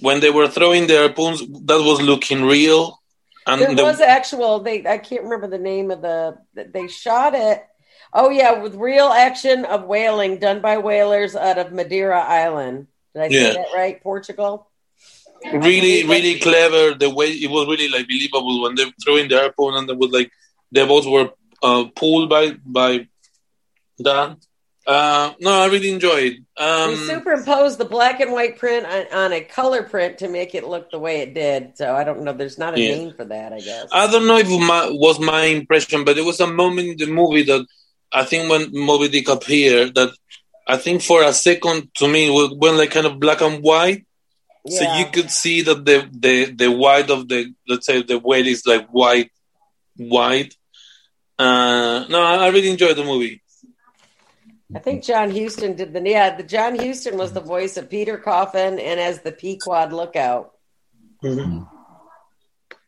[0.00, 3.00] when they were throwing their harpoons, that was looking real.
[3.48, 4.60] And There the- was actual.
[4.60, 6.38] They I can't remember the name of the.
[6.54, 7.66] They shot it.
[8.12, 12.88] Oh yeah, with real action of whaling done by whalers out of Madeira Island.
[13.14, 13.52] Did I say Yeah.
[13.54, 14.02] that right?
[14.02, 14.68] Portugal.
[15.52, 16.94] really, really clever.
[16.94, 19.92] The way it was really like believable when they were throwing the harpoon and they
[19.94, 20.30] was like
[20.70, 21.30] the boats were
[21.62, 23.06] uh, pulled by by
[24.00, 24.36] that.
[24.86, 26.32] Uh, no, I really enjoyed.
[26.32, 26.38] it.
[26.58, 30.54] we Um, superimposed the black and white print on, on a color print to make
[30.54, 31.76] it look the way it did.
[31.76, 32.32] So I don't know.
[32.32, 32.96] There's not a Yeah.
[32.96, 33.52] name for that.
[33.52, 33.88] I guess.
[33.92, 36.96] I don't know if it my, was my impression, but there was a moment in
[36.96, 37.64] the movie that
[38.12, 40.10] I think when Moby Dick appeared, that
[40.66, 44.06] I think for a second to me it went like kind of black and white.
[44.68, 48.46] So you could see that the, the the white of the let's say the whale
[48.46, 49.32] is like white,
[49.96, 50.54] white.
[51.36, 53.42] Uh, no, I I really enjoyed the movie.
[54.74, 56.36] I think John Huston did the yeah.
[56.36, 60.52] The John Huston was the voice of Peter Coffin and as the Pequod Lookout.
[61.20, 61.64] Hmm.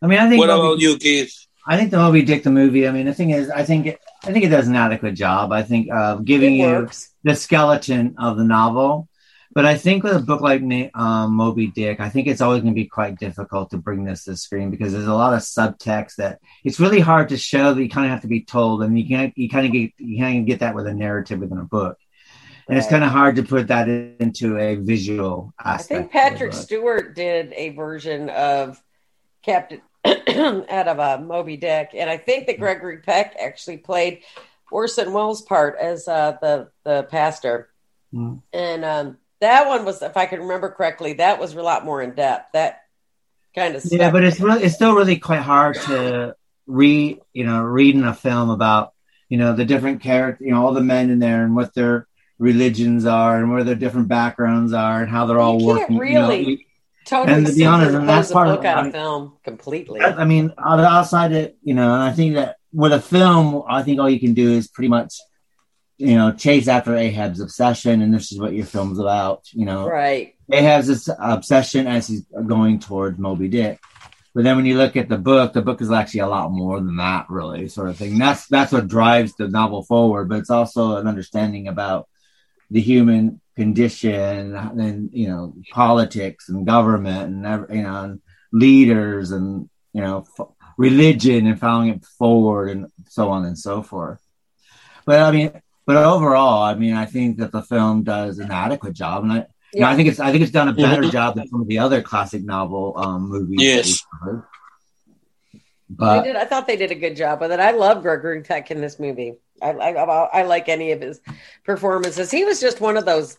[0.01, 1.35] I mean, I think What Moby- about you, Keith?
[1.67, 2.87] I think the Moby Dick the movie.
[2.87, 5.53] I mean, the thing is, I think it, I think it does an adequate job.
[5.53, 6.89] I think of giving you
[7.25, 9.09] the skeleton of the novel.
[9.53, 10.63] But I think with a book like
[10.95, 14.25] um, Moby Dick, I think it's always going to be quite difficult to bring this
[14.25, 17.73] to the screen because there's a lot of subtext that it's really hard to show.
[17.73, 19.93] That you kind of have to be told, and you can't you kind of get
[19.99, 21.99] you can't get that with a narrative within a book,
[22.69, 26.55] and it's kind of hard to put that into a visual I think Patrick.
[26.55, 28.83] Stewart did a version of
[29.45, 29.83] Captain
[30.69, 34.23] out of uh, Moby Dick, and I think that Gregory Peck actually played
[34.71, 37.71] Orson Welles' part as uh, the the pastor.
[38.13, 38.43] Mm.
[38.53, 42.03] And um, that one was, if I can remember correctly, that was a lot more
[42.03, 42.53] in depth.
[42.53, 42.83] That
[43.55, 43.99] kind of stuff.
[43.99, 46.37] Yeah, but it's really it's still really quite hard to
[46.67, 48.93] read, you know, reading a film about,
[49.29, 52.07] you know, the different character, you know, all the men in there and what their
[52.39, 55.97] religions are and where their different backgrounds are and how they're all working.
[55.97, 56.57] you know.
[57.05, 58.93] Totally and to be honest, and that's a part of- book on I a mean-
[58.93, 60.01] film completely.
[60.01, 63.83] I I mean, outside it, you know, and I think that with a film, I
[63.83, 65.15] think all you can do is pretty much,
[65.99, 69.89] you know, chase after Ahab's obsession, and this is what your film's about, you know.
[69.89, 70.35] Right.
[70.53, 73.79] Ahab's this obsession as he's going towards Moby Dick.
[74.35, 76.81] But then when you look at the book, the book is actually a lot more
[76.81, 78.19] than that, really, sort of thing.
[78.19, 80.29] That's that's what drives the novel forward.
[80.29, 82.09] But it's also an understanding about
[82.71, 88.21] the human condition and you know politics and government and you know and
[88.53, 93.83] leaders and you know f- religion and following it forward and so on and so
[93.83, 94.21] forth.
[95.07, 95.53] But I mean,
[95.87, 99.47] but overall, I mean, I think that the film does an adequate job, and I,
[99.73, 101.13] you know, I think it's I think it's done a better Mhm.
[101.13, 103.61] job than some of the other classic novel um, movies.
[103.61, 103.87] Yes.
[103.87, 104.43] we've covered.
[105.53, 105.61] They
[105.91, 106.37] But did.
[106.37, 107.61] I thought they did a good job with it.
[107.61, 109.35] I love Gregory Peck in this movie.
[109.63, 109.91] I, I,
[110.41, 111.21] I like any of his
[111.65, 112.31] performances.
[112.31, 113.37] He was just one of those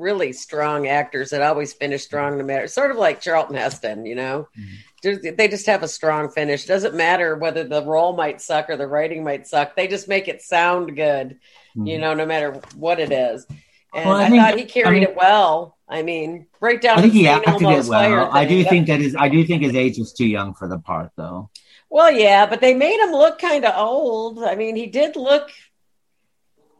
[0.00, 2.66] really strong actors that always finish strong no matter.
[2.66, 4.48] Sort of like Charlton Heston, you know.
[4.58, 4.74] Mm-hmm.
[5.02, 6.66] Just- They just have a strong finish.
[6.66, 9.76] Doesn't matter whether the role might suck or the writing might suck.
[9.76, 11.38] They just make it sound good,
[11.74, 12.00] you mm-hmm.
[12.00, 13.46] know, no matter what it is.
[13.94, 15.76] And Well, I I, think- thought he carried I mean- it well.
[15.92, 18.30] I mean, right down I think he acted it well.
[18.32, 20.78] I do think that his I do think his age was too young for the
[20.78, 21.50] part, though.
[21.90, 24.38] Well, yeah, but they made him look kind of old.
[24.44, 25.50] I mean, he did look.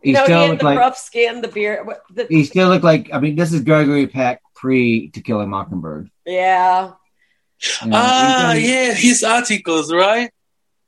[0.03, 1.87] He You know, he still had looked the like rough skin, the beard.
[2.15, 3.11] The, he still looked like.
[3.13, 6.11] I mean, this is Gregory Peck pre To Kill a Mockingbird.
[6.27, 6.93] yeah,
[7.83, 10.31] You know, Ah, yeah, his articles, right?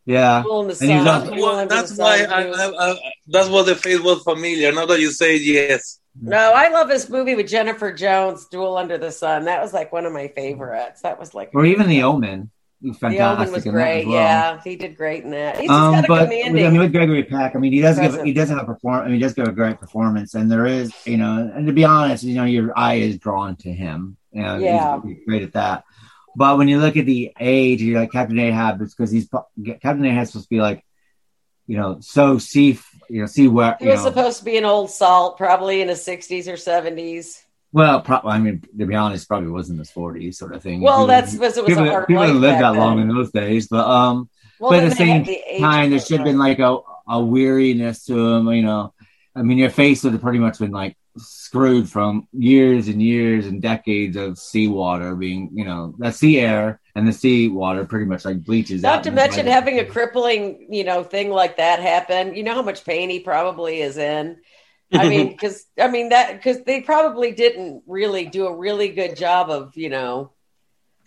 [0.06, 0.42] yeah.
[0.42, 1.08] Duel the And he sun.
[1.08, 2.42] also- That's, Duel that's why I.
[2.44, 4.72] I, I, that's what the face was familiar.
[4.72, 6.00] Now that you say it, yes.
[6.20, 9.44] No, I love this movie with Jennifer Jones, Duel Under the Sun.
[9.44, 11.02] That was like one of my favorites.
[11.02, 12.50] That was like Or even The Omen.
[12.82, 14.06] He's the fantastic Omen was great.
[14.06, 14.14] well.
[14.16, 15.58] Yeah, he did great in that.
[15.60, 16.66] He's just Um, got a but commanding.
[16.66, 19.02] I mean, with Gregory Peck, I mean, he does give he does have a perform.
[19.02, 21.72] I mean, he does give a great performance, and there is, you know, and to
[21.72, 24.16] be honest, you know, your eye is drawn to him.
[24.32, 25.00] You know, Yeah.
[25.04, 25.84] he's, great at that.
[26.34, 30.04] But when you look at the age, you're like Captain Ahab, it's because he's Captain
[30.04, 30.84] Ahab supposed to be like,
[31.66, 32.78] you know, so sea,
[33.08, 35.88] you know, sea where he was know, supposed to be an old salt, probably in
[35.88, 37.44] his sixties or seventies.
[37.72, 40.80] Well, pro- I mean, to be honest, probably was in his 40s, sort of thing.
[40.80, 43.30] Well, People- that's because it was people, a hard people live that long in those
[43.30, 44.28] days, but um.
[44.58, 46.78] Well, but at the same the time, there should have been like a,
[47.08, 48.46] a weariness to him.
[48.48, 48.94] You know,
[49.34, 53.46] I mean, your face would have pretty much been like screwed from years and years
[53.46, 58.06] and decades of seawater being, you know, that sea air and the sea water pretty
[58.06, 58.96] much like bleaches out.
[58.96, 62.34] Not to mention having a crippling, you know, thing like that happen.
[62.34, 64.38] You know how much pain he probably is in.
[64.92, 69.16] I mean, because I mean that because they probably didn't really do a really good
[69.16, 70.32] job of you know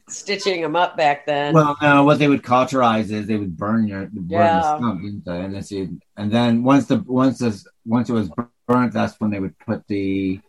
[0.09, 1.53] stitching them up back then.
[1.53, 4.57] Well, no, what they would cauterize is they would burn your burn Yeah.
[4.59, 5.41] the stump, didn't they?
[5.41, 8.29] And then see, and then once the once this once it was
[8.67, 10.39] burnt, that's when they would put the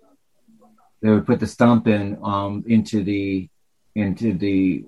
[1.03, 3.49] they would put the stump in um into the
[3.95, 4.85] into the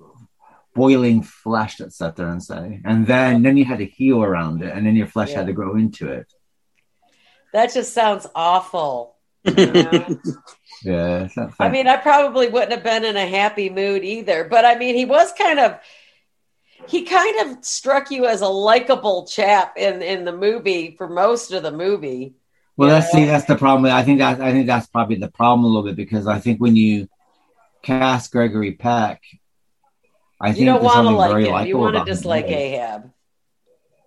[0.75, 4.61] boiling flesh that sat there and say, and then then you had to heal around
[4.61, 5.37] it, and then your flesh Yeah.
[5.39, 6.31] had to grow into it.
[7.53, 9.15] That just sounds awful.
[9.43, 10.17] you know?
[10.83, 11.27] Yeah,
[11.59, 14.45] I mean, I probably wouldn't have been in a happy mood either.
[14.45, 15.77] But I mean, he was kind of
[16.87, 21.51] he kind of struck you as a likable chap in in the movie for most
[21.51, 22.33] of the movie.
[22.77, 22.99] Well, Yeah.
[22.99, 23.91] that's see, that's the problem.
[23.91, 26.59] I think that I think that's probably the problem a little bit because I think
[26.61, 27.09] when you
[27.81, 29.21] cast Gregory Peck,
[30.39, 31.67] I think You don't there's want to something like very him.
[31.67, 32.15] You want to about him.
[32.15, 33.11] dislike Ahab.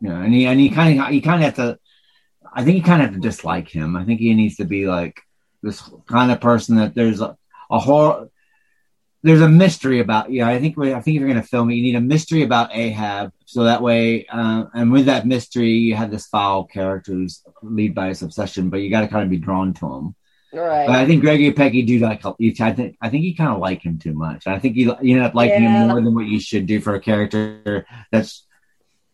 [0.01, 1.79] Yeah, and he and he kind of he kind of have to.
[2.55, 3.97] I think you kind of have to dislike him.
[3.97, 5.21] I think he needs to be like
[5.63, 7.37] this kind of person that there's a,
[7.71, 8.29] a whole
[9.23, 10.31] there's a mystery about.
[10.33, 12.43] Yeah, I think I think if you're going to film it, you need a mystery
[12.43, 17.13] about Ahab, so that way, uh, and with that mystery, you have this foul character
[17.13, 20.15] who's lead by his obsession, but you got to kind of be drawn to him.
[20.53, 20.87] Right.
[20.87, 22.23] But I think Gregory Peck, you do like.
[22.27, 24.47] I think I think you kind of like him too much.
[24.47, 25.83] I think you you end up liking Yeah.
[25.83, 28.45] him more than what you should do for a character that's,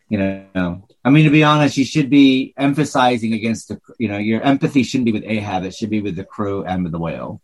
[0.09, 0.87] you know.
[1.03, 3.79] I mean, to be honest, you should be emphasizing against the.
[3.97, 5.63] You know, your empathy shouldn't be with Ahab.
[5.63, 7.41] It should be with the crew and with the whale.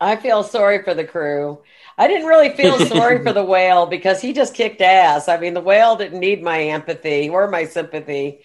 [0.00, 1.62] I feel sorry for the crew.
[1.98, 5.28] I didn't really feel sorry for the whale because he just kicked ass.
[5.28, 8.40] I mean, the whale didn't need my empathy or my sympathy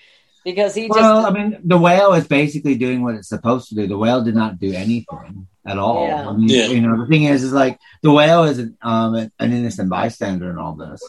[0.45, 3.75] because he just Well, I mean, the whale is basically doing what it's supposed to
[3.75, 3.85] do.
[3.87, 6.07] The whale did not do anything at all.
[6.07, 6.29] Yeah.
[6.29, 6.67] I mean, Yeah.
[6.67, 10.49] you know, the thing is, is like the whale is an, um, an innocent bystander
[10.49, 11.01] in all this.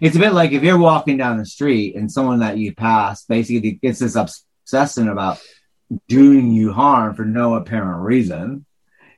[0.00, 3.24] It's a bit like if you're walking down the street and someone that you pass
[3.24, 5.40] basically gets this obsession about
[6.08, 8.64] doing you harm for no apparent reason.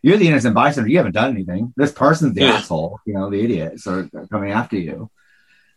[0.00, 0.90] You're the innocent bystander.
[0.90, 1.72] You haven't done anything.
[1.76, 2.54] This person's the Yeah.
[2.54, 5.10] asshole, you know, the idiot, so they're coming after you.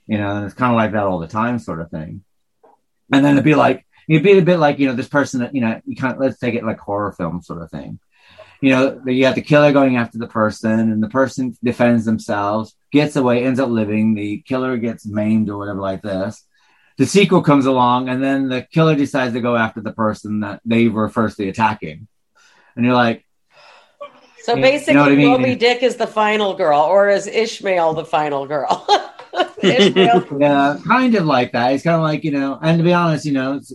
[0.07, 2.23] You know, and it's kind of like that all the time, sort of thing.
[3.11, 5.53] And then it'd be like, it'd be a bit like, you know, this person that,
[5.53, 7.99] you know, you can't, let's take it like horror film sort of thing.
[8.65, 12.75] You know, you have the killer going after the person and the person defends themselves,
[12.91, 14.15] gets away, ends up living.
[14.15, 16.43] The killer gets maimed or whatever like this.
[16.97, 20.61] The sequel comes along and then the killer decides to go after the person that
[20.65, 22.07] they were firstly attacking.
[22.75, 23.23] And you're like,
[24.41, 25.27] so you know basically what I mean?
[25.27, 28.87] Moby Dick is the final girl, or is Ishmael the final girl?
[29.61, 31.73] Yeah, kind of like that.
[31.73, 33.73] It's kind of like you know, and to be honest, you know, it's,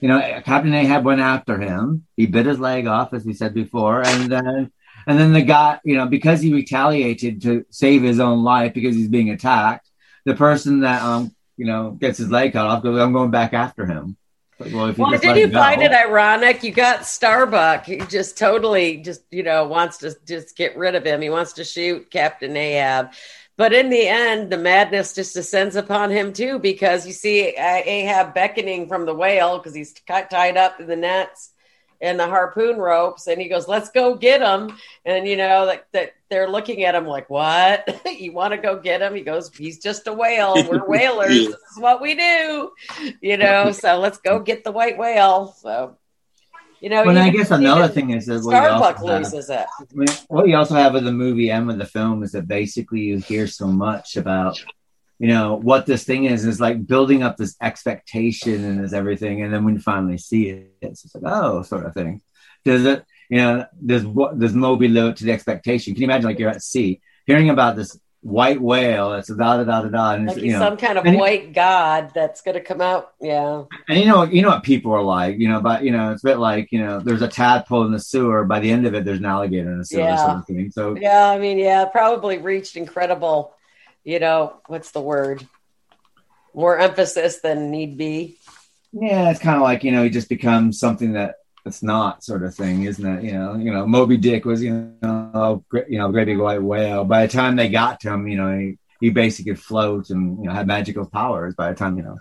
[0.00, 2.06] you know, Captain Ahab went after him.
[2.16, 4.72] He bit his leg off, as we said before, and then
[5.06, 8.94] and then the guy, you know, because he retaliated to save his own life because
[8.94, 9.88] he's being attacked.
[10.24, 13.52] The person that um, you know, gets his leg cut off goes, "I'm going back
[13.52, 14.16] after him."
[14.58, 16.62] Like, well, if Well, did you go- find it ironic?
[16.62, 17.86] You got Starbuck.
[17.86, 21.22] He just totally just, you know, wants to just get rid of him.
[21.22, 23.12] He wants to shoot Captain Ahab.
[23.60, 28.32] But in the end, the madness just descends upon him too, because you see Ahab
[28.32, 31.50] beckoning from the whale because he's tied up in the nets
[32.00, 35.84] and the harpoon ropes, and he goes, "Let's go get him." And you know that
[35.92, 38.00] that they're looking at him like, "What?
[38.18, 40.54] you want to go get him?" He goes, "He's just a whale.
[40.66, 41.28] We're whalers.
[41.28, 42.72] This is what we do."
[43.20, 45.54] You know, so let's go get the white whale.
[45.60, 45.98] So,
[46.80, 50.24] you know, Well, I guess another thing is that what you Starbuck also have- it.
[50.28, 53.18] What you also have with the movie and with the film is that basically you
[53.18, 54.58] hear so much about
[55.18, 59.42] you know what this thing is is like building up this expectation and this everything
[59.42, 62.22] and then when you finally see it it's just like oh sort of thing
[62.64, 66.06] does it you know does what does moby live up to the expectation can you
[66.06, 69.88] imagine like you're at sea hearing about this white whale that's da da da da
[69.88, 73.12] da and Like you know some kind of white god that's going to come out.
[73.18, 73.64] Yeah.
[73.88, 76.22] and you know you know what people are like you know but you know it's
[76.22, 78.94] a bit like you know there's a tadpole in the sewer by the end of
[78.94, 80.16] it there's an alligator in the sewer Yeah.
[80.16, 81.30] sort of thing so Yeah.
[81.30, 83.54] I mean, yeah, probably reached incredible,
[84.04, 85.46] you know, what's the word?
[86.52, 88.36] More emphasis than need be.
[88.92, 92.42] Yeah, it's kind of like you know, he just becomes something that it's not, sort
[92.42, 93.24] of thing, isn't it?
[93.24, 96.62] You know, you know, Moby Dick was you know, great, you know, great big white
[96.62, 97.04] whale.
[97.04, 100.38] By the time they got to him, you know, he, he basically could float and
[100.38, 101.54] you know had magical powers.
[101.54, 102.18] By the time you know,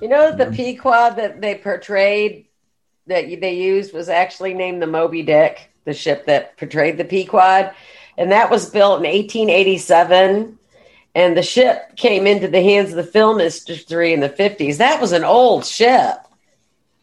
[0.00, 2.46] You know, the Pequod that they portrayed
[3.06, 7.74] that they used was actually named the Moby Dick, the ship that portrayed the Pequod.
[8.16, 10.58] And that was built in 1887.
[11.14, 14.76] And the ship came into the hands of the film industry in the 50s.
[14.76, 16.16] That was an old ship.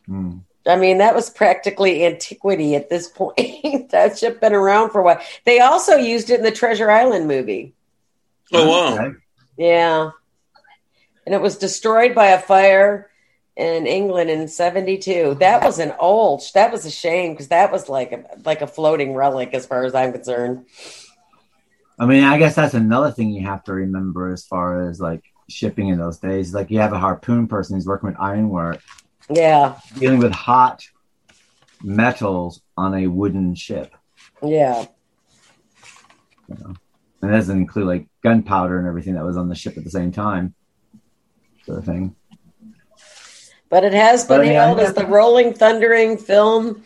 [0.05, 0.37] Hmm.
[0.67, 3.37] I mean, that was practically antiquity at this point.
[3.91, 5.21] that ship been around for a while.
[5.43, 7.73] They also used it in the Treasure Island movie.
[8.51, 9.13] Oh wow!
[9.57, 10.11] Yeah.
[11.25, 13.09] And it was destroyed by a fire
[13.55, 15.37] in England in 72.
[15.39, 18.67] That was an old, that was a shame because that was like a, like a
[18.67, 20.65] floating relic as far as I'm concerned.
[21.97, 25.23] I mean, I guess that's another thing you have to remember as far as like
[25.47, 26.53] shipping in those days.
[26.53, 28.81] Like you have a harpoon person who's working with ironwork,
[29.29, 29.79] Yeah.
[29.97, 30.83] dealing with hot
[31.81, 33.93] metals on a wooden ship.
[34.43, 34.85] Yeah.
[36.49, 36.77] and
[37.21, 39.89] and it doesn't include like gunpowder and everything that was on the ship at the
[39.89, 40.53] same time,
[41.65, 42.15] sort of thing.
[43.69, 46.83] But it has been But, yeah, hailed I- as the rolling, thundering film,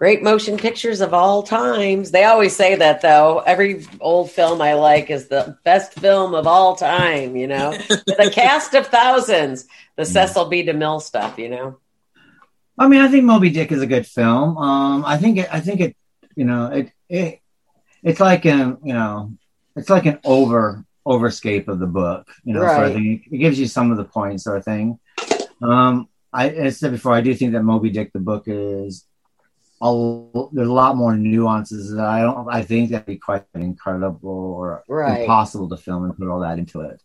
[0.00, 2.10] great motion pictures of all times.
[2.10, 3.40] They always say that, though.
[3.40, 7.72] Every old film I like is the best film of all time, you know?
[7.90, 9.66] With a cast of thousands,
[9.96, 10.64] the Cecil B.
[10.64, 11.78] DeMille stuff, you know?
[12.78, 14.56] I mean, I think Moby Dick is a good film.
[14.56, 15.96] Um, I think it, I think it,
[16.34, 17.40] you know, it, it,
[18.02, 19.34] it's like an, you know,
[19.76, 22.86] it's like an over overscape of the book, you know, sort Right.
[22.86, 23.24] of thing.
[23.30, 24.98] It gives you some of the points, sort of thing.
[25.60, 29.04] Um, I, as I said before, I do think that Moby Dick, the book, is
[29.82, 32.48] a, l- there's a lot more nuances that I don't.
[32.48, 35.22] I think that'd be quite incredible or Right.
[35.22, 37.02] impossible to film and put all that into it.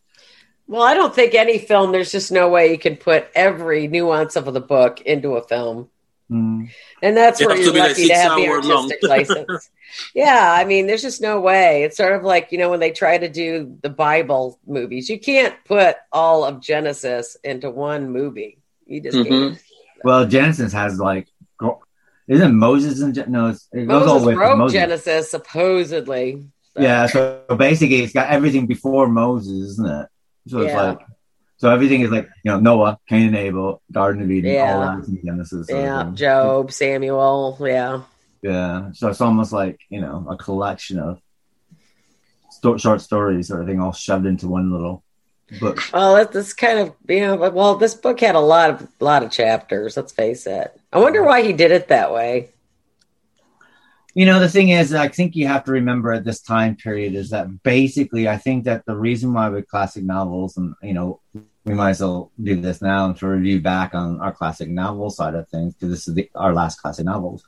[0.68, 4.35] Well, I don't think any film, there's just no way you can put every nuance
[4.35, 5.89] of the book into a film.
[6.31, 6.69] Mm.
[7.03, 9.69] And that's You where you're to like, lucky to have the artistic license.
[10.15, 11.84] Yeah, I mean, there's just no way.
[11.84, 15.19] It's sort of like, you know, when they try to do the Bible movies, you
[15.19, 18.57] can't put all of Genesis into one movie.
[18.88, 19.27] You just Mhm.
[19.30, 19.61] can't.
[20.03, 21.31] Well, Genesis has like, go-
[22.27, 23.14] isn't Moses in?
[23.14, 24.73] Gen- No, it's, it goes all the Moses way from wrote Moses.
[24.73, 26.47] Genesis, supposedly.
[26.76, 30.07] So- Yeah, so basically it's got everything before Moses, isn't it?
[30.47, 30.81] So it's Yeah.
[30.81, 30.99] like
[31.57, 34.76] so everything is like, you know, Noah, Cain and Abel, Garden of Eden, Yeah.
[34.76, 35.68] all that's in Genesis.
[35.69, 36.11] Yeah.
[36.14, 37.57] Job, Samuel.
[37.61, 38.02] Yeah.
[38.41, 38.91] Yeah.
[38.93, 41.19] So it's almost like, you know, a collection of
[42.52, 45.03] sto- short stories sort of thing all shoved into one little
[45.60, 45.80] book.
[45.93, 49.31] Well, this kind of, you know, well, this book had a lot of, lot of
[49.31, 49.95] chapters.
[49.95, 50.77] Let's face it.
[50.95, 52.53] I wonder why he did it that way.
[54.13, 57.15] You know, the thing is, I think you have to remember at this time period
[57.15, 61.19] is that basically, I think that the reason why with classic novels, and you know,
[61.65, 65.09] we might as well do this now and to review back on our classic novel
[65.09, 67.43] side of things because this is the, our last classic novels.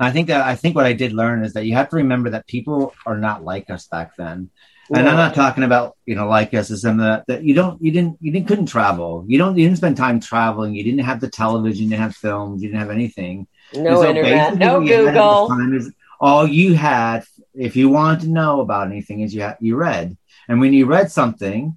[0.00, 1.96] And I think that I think what I did learn is that you have to
[1.96, 4.50] remember that people are not like us back then.
[4.94, 8.18] And I'm not talking about you know like in that that you don't you didn't
[8.20, 11.30] you didn't couldn't travel you don't you didn't spend time traveling you didn't have the
[11.30, 15.06] television you didn't have films you didn't have anything No so internet, no what you
[15.06, 15.48] had at the Google.
[15.74, 19.74] is all you had, if you wanted to know about anything, is you had, you
[19.74, 20.16] read,
[20.48, 21.76] and when you read something,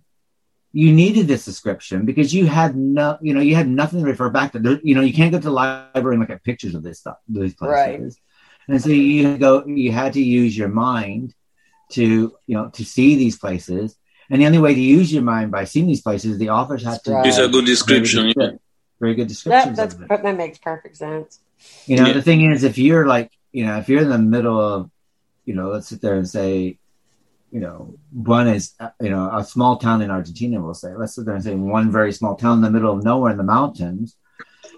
[0.71, 4.29] you needed this description because you had no, you know, you had nothing to refer
[4.29, 4.59] back to.
[4.59, 6.99] There, you know, you can't go to the library and look at pictures of this
[6.99, 8.11] stuff, these places, Right.
[8.67, 11.33] and so you go, you had to use your mind
[11.95, 13.97] to, you know, to see these places.
[14.29, 17.03] And the only way to use your mind by seeing these places, the authors had
[17.05, 17.21] to.
[17.25, 18.21] It's a good description.
[18.23, 18.45] Very Yeah.
[18.51, 18.59] good,
[18.99, 20.07] very good That, that's, of it.
[20.23, 21.39] that makes perfect sense.
[21.85, 22.13] You know, Yeah.
[22.13, 24.89] the thing is, if you're like, you know, if you're in the middle of,
[25.45, 26.77] you know, let's sit there and say,
[27.51, 31.25] you know, one is, you know, a small town in Argentina, we'll say, let's sit
[31.25, 34.15] there and say one very small town in the middle of nowhere in the mountains,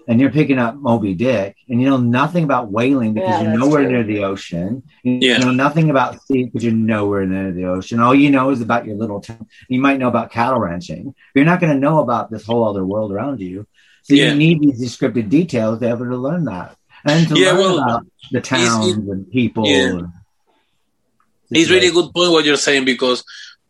[0.08, 3.58] and you're picking up Moby Dick, and you know nothing about whaling because Yeah, you're
[3.60, 3.92] nowhere true.
[3.92, 4.82] near the ocean.
[5.04, 5.38] You Yeah.
[5.38, 8.00] know nothing about sea because you're nowhere near the ocean.
[8.00, 9.46] All you know is about your little town.
[9.68, 11.14] You might know about cattle ranching.
[11.34, 13.66] You're not going to know about this whole other world around you.
[14.02, 14.30] So Yeah.
[14.32, 16.74] you need these descriptive details to ever to learn that
[17.04, 19.66] and to Yeah, learn well, about the towns and people.
[19.68, 19.88] Yeah.
[19.88, 20.08] and
[21.50, 21.94] It's really situations.
[22.06, 23.22] good point what you're saying because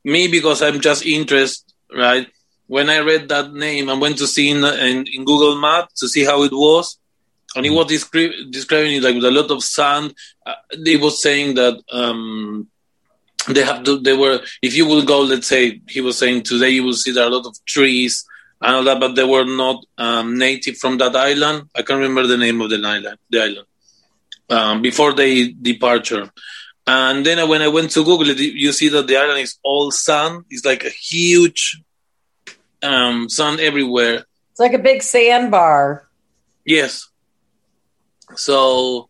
[0.04, 2.28] me because I'm just interested, right?
[2.68, 6.08] When I read that name, I went to see in, in, in Google Maps to
[6.08, 6.98] see how it was,
[7.56, 10.14] and it was descri- describing it like with a lot of sand.
[10.46, 12.68] Uh, they was saying that um,
[13.48, 13.98] they have to.
[13.98, 14.40] They were.
[14.62, 17.32] If you will go, let's say he was saying today, you will see there are
[17.32, 18.24] a lot of trees
[18.60, 21.68] and all that, but they were not um, native from that island.
[21.74, 23.18] I can't remember the name of the island.
[23.30, 23.66] The island
[24.50, 26.30] um, before they departure.
[26.86, 29.90] And then when I went to Google it, you see that the island is all
[29.90, 30.44] sand.
[30.48, 31.82] It's like a huge
[32.82, 34.24] um, sand everywhere.
[34.50, 36.08] It's like a big sandbar.
[36.64, 37.08] Yes.
[38.36, 39.08] So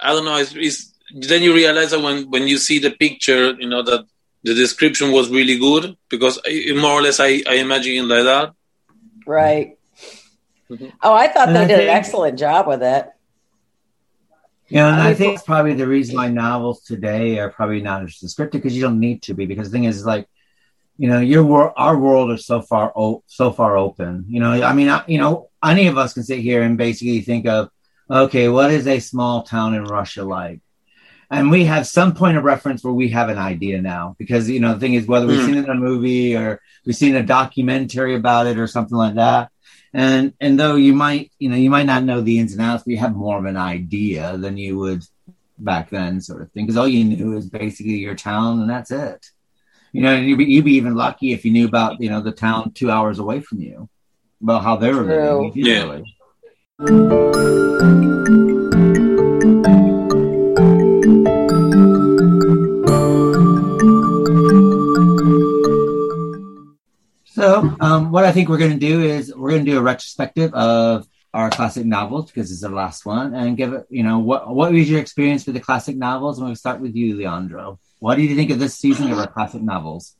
[0.00, 0.36] I don't know.
[0.36, 4.06] It's, it's then you realize that when when you see the picture, you know that
[4.42, 8.24] the description was really good because I, more or less I, I imagine it like
[8.24, 8.52] that.
[9.26, 9.78] Right.
[10.70, 10.92] Mhm.
[11.02, 13.10] Oh, I thought And they I did an excellent job with it.
[14.68, 18.02] Yeah, and I I think it's probably the reason why novels today are probably not
[18.02, 19.44] as descriptive because you don't need to be.
[19.46, 20.26] Because the thing is, like,
[20.98, 24.26] you know, your world, our world is so far, o- so far open.
[24.28, 27.20] You know, I mean, I, you know, any of us can sit here and basically
[27.20, 27.70] think of,
[28.10, 30.60] okay, what is a small town in Russia like?
[31.30, 34.60] And we have some point of reference where we have an idea now, because you
[34.60, 35.46] know, the thing is, whether we've Hmm.
[35.46, 39.14] seen it in a movie or we've seen a documentary about it or something like
[39.14, 39.50] that,
[39.92, 42.82] and and though you might you know you might not know the ins and outs
[42.84, 45.02] but you have more of an idea than you would
[45.58, 48.90] back then sort of thing because all you knew is basically your town and that's
[48.90, 49.24] it
[49.94, 52.32] you know, you'd be, you'd be even lucky if you knew about you know the
[52.32, 53.88] town two hours away from you
[54.42, 55.52] about how they were living.
[55.54, 55.84] Yeah.
[55.84, 56.16] Really.
[67.26, 69.82] So, um, what I think we're going to do is we're going to do a
[69.82, 74.18] retrospective of our classic novels because it's the last one, and give it, you know,
[74.18, 76.38] what what was your experience with the classic novels?
[76.38, 77.78] And we'll start with you, Leandro.
[78.04, 80.14] What did you think of this season of our classic novels?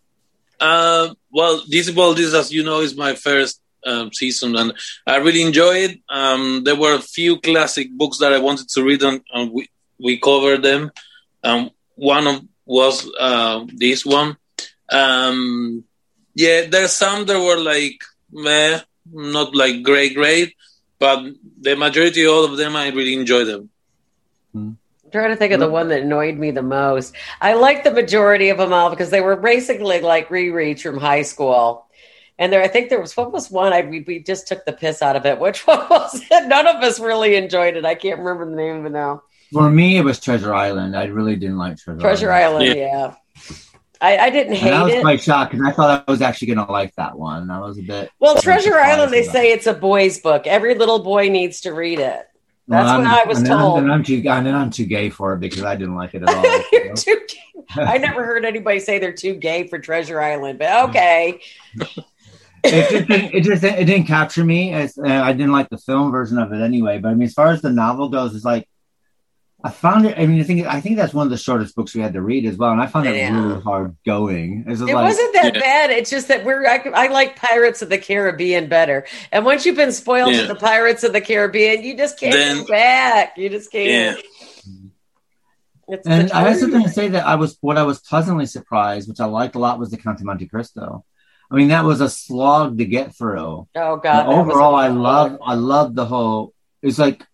[0.59, 4.73] Uh, well, this well, this as you know is my first um, season, and
[5.07, 6.01] I really enjoyed it.
[6.09, 9.69] Um, there were a few classic books that I wanted to read, and, and we
[10.01, 10.93] we covered them.
[11.43, 14.39] Um, one of was uh, this one.
[14.91, 15.85] Um,
[16.35, 17.99] yeah, there's some that were like
[18.33, 18.81] meh,
[19.13, 20.55] not like great, great,
[20.99, 21.21] but
[21.61, 23.69] the majority, all of them, I really enjoyed them.
[24.55, 24.79] I'm
[25.15, 27.15] trying to think of the one that annoyed me the most.
[27.41, 31.23] I like the majority of them all because they were basically like rereads from high
[31.23, 31.87] school.
[32.39, 34.73] And there, I think there was what was one I we, we just took the
[34.73, 35.39] piss out of it.
[35.45, 36.49] Which one was it?
[36.49, 37.85] None of us really enjoyed it.
[37.85, 39.23] I can't remember the name of it now.
[39.53, 40.97] For me, it was Treasure Island.
[40.97, 42.75] I really didn't like Treasure, Treasure Island, yeah.
[42.75, 43.15] Yeah.
[44.01, 45.01] I, I didn't And hate I was it.
[45.03, 47.51] quite shocked because I thought I was actually going to like that one.
[47.51, 48.11] I was a bit.
[48.19, 50.47] well, Treasure Island, they say it's a boys' book.
[50.49, 52.27] Every little boy needs to read it.
[52.67, 53.79] Well, That's what I'm- was and then I'm- told.
[53.83, 56.29] And I'm too, and I'm too gay for it because I didn't like it at
[56.31, 56.43] all.
[56.45, 56.95] you You're know?
[56.95, 57.61] too gay.
[57.77, 61.41] I never heard anybody say they're too gay for Treasure Island, but okay.
[62.65, 64.73] it just didn't, it just it didn't capture me.
[64.73, 66.99] Uh, I didn't like the film version of it anyway.
[66.99, 68.69] But I mean, as far as the novel goes, it's like
[69.67, 70.19] I found it.
[70.19, 72.21] I mean, I think I think that's one of the shortest books we had to
[72.21, 73.35] read as well, and I found it Yeah.
[73.35, 74.65] really hard going.
[74.69, 75.61] It's just It like, wasn't that Yeah.
[75.61, 75.91] bad.
[75.91, 76.67] It's just that we're.
[76.67, 79.07] I, I like Pirates of the Caribbean better.
[79.33, 80.41] And once you've been spoiled Yeah.
[80.41, 83.39] with the Pirates of the Caribbean, you just can't Then- go back.
[83.39, 84.21] You just can't.
[85.89, 86.71] It's And I also truth.
[86.73, 89.59] going to say that I was what I was pleasantly surprised, which I liked a
[89.59, 91.05] lot, was the Count of Monte Cristo.
[91.51, 93.67] I mean, that was a slog to get through.
[93.77, 94.27] Oh God!
[94.27, 96.53] overall, I love I love the whole.
[96.83, 97.27] It's like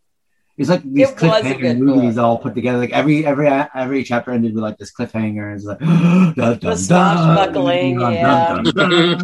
[0.60, 2.24] it's like these It cliffhanger movies book.
[2.24, 2.78] all put together.
[2.78, 5.54] Like every every every chapter ended with like this cliffhanger.
[5.56, 8.62] It's like dun, dun, dun, swashbuckling, yeah.
[8.62, 9.20] dun,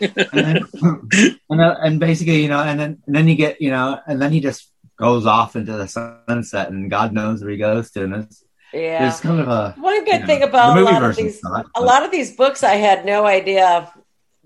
[0.00, 0.64] and, then,
[1.50, 4.22] and, then- and basically, you know, and then and then you get, you know, and
[4.22, 8.04] then he just goes off into the sunset, and God knows where he goes to,
[8.04, 8.42] and it's,
[8.72, 9.08] Yeah.
[9.08, 11.40] it's kind of a One good you thing know, about the a lot of these,
[11.40, 13.92] sucked, a lot of these books, I had no idea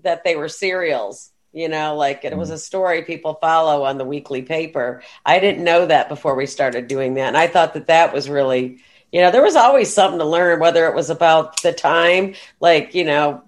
[0.03, 1.31] that they were serials.
[1.53, 2.53] You know, like it was Mm.
[2.53, 5.03] a story people follow on the weekly paper.
[5.25, 8.27] I didn't know that before we started doing that, and I thought that that was
[8.27, 8.79] really,
[9.11, 12.95] you know, there was always something to learn, whether it was about the time, like
[12.95, 13.43] you know.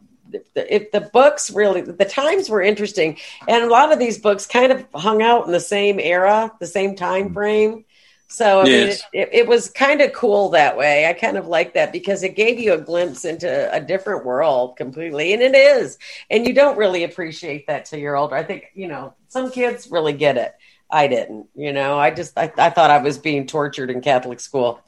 [0.56, 3.18] If the books really, the times were interesting,
[3.48, 6.66] and a lot of these books kind of hung out in the same era, the
[6.68, 7.86] same time frame.
[8.28, 9.04] So I mean, Yes.
[9.14, 11.08] it, it, it was kind of cool that way.
[11.08, 14.78] I kind of like that because it gave you a glimpse into a different world
[14.78, 15.98] completely, and it is.
[16.30, 18.36] And you don't really appreciate that till you're older.
[18.36, 20.56] I think you know some kids really get it.
[20.90, 21.48] I didn't.
[21.56, 24.82] You know, I just I, I thought I was being tortured in Catholic school,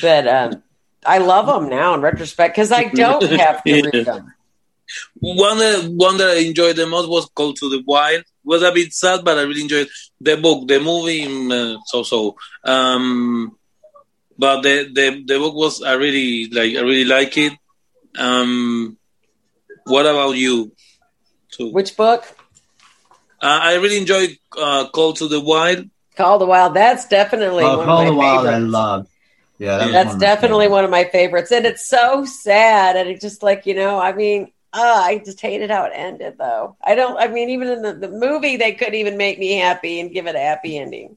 [0.00, 0.62] but um,
[1.04, 4.34] I love them now in retrospect because I don't have to read them.
[5.20, 8.24] One that one that I enjoyed the most was Called to the Wild.
[8.44, 9.88] Was a bit sad, but I really enjoyed
[10.20, 10.66] the book.
[10.68, 12.36] The movie, uh, so so.
[12.64, 13.56] Um,
[14.38, 16.76] but the, the the book was I really like.
[16.76, 17.52] I really like it.
[18.18, 18.96] Um,
[19.86, 20.72] what about you?
[21.52, 21.70] Too?
[21.70, 22.24] Which book?
[23.42, 25.88] Uh, I really enjoyed uh, Call to the Wild.
[26.16, 26.74] Call the Wild.
[26.74, 28.64] That's definitely Oh, one Call of the my Wild, I favorites.
[28.64, 29.08] loved.
[29.58, 30.72] Yeah, that That's one definitely favorites.
[30.72, 34.12] one of my favorites, and it's so sad, and it just like you know, I
[34.12, 36.76] mean, uh, I just hated how it ended, though.
[36.84, 37.16] I don't.
[37.18, 40.26] I mean, even in the, the movie, they couldn't even make me happy and give
[40.26, 41.16] it a happy ending.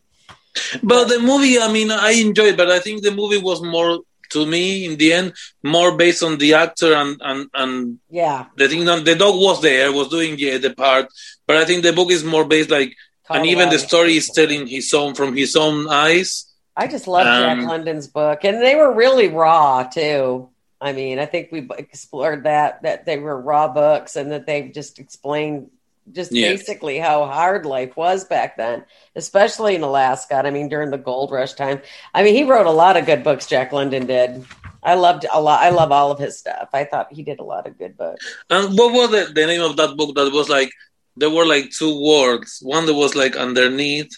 [0.84, 3.99] But the movie, I mean, I enjoyed, but I think the movie was more
[4.32, 5.34] to me in the end
[5.64, 9.61] more based on the actor and and and Yeah, the thing that the dog was
[9.61, 11.07] there was doing yeah, the part,
[11.48, 12.95] but I think the book is more based like,
[13.30, 16.45] and even the story is telling his own from his own eyes.
[16.76, 20.49] I just love Um, Jack London's book, and they were really raw too.
[20.81, 24.72] I mean, I think we explored that that they were raw books, and that they've
[24.73, 25.69] just explained
[26.11, 26.52] just Yeah.
[26.52, 28.85] basically how hard life was back then,
[29.15, 30.35] especially in Alaska.
[30.45, 31.81] I mean, during the gold rush time.
[32.14, 33.47] I mean, he wrote a lot of good books.
[33.47, 34.45] Jack London did.
[34.84, 35.61] I loved a lot.
[35.64, 36.69] I love all of his stuff.
[36.73, 38.23] I thought he did a lot of good books.
[38.52, 40.69] And what was the, the name of that book that was like
[41.18, 42.60] there were like two words.
[42.61, 44.11] One that was like underneath.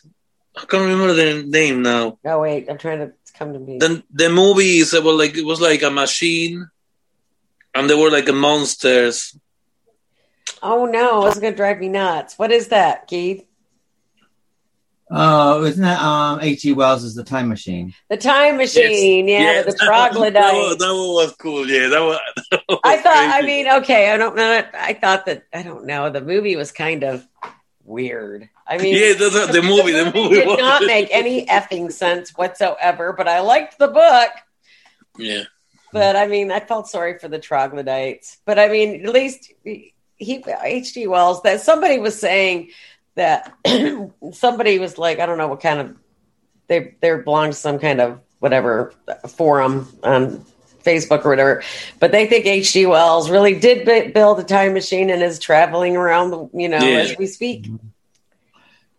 [0.57, 2.17] I can't remember the name now.
[2.25, 3.77] Oh wait, I'm trying to come to me.
[3.79, 6.69] Then the movies is about like it was like a machine,
[7.75, 9.37] and there were like monsters.
[10.63, 12.37] oh no, it's gonna drive me nuts.
[12.37, 13.43] What is that, Keith?
[15.09, 16.73] Oh, isn't that um H.G.
[16.73, 17.93] Wells is the time machine?
[18.09, 19.27] The Time Machine.
[19.29, 20.33] Yeah, with the that one- troglodyte.
[20.33, 21.69] That one, that one was cool.
[21.69, 22.17] Yeah, that one.
[22.51, 23.15] that was I thought.
[23.15, 24.11] I mean, okay.
[24.11, 24.63] I don't know.
[24.73, 25.43] I thought that.
[25.53, 26.09] I don't know.
[26.09, 27.25] The movie was kind of
[27.85, 28.49] weird.
[28.69, 29.91] I mean, yeah, that's what- the movie.
[29.93, 33.13] The movie did was not make any effing sense whatsoever.
[33.13, 34.29] But I liked the book.
[35.17, 35.43] Yeah,
[35.93, 38.37] But I mean, I felt sorry for the troglodytes.
[38.45, 41.07] But I mean, at least he H.G.
[41.07, 42.69] Wells that somebody was saying
[43.15, 43.53] that
[44.33, 45.95] somebody was like, I don't know what kind of
[46.67, 48.93] they they belong to some kind of whatever
[49.27, 50.45] forum on
[50.83, 51.63] Facebook or whatever,
[51.99, 52.85] but they think H.G.
[52.85, 56.77] Wells really did b- build a time machine and is traveling around, the, you know,
[56.79, 56.99] Yeah.
[56.99, 57.63] as we speak.
[57.63, 57.87] Mm-hmm.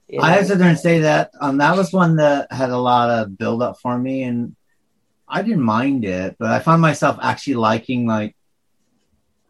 [0.09, 0.49] You I know?
[0.49, 3.63] to there and say that um, that was one that had a lot of build
[3.63, 4.57] up for me, and
[5.29, 8.35] I didn't mind it, but I found myself actually liking like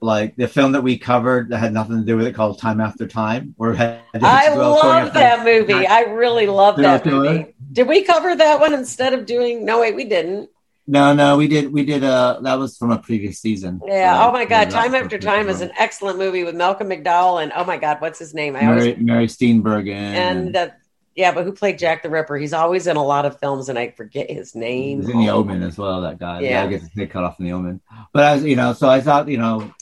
[0.01, 2.81] like the film that we covered that had nothing to do with it called Time
[2.81, 4.59] After Time, where had I H.G.
[4.59, 5.87] Wells going love that movie.
[5.87, 7.55] I really love that movie.
[7.73, 9.65] Did we cover that one instead of doing?
[9.65, 10.51] No, wait, we didn't.
[10.91, 11.71] No, no, we did.
[11.71, 12.03] We did.
[12.03, 13.79] Uh, that was from a previous season.
[13.85, 14.23] Yeah.
[14.23, 17.53] So, oh my God, Time After Time is an excellent movie with Malcolm McDowell and
[17.55, 18.57] oh my God, what's his name?
[18.57, 19.93] I always Mary, Mary Steenburgen.
[19.93, 20.69] and uh,
[21.15, 22.39] yeah, but who played Jack the Ripper?
[22.39, 25.01] He's always in a lot of films, and I forget his name.
[25.01, 26.01] He's in the Omen as well.
[26.01, 26.41] That guy.
[26.41, 26.51] Yeah.
[26.51, 27.83] Yeah, I get his head cut off in the Omen.
[28.15, 29.75] But as you know, so I thought, you know,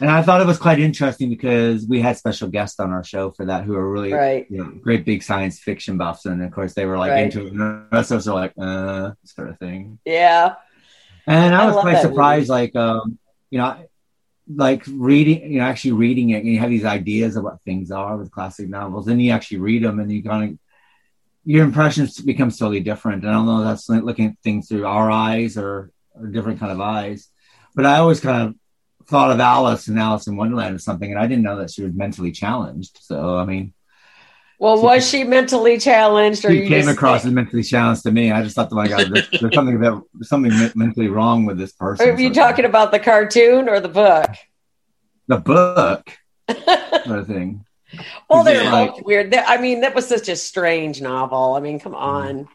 [0.00, 3.30] and I thought it was quite interesting because we had special guests on our show
[3.30, 4.46] for that who are really Right.
[4.50, 7.24] you know, great big science fiction buffs, and of course they were like Right.
[7.24, 7.52] into it.
[7.52, 9.98] And the rest of us are like, uh, sort of thing.
[10.04, 10.54] Yeah.
[11.26, 13.18] And I I was quite surprised, like, um,
[13.50, 13.76] you know,
[14.54, 17.90] like reading, you know, actually reading it, and you have these ideas of what things
[17.90, 20.58] are with classic novels, and you actually read them, and you kind of
[21.44, 23.22] your impressions become totally different.
[23.22, 26.58] And I don't know if that's looking at things through our eyes or, or different
[26.58, 27.28] kind of eyes,
[27.74, 28.54] but I always kind of
[29.06, 31.82] thought of Alice and Alice in Wonderland or something, and I didn't know that she
[31.82, 32.98] was mentally challenged.
[33.02, 33.72] So I mean,
[34.58, 38.32] Well, was she mentally challenged, or she you came across as mentally challenged to me.
[38.32, 41.72] I just thought, oh my god, there's, there's something about something mentally wrong with this
[41.72, 42.08] person.
[42.08, 44.30] Are you of talking about the cartoon or the book?
[45.28, 46.08] the book
[46.50, 47.64] sort of thing.
[48.28, 48.86] Well, they're Yeah.
[48.86, 49.34] both weird.
[49.34, 51.54] I mean, that was such a strange novel.
[51.54, 52.48] I mean, come on.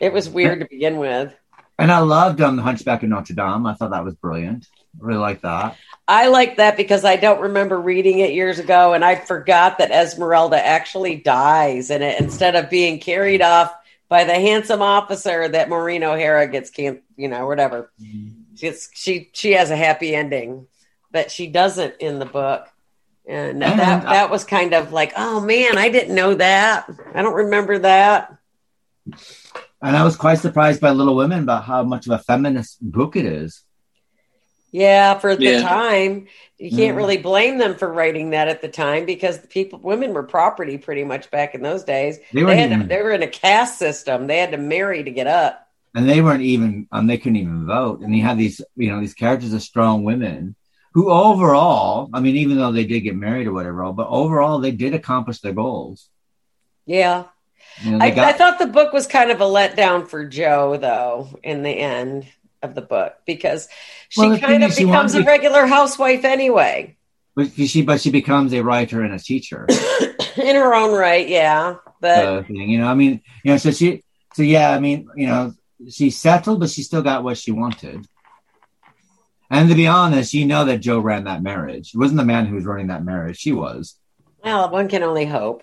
[0.00, 1.32] It was weird to begin with.
[1.78, 3.66] And I loved um, the Hunchback of Notre Dame.
[3.66, 4.66] I thought that was brilliant.
[4.98, 5.76] Really like that.
[6.06, 9.90] I like that because I don't remember reading it years ago, and I forgot that
[9.90, 13.74] Esmeralda actually dies in it instead of being carried off
[14.08, 17.90] by the handsome officer that Maureen O'Hara gets, can you know, whatever.
[18.00, 18.40] Mm-hmm.
[18.56, 20.66] She's, she she has a happy ending,
[21.10, 22.68] but she doesn't in the book,
[23.26, 26.88] and And that I- that was kind of like, oh man, I didn't know that.
[27.14, 28.36] I don't remember that.
[29.82, 33.16] And I was quite surprised by Little Women about how much of a feminist book
[33.16, 33.63] it is.
[34.74, 35.60] Yeah, for the Yeah.
[35.62, 36.26] time,
[36.58, 36.96] you can't Mm.
[36.96, 40.78] really blame them for writing that at the time because the people, women were property
[40.78, 42.18] pretty much back in those days.
[42.32, 44.26] They They, had to, they were in a caste system.
[44.26, 45.60] They had to marry to get up.
[45.94, 48.00] and they weren't even, um, they couldn't even vote.
[48.00, 50.56] And you have these, you know, these characters of strong women
[50.92, 54.72] who overall, I mean, even though they did get married or whatever, but overall they
[54.72, 56.08] did accomplish their goals.
[56.84, 57.26] Yeah,
[57.84, 60.76] You know, I, got- I thought the book was kind of a letdown for Jo,
[60.78, 62.26] though, in the end
[62.64, 63.68] of the book because
[64.08, 66.96] she Well, kind of becomes a regular housewife anyway,
[67.36, 69.66] but she, but she becomes a writer and a teacher.
[70.36, 71.28] in her own right.
[71.28, 72.68] Yeah, but uh, thing.
[72.70, 74.02] You know, I mean, you know, so she,
[74.34, 75.52] so yeah, I mean, you know,
[75.90, 78.06] she settled, but she still got what she wanted.
[79.50, 81.94] And to be honest, you know that Jo ran that marriage.
[81.94, 83.36] It wasn't the man who was running that marriage.
[83.38, 83.96] She was.
[84.42, 85.62] well, one can only hope.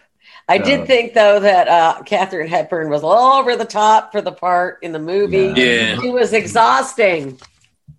[0.51, 4.21] I So- did think though that uh, Katharine Hepburn was all over the top for
[4.21, 5.53] the part in the movie.
[5.55, 5.99] Yeah.
[5.99, 7.39] She was exhausting.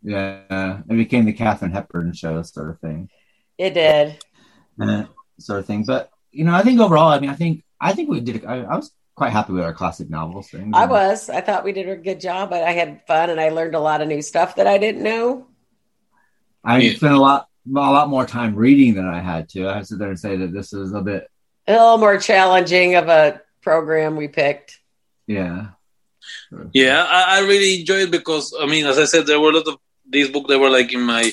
[0.02, 3.08] Yeah, it became the Katharine Hepburn show, sort of thing,
[3.56, 4.18] It did.
[4.80, 5.04] uh,
[5.38, 5.84] sort of thing.
[5.84, 8.44] But you know, I think overall, I mean, I think, I think we did.
[8.44, 10.72] I, I was quite happy with our classic novels thing.
[10.74, 11.30] I was.
[11.30, 12.52] I thought we did a good job.
[12.52, 15.02] I, I had fun and I learned a lot of new stuff that I didn't
[15.04, 15.46] know.
[16.64, 16.94] I Yeah.
[16.96, 19.68] spent a lot, a lot more time reading than I had to.
[19.68, 21.28] I have to sit there and say that this is a bit,
[21.66, 24.80] A little more challenging of a program we picked.
[25.26, 25.68] yeah.
[26.72, 29.54] Yeah, I, I really enjoyed it because I mean, as I said, there were a
[29.54, 29.78] lot of
[30.08, 31.30] these books that were like in my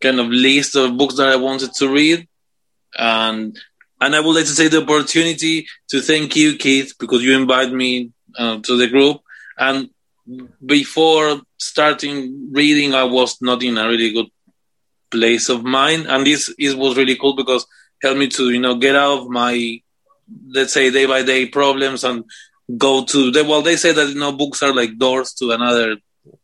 [0.00, 2.26] kind of list of books that I wanted to read,
[2.98, 3.56] and
[4.00, 7.72] and I would like to take the opportunity to thank you, Keith, because you invited
[7.72, 9.20] me uh, to the group.
[9.58, 9.90] And
[10.64, 14.30] before starting reading, I was not in a really good
[15.10, 17.68] place of mind, and this is was really cool because it
[18.02, 19.80] helped me to you know get out of my
[20.50, 22.24] let's say day by day problems and
[22.76, 25.96] go to the well they say that you know books are like doors to another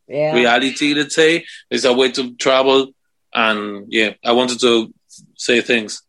[0.07, 0.33] Yeah.
[0.35, 2.87] reality let's say it's a way to travel
[3.33, 4.93] and yeah i wanted to
[5.35, 6.01] say things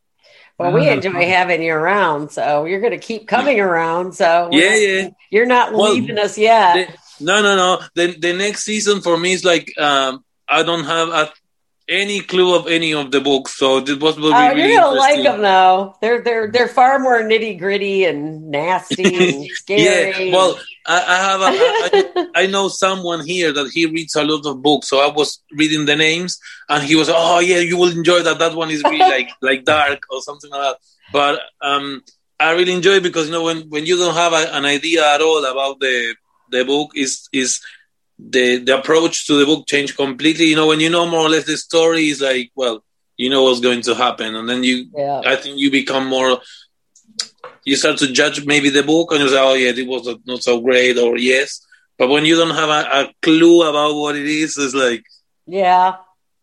[0.58, 1.26] Well, we Ah, enjoy cool.
[1.38, 4.14] having you around, so you're going to keep coming around.
[4.14, 6.72] So yeah not- yeah you're not Well, leaving us yet.
[6.76, 10.84] the- no no no the, the next season for me is like um i don't
[10.94, 11.22] have a,
[11.88, 14.80] any clue of any of the books so this was will be Oh, really you're
[14.80, 15.94] gonna like them though.
[16.00, 19.04] They're they're they're far more nitty gritty and nasty
[19.44, 19.82] and scary.
[20.28, 21.46] yeah well I, I have a,
[22.36, 25.42] I, I know someone here that he reads a lot of books, so I was
[25.52, 26.38] reading the names,
[26.68, 28.38] and he was, oh yeah, you will enjoy that.
[28.38, 30.76] That one is really like like dark or something like that.
[31.10, 32.02] But um,
[32.38, 35.22] I really enjoy because you know when when you don't have a, an idea at
[35.22, 36.14] all about the
[36.50, 37.60] the book is is
[38.18, 40.46] the the approach to the book changed completely.
[40.46, 42.84] You know when you know more or less the story is like well
[43.16, 45.20] you know what's going to happen, and then you Yeah.
[45.24, 46.38] I think you become more
[47.64, 50.42] you start to judge maybe the book and you say, oh yeah, it was not
[50.42, 51.64] so great or yes.
[51.96, 55.04] But when you don't have a, a clue about what it is, it's like
[55.46, 55.96] Yeah.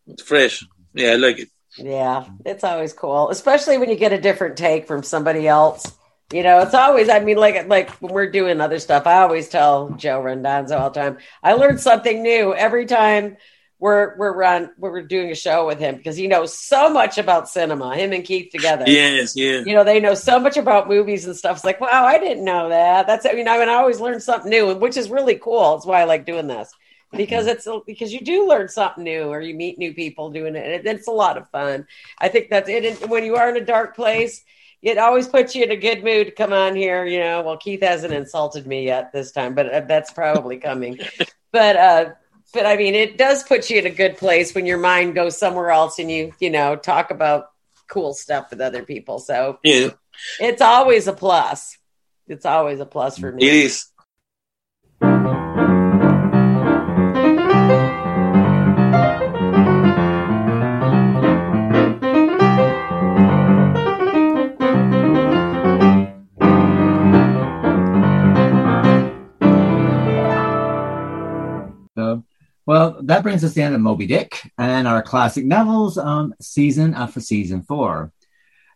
[0.07, 0.65] it's fresh.
[0.93, 1.49] Yeah, I like it.
[1.77, 5.85] Yeah, it's always cool, especially when you get a different take from somebody else.
[6.32, 7.10] You know, it's always.
[7.10, 10.90] I mean, like like when we're doing other stuff, I always tell Joe Rendonzo all
[10.90, 11.18] the time.
[11.44, 13.38] I learn something new every time
[13.80, 17.49] we're we're run we're doing a show with him because he knows so much about
[17.49, 17.95] cinema.
[17.95, 18.86] Him and Keith together.
[18.88, 19.64] Yes, yeah.
[19.66, 21.58] You know, they know so much about movies and stuff.
[21.58, 23.08] It's like, wow, I didn't know that.
[23.08, 25.76] That's I mean, I mean, I always learn something new, which is really cool.
[25.76, 26.72] That's why I like doing this
[27.12, 30.86] because it's because you do learn something new or you meet new people doing it.
[30.86, 31.88] And it's a lot of fun.
[32.18, 33.10] I think that's it.
[33.10, 34.44] When you are in a dark place,
[34.82, 37.06] it always puts you in a good mood to come on here.
[37.06, 40.99] You know, well, Keith hasn't insulted me yet this time, but uh, that's probably coming.
[41.52, 42.10] but uh,
[42.53, 45.38] but I mean, it does put you in a good place when your mind goes
[45.38, 47.52] somewhere else and you you know talk about
[47.88, 49.20] cool stuff with other people.
[49.20, 49.90] So Yeah,
[50.40, 51.78] it's always a plus.
[52.28, 53.48] It's always a plus for me.
[53.53, 53.88] is.
[72.72, 76.34] Well, that brings us to the end of Moby Dick and our classic novels um,
[76.39, 78.14] season for season four.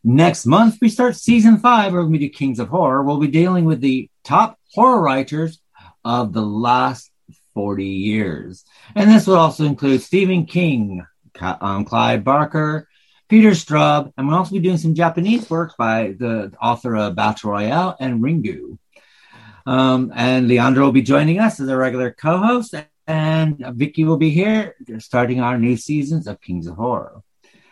[0.04, 3.04] Next month, we start season five, where we do Kings of Horror.
[3.04, 5.62] We'll be dealing with the top horror writers
[6.04, 7.10] of the last
[7.54, 8.66] 40 years.
[8.96, 11.06] And this will also include Stephen King,
[11.40, 12.90] um, Clive Barker,
[13.30, 17.52] Peter Straub, and we'll also be doing some Japanese work by the author of Battle
[17.52, 18.78] Royale and Ringu.
[19.66, 22.76] Um, and Leandro will be joining us as a regular co-host,
[23.08, 27.22] and Vicky will be here starting our new seasons of Kings of Horror.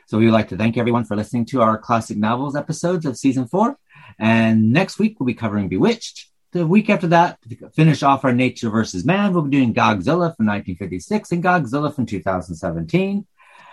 [0.06, 3.18] So we would like to thank everyone for listening to our classic novels episodes of
[3.18, 3.78] season four.
[4.20, 6.30] And next week we'll be covering Bewitched.
[6.52, 10.36] The week after that, to finish off our Nature versus Man, we'll be doing Godzilla
[10.36, 13.26] from 1956 and Godzilla from 2017.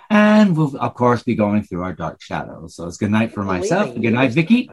[0.09, 2.74] And we'll, of course, be going through our Dark Shadows.
[2.74, 3.95] So it's good night for myself.
[3.95, 4.70] Good night, Vicky.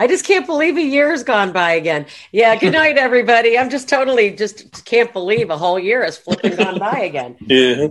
[0.00, 0.04] Gone by.
[0.04, 2.06] I just can't believe a year's gone by again.
[2.32, 3.58] Yeah, good night, everybody.
[3.58, 7.36] I'm just totally just can't believe a whole year has flipping gone by again.
[7.50, 7.88] Yeah.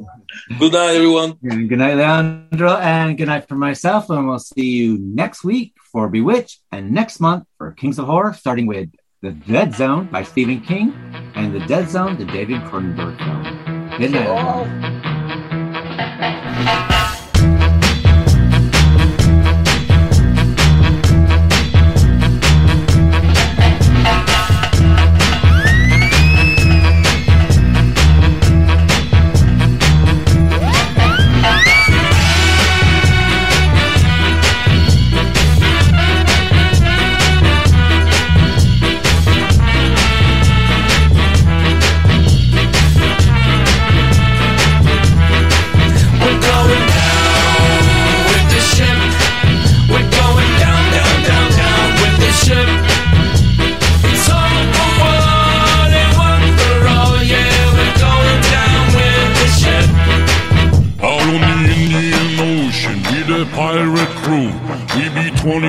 [0.60, 1.38] Good night, everyone.
[1.44, 4.10] And good night, Leandro, and good night for myself.
[4.10, 8.34] And we'll see you next week for Bewitched, and next month for Kings of Horror,
[8.34, 8.90] starting with
[9.22, 10.94] The Dead Zone by Stephen King
[11.36, 14.00] and The Dead Zone, the David Cronenberg film.
[14.00, 14.94] Good night, everyone.
[14.96, 14.99] Oh.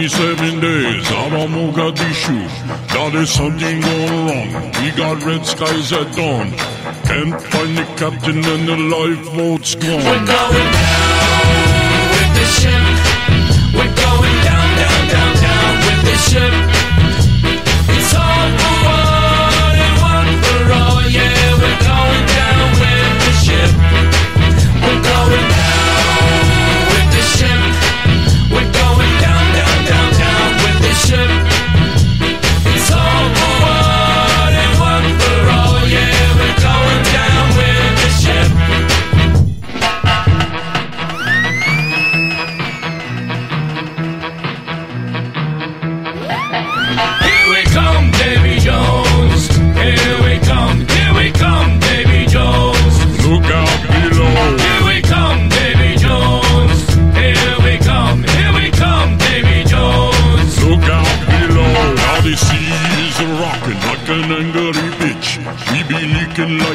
[0.09, 2.40] 27 days out on Mogadishu.
[2.94, 4.72] Now there's something going wrong.
[4.81, 6.52] We got red skies at dawn.
[7.05, 10.24] Can't find the captain and the lifeboat's We're gone.
[10.24, 11.44] going down
[12.16, 12.82] with the ship.
[13.77, 16.80] We're going down, down, down, down with the ship.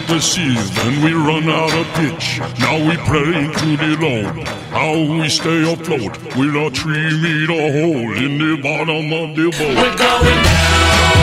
[0.06, 2.40] fantasies, then we run out of pitch.
[2.60, 8.18] Now we pray to the Lord, how we stay afloat with a three meter hole
[8.18, 9.76] in the bottom of the boat.
[9.76, 11.15] We're going down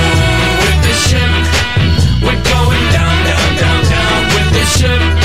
[0.62, 1.32] with the ship.
[2.22, 5.21] We're going down, down, down, down with the ship.